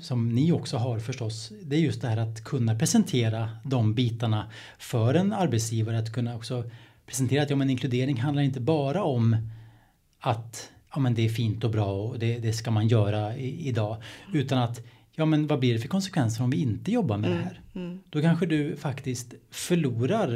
som 0.00 0.28
ni 0.28 0.52
också 0.52 0.76
har 0.76 0.98
förstås, 0.98 1.52
det 1.62 1.76
är 1.76 1.80
just 1.80 2.02
det 2.02 2.08
här 2.08 2.16
att 2.16 2.44
kunna 2.44 2.78
presentera 2.78 3.48
de 3.64 3.94
bitarna 3.94 4.50
för 4.78 5.14
en 5.14 5.32
arbetsgivare. 5.32 5.98
Att 5.98 6.12
kunna 6.12 6.36
också 6.36 6.70
presentera 7.06 7.42
att 7.42 7.50
ja, 7.50 7.56
men 7.56 7.70
inkludering 7.70 8.20
handlar 8.20 8.42
inte 8.42 8.60
bara 8.60 9.02
om 9.02 9.36
att 10.20 10.70
ja, 10.94 11.00
men 11.00 11.14
det 11.14 11.24
är 11.24 11.28
fint 11.28 11.64
och 11.64 11.70
bra 11.70 12.02
och 12.02 12.18
det, 12.18 12.38
det 12.38 12.52
ska 12.52 12.70
man 12.70 12.88
göra 12.88 13.36
i, 13.36 13.68
idag. 13.68 13.96
Utan 14.32 14.58
att 14.58 14.80
ja, 15.14 15.24
men 15.24 15.46
vad 15.46 15.58
blir 15.58 15.74
det 15.74 15.80
för 15.80 15.88
konsekvenser 15.88 16.44
om 16.44 16.50
vi 16.50 16.56
inte 16.56 16.92
jobbar 16.92 17.16
med 17.16 17.30
det 17.30 17.36
här? 17.36 17.60
mm, 17.74 18.00
Då 18.10 18.20
kanske 18.20 18.46
du 18.46 18.76
faktiskt 18.76 19.34
förlorar 19.50 20.34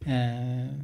eh, 0.00 0.74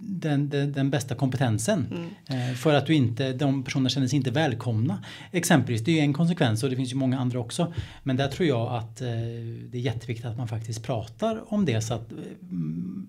den, 0.00 0.48
den, 0.48 0.72
den 0.72 0.90
bästa 0.90 1.14
kompetensen. 1.14 1.86
mm. 2.26 2.50
Eh, 2.50 2.54
för 2.54 2.74
att 2.74 2.86
du 2.86 2.94
inte, 2.94 3.32
de 3.32 3.64
personerna 3.64 3.88
känner 3.88 4.06
sig 4.06 4.16
inte 4.16 4.30
välkomna. 4.30 5.04
Exempelvis, 5.32 5.84
det 5.84 5.90
är 5.90 5.94
ju 5.94 6.00
en 6.00 6.12
konsekvens 6.12 6.62
och 6.62 6.70
det 6.70 6.76
finns 6.76 6.92
ju 6.92 6.96
många 6.96 7.18
andra 7.18 7.38
också. 7.38 7.74
Men 8.02 8.16
där 8.16 8.28
tror 8.28 8.48
jag 8.48 8.74
att 8.74 9.00
eh, 9.00 9.06
det 9.70 9.78
är 9.78 9.80
jätteviktigt 9.80 10.26
att 10.26 10.36
man 10.36 10.48
faktiskt 10.48 10.82
pratar 10.82 11.52
om 11.54 11.64
det 11.64 11.80
så 11.80 11.94
att 11.94 12.12
eh, 12.12 12.18
mm, 12.50 13.08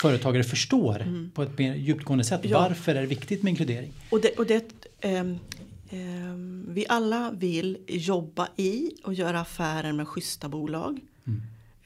företagare 0.00 0.44
förstår 0.44 1.30
på 1.34 1.42
ett 1.42 1.58
mer 1.58 1.74
djupgående 1.74 2.24
sätt 2.24 2.40
Ja. 2.44 2.60
varför 2.60 2.94
är 2.94 3.00
det 3.00 3.06
viktigt 3.06 3.42
med 3.42 3.50
inkludering. 3.50 3.92
Och 4.10 4.20
det, 4.20 4.38
och 4.38 4.46
det 4.46 4.64
ehm, 5.00 5.38
ehm, 5.90 6.66
vi 6.68 6.86
alla 6.88 7.30
vill 7.30 7.78
jobba 7.88 8.48
i 8.56 8.90
och 9.04 9.14
göra 9.14 9.40
affärer 9.40 9.92
med 9.92 10.08
schyssta 10.08 10.48
bolag. 10.48 11.00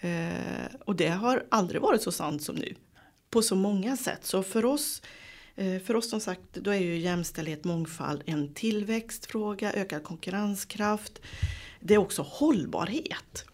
Eh, 0.01 0.75
och 0.85 0.97
det 0.97 1.09
har 1.09 1.45
aldrig 1.51 1.81
varit 1.83 2.03
så 2.03 2.13
sant 2.13 2.43
som 2.43 2.57
nu. 2.57 2.75
På 3.35 3.43
så 3.43 3.57
många 3.57 3.97
sätt. 3.97 4.25
Så 4.25 4.43
för 4.43 4.65
oss, 4.65 5.03
eh, 5.57 5.79
för 5.79 5.97
oss 5.97 6.11
som 6.11 6.21
sagt, 6.21 6.43
då 6.53 6.71
är 6.71 6.79
ju 6.79 6.99
jämställdhet, 6.99 7.65
mångfald 7.65 8.23
en 8.27 8.55
tillväxtfråga, 8.55 9.73
ökad 9.73 10.03
konkurrenskraft. 10.05 11.21
Det 11.81 11.95
är 11.95 11.99
också 11.99 12.23
hållbarhet. 12.23 13.45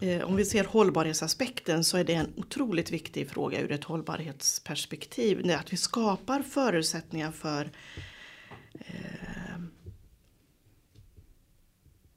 Eh, 0.00 0.22
om 0.22 0.36
vi 0.36 0.44
ser 0.44 0.64
hållbarhetsaspekten 0.64 1.84
så 1.84 1.96
är 1.96 2.04
det 2.04 2.14
en 2.14 2.32
otroligt 2.36 2.90
viktig 2.90 3.30
fråga 3.30 3.60
ur 3.60 3.72
ett 3.72 3.84
hållbarhetsperspektiv. 3.84 5.42
Det 5.44 5.52
är 5.52 5.58
att 5.58 5.72
vi 5.72 5.76
skapar 5.76 6.42
förutsättningar 6.42 7.32
för 7.32 7.70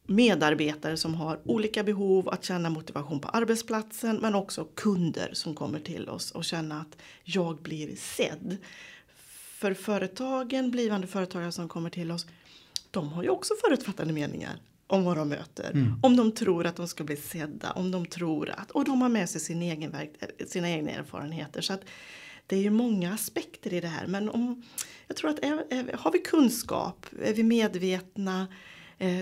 medarbetare 0.07 0.97
som 0.97 1.15
har 1.15 1.39
olika 1.45 1.83
behov 1.83 2.29
att 2.29 2.43
känna 2.43 2.69
motivation 2.69 3.19
på 3.19 3.27
arbetsplatsen 3.27 4.15
men 4.15 4.35
också 4.35 4.67
kunder 4.75 5.29
som 5.33 5.55
kommer 5.55 5.79
till 5.79 6.09
oss 6.09 6.31
och 6.31 6.45
känna 6.45 6.81
att 6.81 6.97
jag 7.23 7.61
blir 7.61 7.95
sedd. 7.95 8.57
För 9.57 9.73
företagen, 9.73 10.71
blivande 10.71 11.07
företagare 11.07 11.51
som 11.51 11.69
kommer 11.69 11.89
till 11.89 12.11
oss, 12.11 12.25
de 12.91 13.09
har 13.09 13.23
ju 13.23 13.29
också 13.29 13.53
förutfattade 13.65 14.13
meningar 14.13 14.59
om 14.87 15.03
vad 15.03 15.17
de 15.17 15.29
möter. 15.29 15.71
Mm. 15.71 15.99
Om 16.03 16.15
de 16.15 16.31
tror 16.31 16.65
att 16.65 16.75
de 16.75 16.87
ska 16.87 17.03
bli 17.03 17.15
sedda, 17.15 17.71
om 17.71 17.91
de 17.91 18.05
tror 18.05 18.49
att, 18.49 18.71
och 18.71 18.85
de 18.85 19.01
har 19.01 19.09
med 19.09 19.29
sig 19.29 19.41
sin 19.41 19.61
egen, 19.61 19.95
sina 20.47 20.69
egna 20.69 20.91
erfarenheter. 20.91 21.61
Så 21.61 21.73
att 21.73 21.81
det 22.47 22.55
är 22.55 22.61
ju 22.61 22.69
många 22.69 23.13
aspekter 23.13 23.73
i 23.73 23.81
det 23.81 23.87
här. 23.87 24.07
Men 24.07 24.29
om, 24.29 24.63
jag 25.07 25.17
tror 25.17 25.29
att 25.29 25.39
är, 25.39 25.65
är, 25.69 25.97
har 25.97 26.11
vi 26.11 26.19
kunskap, 26.19 27.05
är 27.23 27.33
vi 27.33 27.43
medvetna, 27.43 28.41
eh, 28.41 28.47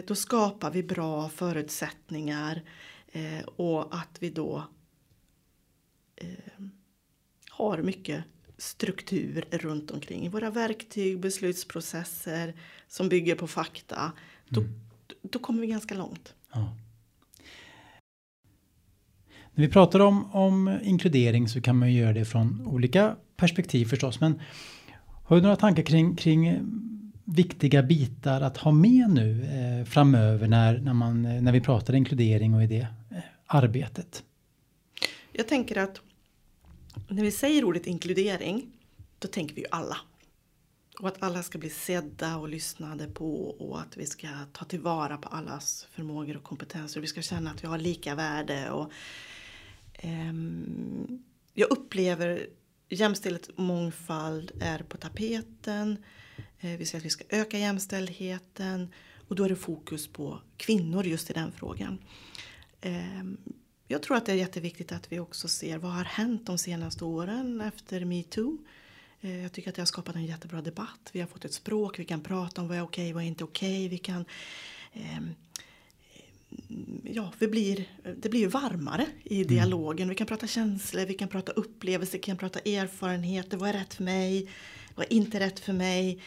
då 0.06 0.16
skapar 0.16 0.72
vi 0.72 0.84
bra 0.84 1.30
förutsättningar 1.30 2.62
eh, 3.12 3.46
och 3.46 3.96
att 3.96 4.18
vi 4.20 4.30
då 4.30 4.64
eh, 6.16 6.64
har 7.50 7.82
mycket 7.82 8.24
struktur 8.58 9.46
runt 9.52 9.92
omkring. 9.92 10.30
Våra 10.30 10.50
verktyg, 10.50 11.20
beslutsprocesser 11.20 12.54
som 12.88 13.10
bygger 13.10 13.36
på 13.36 13.48
fakta. 13.48 14.12
Då, 14.50 14.62
mm. 14.62 14.74
då 15.22 15.40
kommer 15.40 15.62
vi 15.62 15.68
ganska 15.68 15.96
långt. 15.96 16.34
Ja. 16.54 16.78
När 19.54 19.66
vi 19.66 19.72
pratar 19.72 20.00
om, 20.00 20.36
om 20.36 20.80
inkludering 20.84 21.48
så 21.48 21.62
kan 21.62 21.78
man 21.78 21.94
göra 21.94 22.14
det 22.14 22.26
från 22.26 22.68
olika 22.68 23.16
perspektiv 23.38 23.86
förstås. 23.86 24.20
Men 24.20 24.42
har 25.24 25.36
du 25.36 25.42
några 25.42 25.56
tankar 25.56 25.84
kring, 25.84 26.16
kring 26.16 26.60
viktiga 27.26 27.84
bitar 27.84 28.42
att 28.42 28.58
ha 28.58 28.72
med 28.72 29.10
nu 29.10 29.44
eh, 29.44 29.86
framöver 29.86 30.48
när, 30.48 30.80
när, 30.80 30.94
man, 30.94 31.26
eh, 31.26 31.42
när 31.42 31.52
vi 31.52 31.62
pratar 31.62 31.96
inkludering 31.96 32.54
och 32.54 32.64
i 32.64 32.68
det 32.68 32.88
eh, 33.12 33.18
arbetet? 33.46 34.24
Jag 35.32 35.48
tänker 35.48 35.78
att 35.78 36.02
när 37.08 37.24
vi 37.24 37.32
säger 37.32 37.64
ordet 37.64 37.88
inkludering 37.88 38.72
då 39.20 39.28
tänker 39.28 39.56
vi 39.56 39.62
ju 39.62 39.68
alla. 39.72 39.98
Och 41.00 41.08
att 41.08 41.24
alla 41.24 41.44
ska 41.44 41.58
bli 41.58 41.70
sedda 41.70 42.38
och 42.38 42.50
lyssnade 42.50 43.08
på 43.08 43.50
och 43.50 43.82
att 43.82 43.98
vi 43.98 44.06
ska 44.06 44.28
ta 44.54 44.66
tillvara 44.66 45.18
på 45.18 45.30
allas 45.30 45.88
förmågor 45.92 46.38
och 46.38 46.44
kompetenser. 46.44 47.02
Vi 47.02 47.08
ska 47.08 47.22
känna 47.22 47.52
att 47.52 47.64
vi 47.64 47.68
har 47.68 47.78
lika 47.78 48.16
värde. 48.16 48.70
Och, 48.72 48.92
eh, 49.94 50.34
jag 51.54 51.72
upplever 51.72 52.48
jämställdhet 52.90 53.48
och 53.48 53.60
mångfald 53.60 54.52
är 54.62 54.80
på 54.80 54.98
tapeten. 54.98 55.98
Eh, 56.66 56.78
vi 56.78 56.86
säger 56.86 57.02
att 57.02 57.06
vi 57.06 57.10
ska 57.10 57.24
öka 57.30 57.58
jämställdheten 57.58 58.94
och 59.28 59.36
då 59.36 59.44
är 59.44 59.50
det 59.50 59.56
fokus 59.56 60.08
på 60.08 60.40
kvinnor 60.58 61.06
just 61.06 61.30
i 61.30 61.34
den 61.34 61.52
frågan. 61.52 61.98
Eh, 62.82 63.24
jag 63.88 64.04
tror 64.04 64.18
att 64.18 64.26
det 64.26 64.32
är 64.32 64.36
jätteviktigt 64.36 64.92
att 64.92 65.12
vi 65.12 65.20
också 65.20 65.48
ser 65.48 65.78
vad 65.78 65.92
har 65.92 66.04
hänt 66.04 66.46
de 66.46 66.58
senaste 66.58 67.06
åren 67.06 67.62
efter 67.62 68.06
metoo. 68.06 68.58
Eh, 69.22 69.42
jag 69.42 69.52
tycker 69.52 69.70
att 69.70 69.76
det 69.76 69.82
har 69.82 69.86
skapat 69.86 70.16
en 70.16 70.26
jättebra 70.26 70.62
debatt. 70.62 71.10
Vi 71.12 71.20
har 71.20 71.28
fått 71.28 71.46
ett 71.46 71.54
språk, 71.54 72.00
vi 72.00 72.06
kan 72.06 72.22
prata 72.22 72.62
om 72.62 72.68
vad 72.68 72.78
är 72.78 72.84
okej, 72.84 73.14
vad 73.14 73.24
är 73.24 73.28
inte 73.28 73.44
okej. 73.44 73.88
Vi 73.88 73.98
kan 73.98 74.26
ja, 77.04 77.34
vi 77.40 77.48
blir, 77.48 77.86
det 78.18 78.30
blir 78.30 78.48
varmare 78.48 79.06
i 79.24 79.36
mm. 79.36 79.48
dialogen. 79.48 80.10
Vi 80.10 80.16
kan 80.16 80.28
prata 80.28 80.48
känslor, 80.48 81.06
vi 81.06 81.14
kan 81.14 81.28
prata 81.28 81.52
upplevelser, 81.52 82.18
vi 82.18 82.24
kan 82.24 82.38
prata 82.38 82.60
erfarenheter. 82.60 83.58
Vad 83.58 83.70
är 83.70 83.74
rätt 83.74 83.94
för 83.94 84.04
mig? 84.04 84.50
Vad 84.96 85.06
är 85.06 85.14
inte 85.14 85.40
rätt 85.40 85.60
för 85.60 85.74
mig? 85.74 86.22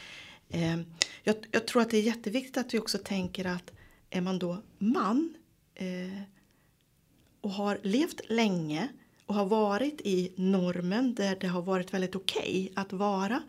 Eh, 0.49 0.77
jag, 1.23 1.37
jag, 1.51 1.67
tror 1.67 1.83
att 1.83 1.91
det 1.91 1.97
är 1.97 2.03
jätteviktigt 2.03 2.57
att 2.57 2.75
vi 2.75 2.79
också 2.79 2.99
tänker 2.99 3.45
att 3.45 3.73
är 4.11 4.21
man 4.21 4.39
då 4.39 4.63
man 4.79 5.35
eh, 5.75 6.23
och 7.41 7.51
har 7.51 7.81
levt 7.83 8.21
länge 8.29 8.89
och 9.27 9.35
har 9.35 9.47
varit 9.47 10.01
i 10.01 10.33
normen 10.37 11.15
där 11.15 11.37
det 11.41 11.47
har 11.47 11.63
varit 11.63 11.95
väldigt 11.95 12.17
okej 12.17 12.69
okay 12.71 12.83
att 12.83 12.93
vara 12.93 13.43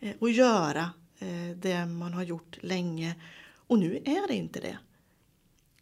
eh, 0.00 0.14
och 0.18 0.30
göra 0.30 0.90
eh, 1.18 1.56
det 1.56 1.86
man 1.86 2.12
har 2.12 2.22
gjort 2.22 2.58
länge 2.60 3.14
och 3.66 3.78
nu 3.78 4.02
är 4.04 4.28
det 4.28 4.34
inte 4.34 4.60
det. 4.60 4.78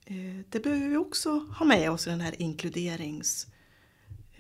Eh, 0.05 0.45
det 0.49 0.61
behöver 0.61 0.89
vi 0.89 0.97
också 0.97 1.31
ha 1.39 1.67
med 1.67 1.91
oss 1.91 2.07
i 2.07 2.11
den 2.11 2.21
här 2.21 2.43
inkluderings 2.43 3.47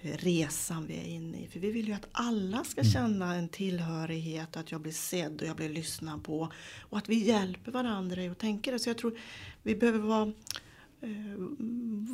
inkluderingsresan 0.03 0.87
vi 0.87 0.97
är 0.97 1.05
inne 1.05 1.39
i. 1.39 1.49
För 1.49 1.61
vi 1.61 1.71
vill 1.71 1.89
ju 1.89 1.95
att 1.95 2.09
alla 2.13 2.65
ska 2.65 2.81
mm. 2.81 2.93
känna 2.93 3.35
en 3.35 3.49
tillhörighet, 3.49 4.57
att 4.57 4.73
jag 4.73 4.81
blir 4.81 4.93
sedd 4.93 5.43
och 5.43 5.49
jag 5.49 5.57
blir 5.57 5.69
lyssnad 5.69 6.25
på. 6.25 6.53
Och 6.81 6.99
att 6.99 7.09
vi 7.09 7.25
hjälper 7.25 7.73
varandra 7.73 8.23
i 8.23 8.29
att 8.29 8.39
tänka 8.39 8.71
det. 8.71 8.79
Så 8.79 8.89
jag 8.91 8.99
tror 8.99 9.19
vi 9.63 9.75
behöver 9.75 9.99
vara 9.99 10.33
eh, 11.01 11.11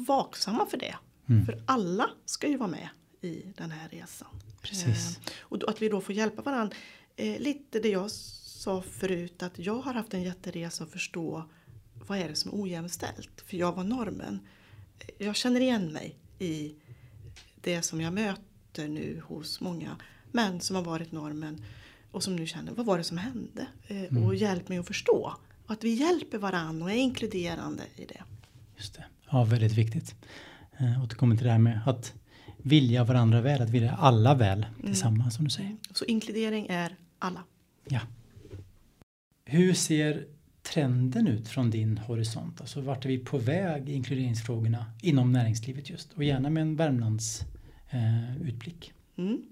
vaksamma 0.06 0.66
för 0.66 0.76
det. 0.76 0.94
Mm. 1.28 1.46
För 1.46 1.62
alla 1.66 2.10
ska 2.24 2.48
ju 2.48 2.56
vara 2.56 2.70
med 2.70 2.88
i 3.20 3.52
den 3.56 3.70
här 3.70 3.88
resan. 3.88 4.28
Precis. 4.62 5.16
Eh, 5.16 5.32
och 5.40 5.68
att 5.68 5.82
vi 5.82 5.88
då 5.88 6.00
får 6.00 6.14
hjälpa 6.14 6.42
varandra. 6.42 6.76
Eh, 7.16 7.40
lite 7.40 7.80
det 7.80 7.88
jag 7.88 8.10
sa 8.10 8.82
förut 8.82 9.42
att 9.42 9.58
jag 9.58 9.78
har 9.78 9.94
haft 9.94 10.14
en 10.14 10.22
jätteresa 10.22 10.84
att 10.84 10.90
förstå 10.90 11.48
vad 12.06 12.18
är 12.18 12.28
det 12.28 12.34
som 12.34 12.50
är 12.50 12.62
ojämställt? 12.62 13.40
För 13.46 13.56
jag 13.56 13.72
var 13.72 13.84
normen. 13.84 14.40
Jag 15.18 15.36
känner 15.36 15.60
igen 15.60 15.92
mig 15.92 16.16
i 16.38 16.74
det 17.60 17.82
som 17.82 18.00
jag 18.00 18.12
möter 18.12 18.88
nu 18.88 19.22
hos 19.26 19.60
många 19.60 19.96
män 20.32 20.60
som 20.60 20.76
har 20.76 20.82
varit 20.82 21.12
normen 21.12 21.64
och 22.10 22.22
som 22.22 22.36
nu 22.36 22.46
känner 22.46 22.72
vad 22.72 22.86
var 22.86 22.98
det 22.98 23.04
som 23.04 23.18
hände? 23.18 23.66
Eh, 23.86 24.02
mm. 24.02 24.24
Och 24.24 24.34
hjälp 24.34 24.68
mig 24.68 24.78
att 24.78 24.86
förstå. 24.86 25.34
Och 25.66 25.72
att 25.72 25.84
vi 25.84 25.94
hjälper 25.94 26.38
varandra 26.38 26.84
och 26.84 26.90
är 26.90 26.94
inkluderande 26.94 27.82
i 27.96 28.04
det. 28.04 28.22
Just 28.76 28.94
det. 28.94 29.04
Ja, 29.30 29.44
väldigt 29.44 29.72
viktigt. 29.72 30.14
Eh, 30.78 31.04
återkommer 31.04 31.36
till 31.36 31.44
det 31.44 31.52
här 31.52 31.58
med 31.58 31.80
att 31.86 32.14
vilja 32.56 33.04
varandra 33.04 33.40
väl, 33.40 33.62
att 33.62 33.70
vilja 33.70 33.92
alla 33.92 34.34
väl 34.34 34.62
mm. 34.62 34.86
tillsammans 34.86 35.20
mm. 35.20 35.30
som 35.30 35.44
du 35.44 35.50
säger. 35.50 35.76
Så 35.94 36.04
inkludering 36.04 36.66
är 36.66 36.96
alla. 37.18 37.44
Ja. 37.88 38.00
Hur 39.44 39.74
ser 39.74 40.26
trenden 40.72 41.28
ut 41.28 41.48
från 41.48 41.70
din 41.70 41.98
horisont? 41.98 42.60
Alltså 42.60 42.80
vart 42.80 43.04
är 43.04 43.08
vi 43.08 43.18
på 43.18 43.38
väg 43.38 43.88
i 43.88 43.92
inkluderingsfrågorna 43.92 44.86
inom 45.02 45.32
näringslivet 45.32 45.90
just? 45.90 46.12
Och 46.12 46.24
gärna 46.24 46.50
med 46.50 46.60
en 46.60 46.76
Värmlands 46.76 47.40
eh, 47.90 48.48
utblick. 48.48 48.92
Mm. 49.16 49.42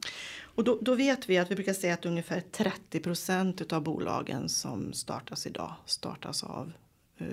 Och 0.43 0.65
då, 0.65 0.79
då, 0.83 0.95
vet 0.95 1.29
vi 1.29 1.39
att 1.39 1.51
vi 1.51 1.55
brukar 1.55 1.73
säga 1.73 1.95
att 1.95 2.07
ungefär 2.07 2.41
30 2.41 3.01
procent 3.01 3.73
av 3.73 3.83
bolagen 3.83 4.49
som 4.49 4.93
startas 4.93 5.47
idag 5.47 5.75
startas 5.87 6.45
av, 6.45 6.73
eh, 7.19 7.27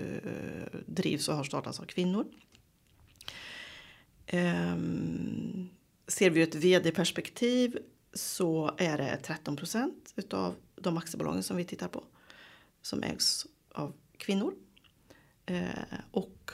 drivs 0.86 1.28
och 1.28 1.36
har 1.36 1.44
startats 1.44 1.80
av 1.80 1.84
kvinnor. 1.84 2.26
Eh, 4.26 4.76
ser 6.08 6.30
vi 6.30 6.42
ett 6.42 6.54
vd-perspektiv 6.54 7.78
så 8.14 8.74
är 8.78 8.98
det 8.98 9.16
13 9.22 9.56
procent 9.56 10.12
utav 10.16 10.54
de 10.76 10.98
aktiebolagen 10.98 11.42
som 11.42 11.56
vi 11.56 11.64
tittar 11.64 11.88
på 11.88 12.04
som 12.82 13.02
ägs 13.02 13.46
av 13.74 13.92
kvinnor. 14.16 14.54
Eh, 15.46 15.68
och 16.10 16.50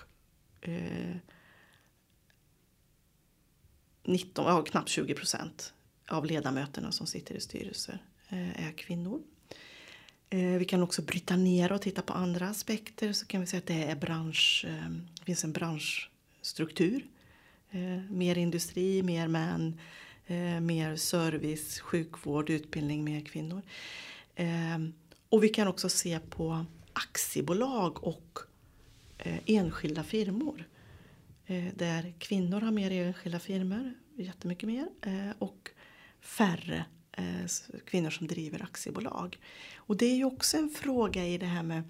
eh, 0.60 1.16
19, 4.04 4.44
ja, 4.46 4.62
knappt 4.62 4.88
20 4.88 5.14
procent 5.14 5.74
av 6.08 6.26
ledamöterna 6.26 6.92
som 6.92 7.06
sitter 7.06 7.34
i 7.34 7.40
styrelser 7.40 8.02
eh, 8.28 8.66
är 8.68 8.72
kvinnor. 8.72 9.22
Eh, 10.30 10.40
vi 10.40 10.64
kan 10.64 10.82
också 10.82 11.02
bryta 11.02 11.36
ner 11.36 11.72
och 11.72 11.82
titta 11.82 12.02
på 12.02 12.12
andra 12.12 12.48
aspekter. 12.48 13.12
Så 13.12 13.26
kan 13.26 13.40
vi 13.40 13.46
säga 13.46 13.58
att 13.58 13.66
det 13.66 13.84
är 13.84 13.96
bransch, 13.96 14.64
eh, 14.68 14.90
det 15.18 15.24
finns 15.24 15.44
en 15.44 15.52
branschstruktur. 15.52 17.06
Eh, 17.70 18.10
mer 18.10 18.38
industri, 18.38 19.02
mer 19.02 19.28
män, 19.28 19.80
eh, 20.26 20.60
mer 20.60 20.96
service, 20.96 21.80
sjukvård, 21.80 22.50
utbildning, 22.50 23.04
mer 23.04 23.20
kvinnor. 23.20 23.62
Eh, 24.34 24.78
och 25.28 25.44
vi 25.44 25.48
kan 25.48 25.68
också 25.68 25.88
se 25.88 26.20
på 26.20 26.66
aktiebolag 27.08 28.04
och 28.04 28.38
eh, 29.18 29.38
enskilda 29.46 30.04
firmor. 30.04 30.68
Eh, 31.46 31.64
där 31.74 32.14
kvinnor 32.18 32.60
har 32.60 32.70
mer 32.70 32.90
enskilda 32.90 33.38
firmor, 33.38 33.94
jättemycket 34.16 34.66
mer, 34.68 34.88
eh, 35.02 35.30
och 35.38 35.70
färre 36.20 36.84
eh, 37.12 37.46
kvinnor 37.84 38.10
som 38.10 38.26
driver 38.26 38.62
aktiebolag. 38.62 39.38
Och 39.76 39.96
det 39.96 40.06
är 40.06 40.16
ju 40.16 40.24
också 40.24 40.56
en 40.56 40.70
fråga 40.70 41.26
i 41.26 41.38
det 41.38 41.46
här 41.46 41.62
med 41.62 41.82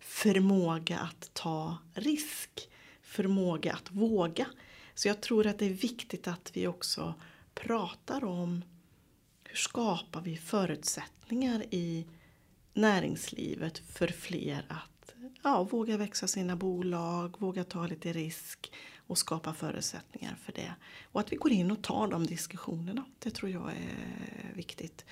förmåga 0.00 0.98
att 0.98 1.30
ta 1.34 1.78
risk, 1.94 2.68
förmåga 3.02 3.72
att 3.72 3.90
våga. 3.90 4.46
Så 4.94 5.08
jag 5.08 5.20
tror 5.20 5.46
att 5.46 5.58
det 5.58 5.66
är 5.66 5.74
viktigt 5.74 6.28
att 6.28 6.50
vi 6.54 6.66
också 6.66 7.14
pratar 7.54 8.24
om 8.24 8.64
hur 9.44 9.56
skapar 9.56 10.20
vi 10.20 10.36
förutsättningar 10.36 11.64
i 11.70 12.06
näringslivet 12.74 13.78
för 13.78 14.08
fler 14.08 14.64
att 14.68 15.14
ja, 15.42 15.62
våga 15.62 15.96
växa 15.96 16.26
sina 16.26 16.56
bolag, 16.56 17.36
våga 17.38 17.64
ta 17.64 17.86
lite 17.86 18.12
risk 18.12 18.72
och 19.06 19.18
skapa 19.18 19.54
förutsättningar 19.54 20.36
för 20.44 20.52
det. 20.52 20.74
Och 21.04 21.20
att 21.20 21.32
vi 21.32 21.36
går 21.36 21.52
in 21.52 21.70
och 21.70 21.82
tar 21.82 22.08
de 22.08 22.26
diskussionerna. 22.26 23.04
Det 23.18 23.30
tror 23.30 23.50
jag 23.50 23.68
är 23.70 24.54
viktigt. 24.54 25.04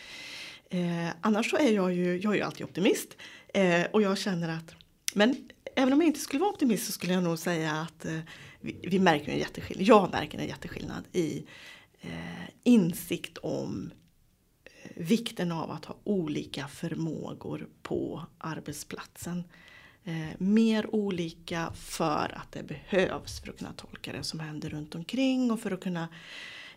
Eh, 0.70 1.08
annars 1.20 1.50
så 1.50 1.56
är 1.56 1.72
jag 1.72 1.94
ju, 1.94 2.18
jag 2.18 2.32
är 2.32 2.36
ju 2.36 2.42
alltid 2.42 2.64
optimist 2.64 3.16
eh, 3.54 3.84
och 3.92 4.02
jag 4.02 4.18
känner 4.18 4.48
att 4.48 4.74
Men 5.14 5.48
även 5.76 5.92
om 5.92 6.00
jag 6.00 6.06
inte 6.06 6.20
skulle 6.20 6.40
vara 6.40 6.50
optimist 6.50 6.86
så 6.86 6.92
skulle 6.92 7.12
jag 7.12 7.22
nog 7.22 7.38
säga 7.38 7.72
att 7.72 8.04
eh, 8.04 8.20
vi, 8.60 8.76
vi, 8.82 8.98
märker 8.98 9.32
en 9.32 9.38
jätteskillnad. 9.38 9.86
Jag 9.86 10.10
märker 10.10 10.38
en 10.38 10.46
jätteskillnad 10.46 11.04
i 11.12 11.44
eh, 12.00 12.50
insikt 12.62 13.38
om 13.38 13.90
vikten 15.00 15.52
av 15.52 15.70
att 15.70 15.84
ha 15.84 15.96
olika 16.04 16.68
förmågor 16.68 17.68
på 17.82 18.26
arbetsplatsen. 18.38 19.44
Eh, 20.04 20.28
mer 20.38 20.94
olika 20.94 21.72
för 21.74 22.32
att 22.36 22.52
det 22.52 22.62
behövs 22.62 23.40
för 23.40 23.50
att 23.50 23.58
kunna 23.58 23.72
tolka 23.72 24.12
det 24.12 24.22
som 24.22 24.40
händer 24.40 24.70
runt 24.70 24.94
omkring 24.94 25.50
och 25.50 25.60
för 25.60 25.70
att 25.70 25.80
kunna 25.80 26.08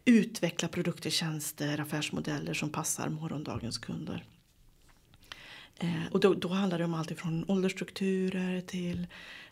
utveckla 0.06 0.68
produkter, 0.68 1.10
tjänster, 1.10 1.80
affärsmodeller 1.80 2.54
som 2.54 2.70
passar 2.70 3.10
morgondagens 3.10 3.78
kunder. 3.78 4.26
Eh, 5.76 6.06
och 6.12 6.20
då, 6.20 6.34
då 6.34 6.48
handlar 6.48 6.78
det 6.78 6.86
om 6.86 6.94
allt 6.94 7.12
ifrån 7.12 7.46
åldersstrukturer 7.48 8.62
till 8.62 9.08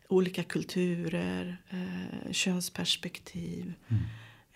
olika 0.07 0.43
kulturer, 0.43 1.57
eh, 1.69 2.31
könsperspektiv. 2.31 3.73
Mm. 3.87 4.03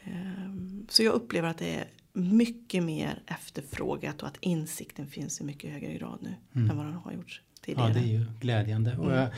Eh, 0.03 0.86
så 0.89 1.03
jag 1.03 1.13
upplever 1.13 1.49
att 1.49 1.57
det 1.57 1.76
är 1.76 1.88
mycket 2.16 2.84
mer 2.84 3.20
efterfrågat 3.28 4.22
och 4.22 4.28
att 4.28 4.38
insikten 4.39 5.07
finns 5.07 5.41
i 5.41 5.43
mycket 5.43 5.72
högre 5.72 5.93
grad 5.93 6.20
nu 6.22 6.36
mm. 6.55 6.70
än 6.70 6.78
vad 6.78 6.86
den 6.86 6.93
har 6.93 7.11
gjort 7.11 7.41
tidigare. 7.61 7.88
Ja, 7.88 7.93
det 7.93 7.99
är 7.99 8.11
ju 8.11 8.26
glädjande. 8.39 8.91
Mm. 8.91 9.05
Och 9.05 9.13
jag 9.13 9.30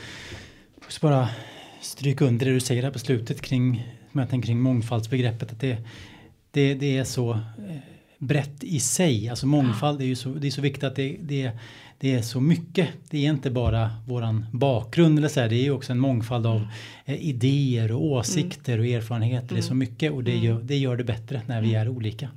måste 0.84 1.00
bara 1.00 1.28
stryka 1.80 2.24
under 2.24 2.46
det 2.46 2.52
du 2.52 2.60
säger 2.60 2.82
här 2.82 2.90
på 2.90 2.98
slutet 2.98 3.40
kring, 3.40 3.86
kring 4.42 4.60
mångfaldsbegreppet. 4.60 5.52
Att 5.52 5.60
det, 5.60 5.78
det, 6.50 6.74
det 6.74 6.96
är 6.96 7.04
så 7.04 7.32
eh, 7.32 7.78
brett 8.18 8.64
i 8.64 8.80
sig. 8.80 9.28
Alltså 9.28 9.46
mångfald 9.46 10.00
är 10.00 10.06
ju 10.06 10.16
så, 10.16 10.28
det 10.28 10.46
är 10.46 10.50
så 10.50 10.60
viktigt 10.60 10.84
att 10.84 10.96
det, 10.96 11.16
det, 11.20 11.50
det 12.00 12.14
är 12.14 12.22
så 12.22 12.40
mycket. 12.40 12.88
Det 13.10 13.26
är 13.26 13.30
inte 13.30 13.50
bara 13.50 13.90
våran 14.06 14.46
bakgrund 14.52 15.18
eller 15.18 15.28
så 15.28 15.40
här, 15.40 15.48
det 15.48 15.66
är 15.66 15.70
också 15.70 15.92
en 15.92 15.98
mångfald 15.98 16.46
av 16.46 16.56
mm. 16.56 17.20
idéer 17.20 17.92
och 17.92 18.04
åsikter 18.04 18.72
mm. 18.72 18.86
och 18.86 18.92
erfarenheter. 18.92 19.54
Det 19.54 19.60
är 19.60 19.62
så 19.62 19.72
mm. 19.72 19.78
mycket 19.78 20.12
och 20.12 20.24
det 20.24 20.32
mm. 20.32 20.44
gör, 20.44 20.60
det 20.62 20.76
gör 20.76 20.96
det 20.96 21.04
bättre 21.04 21.42
när 21.46 21.62
vi 21.62 21.68
mm. 21.68 21.80
är 21.80 21.88
olika. 21.88 22.30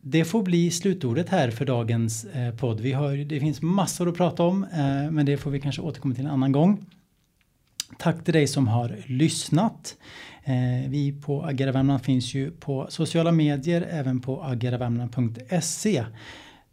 Det 0.00 0.24
får 0.24 0.42
bli 0.42 0.70
slutordet 0.70 1.28
här 1.28 1.50
för 1.50 1.64
dagens 1.64 2.24
eh, 2.24 2.54
podd. 2.54 2.80
Vi 2.80 2.92
har, 2.92 3.24
det 3.24 3.40
finns 3.40 3.62
massor 3.62 4.08
att 4.08 4.16
prata 4.16 4.42
om 4.42 4.64
eh, 4.64 5.10
men 5.10 5.26
det 5.26 5.36
får 5.36 5.50
vi 5.50 5.60
kanske 5.60 5.82
återkomma 5.82 6.14
till 6.14 6.24
en 6.24 6.30
annan 6.30 6.52
gång. 6.52 6.86
Tack 7.98 8.24
till 8.24 8.34
dig 8.34 8.46
som 8.46 8.68
har 8.68 8.96
lyssnat. 9.06 9.96
Eh, 10.44 10.90
vi 10.90 11.20
på 11.22 11.42
Agera 11.42 11.72
Värmland 11.72 12.02
finns 12.02 12.34
ju 12.34 12.50
på 12.50 12.86
sociala 12.88 13.32
medier, 13.32 13.88
även 13.90 14.20
på 14.20 14.42
ageravärmland.se. 14.42 16.04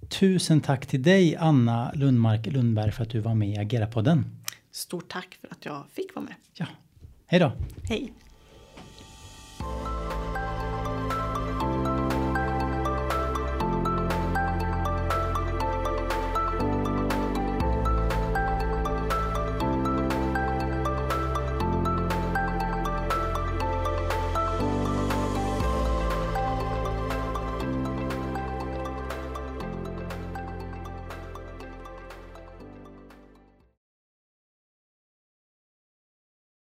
Tusen 0.10 0.62
tack 0.62 0.86
till 0.86 1.04
dig 1.04 1.36
Anna 1.36 1.92
Lundmark 1.94 2.46
Lundberg 2.46 2.92
för 2.92 3.04
att 3.04 3.10
du 3.10 3.20
var 3.20 3.36
med 3.36 3.50
i 3.50 3.58
Agera-podden. 3.58 4.24
Stort 4.72 5.10
tack 5.10 5.38
för 5.42 5.48
att 5.52 5.66
jag 5.66 5.84
fick 5.94 6.16
vara 6.16 6.26
med. 6.26 6.36
Ja. 6.54 6.66
Hej 7.28 7.40
då. 7.40 7.52
Hej. 7.84 8.14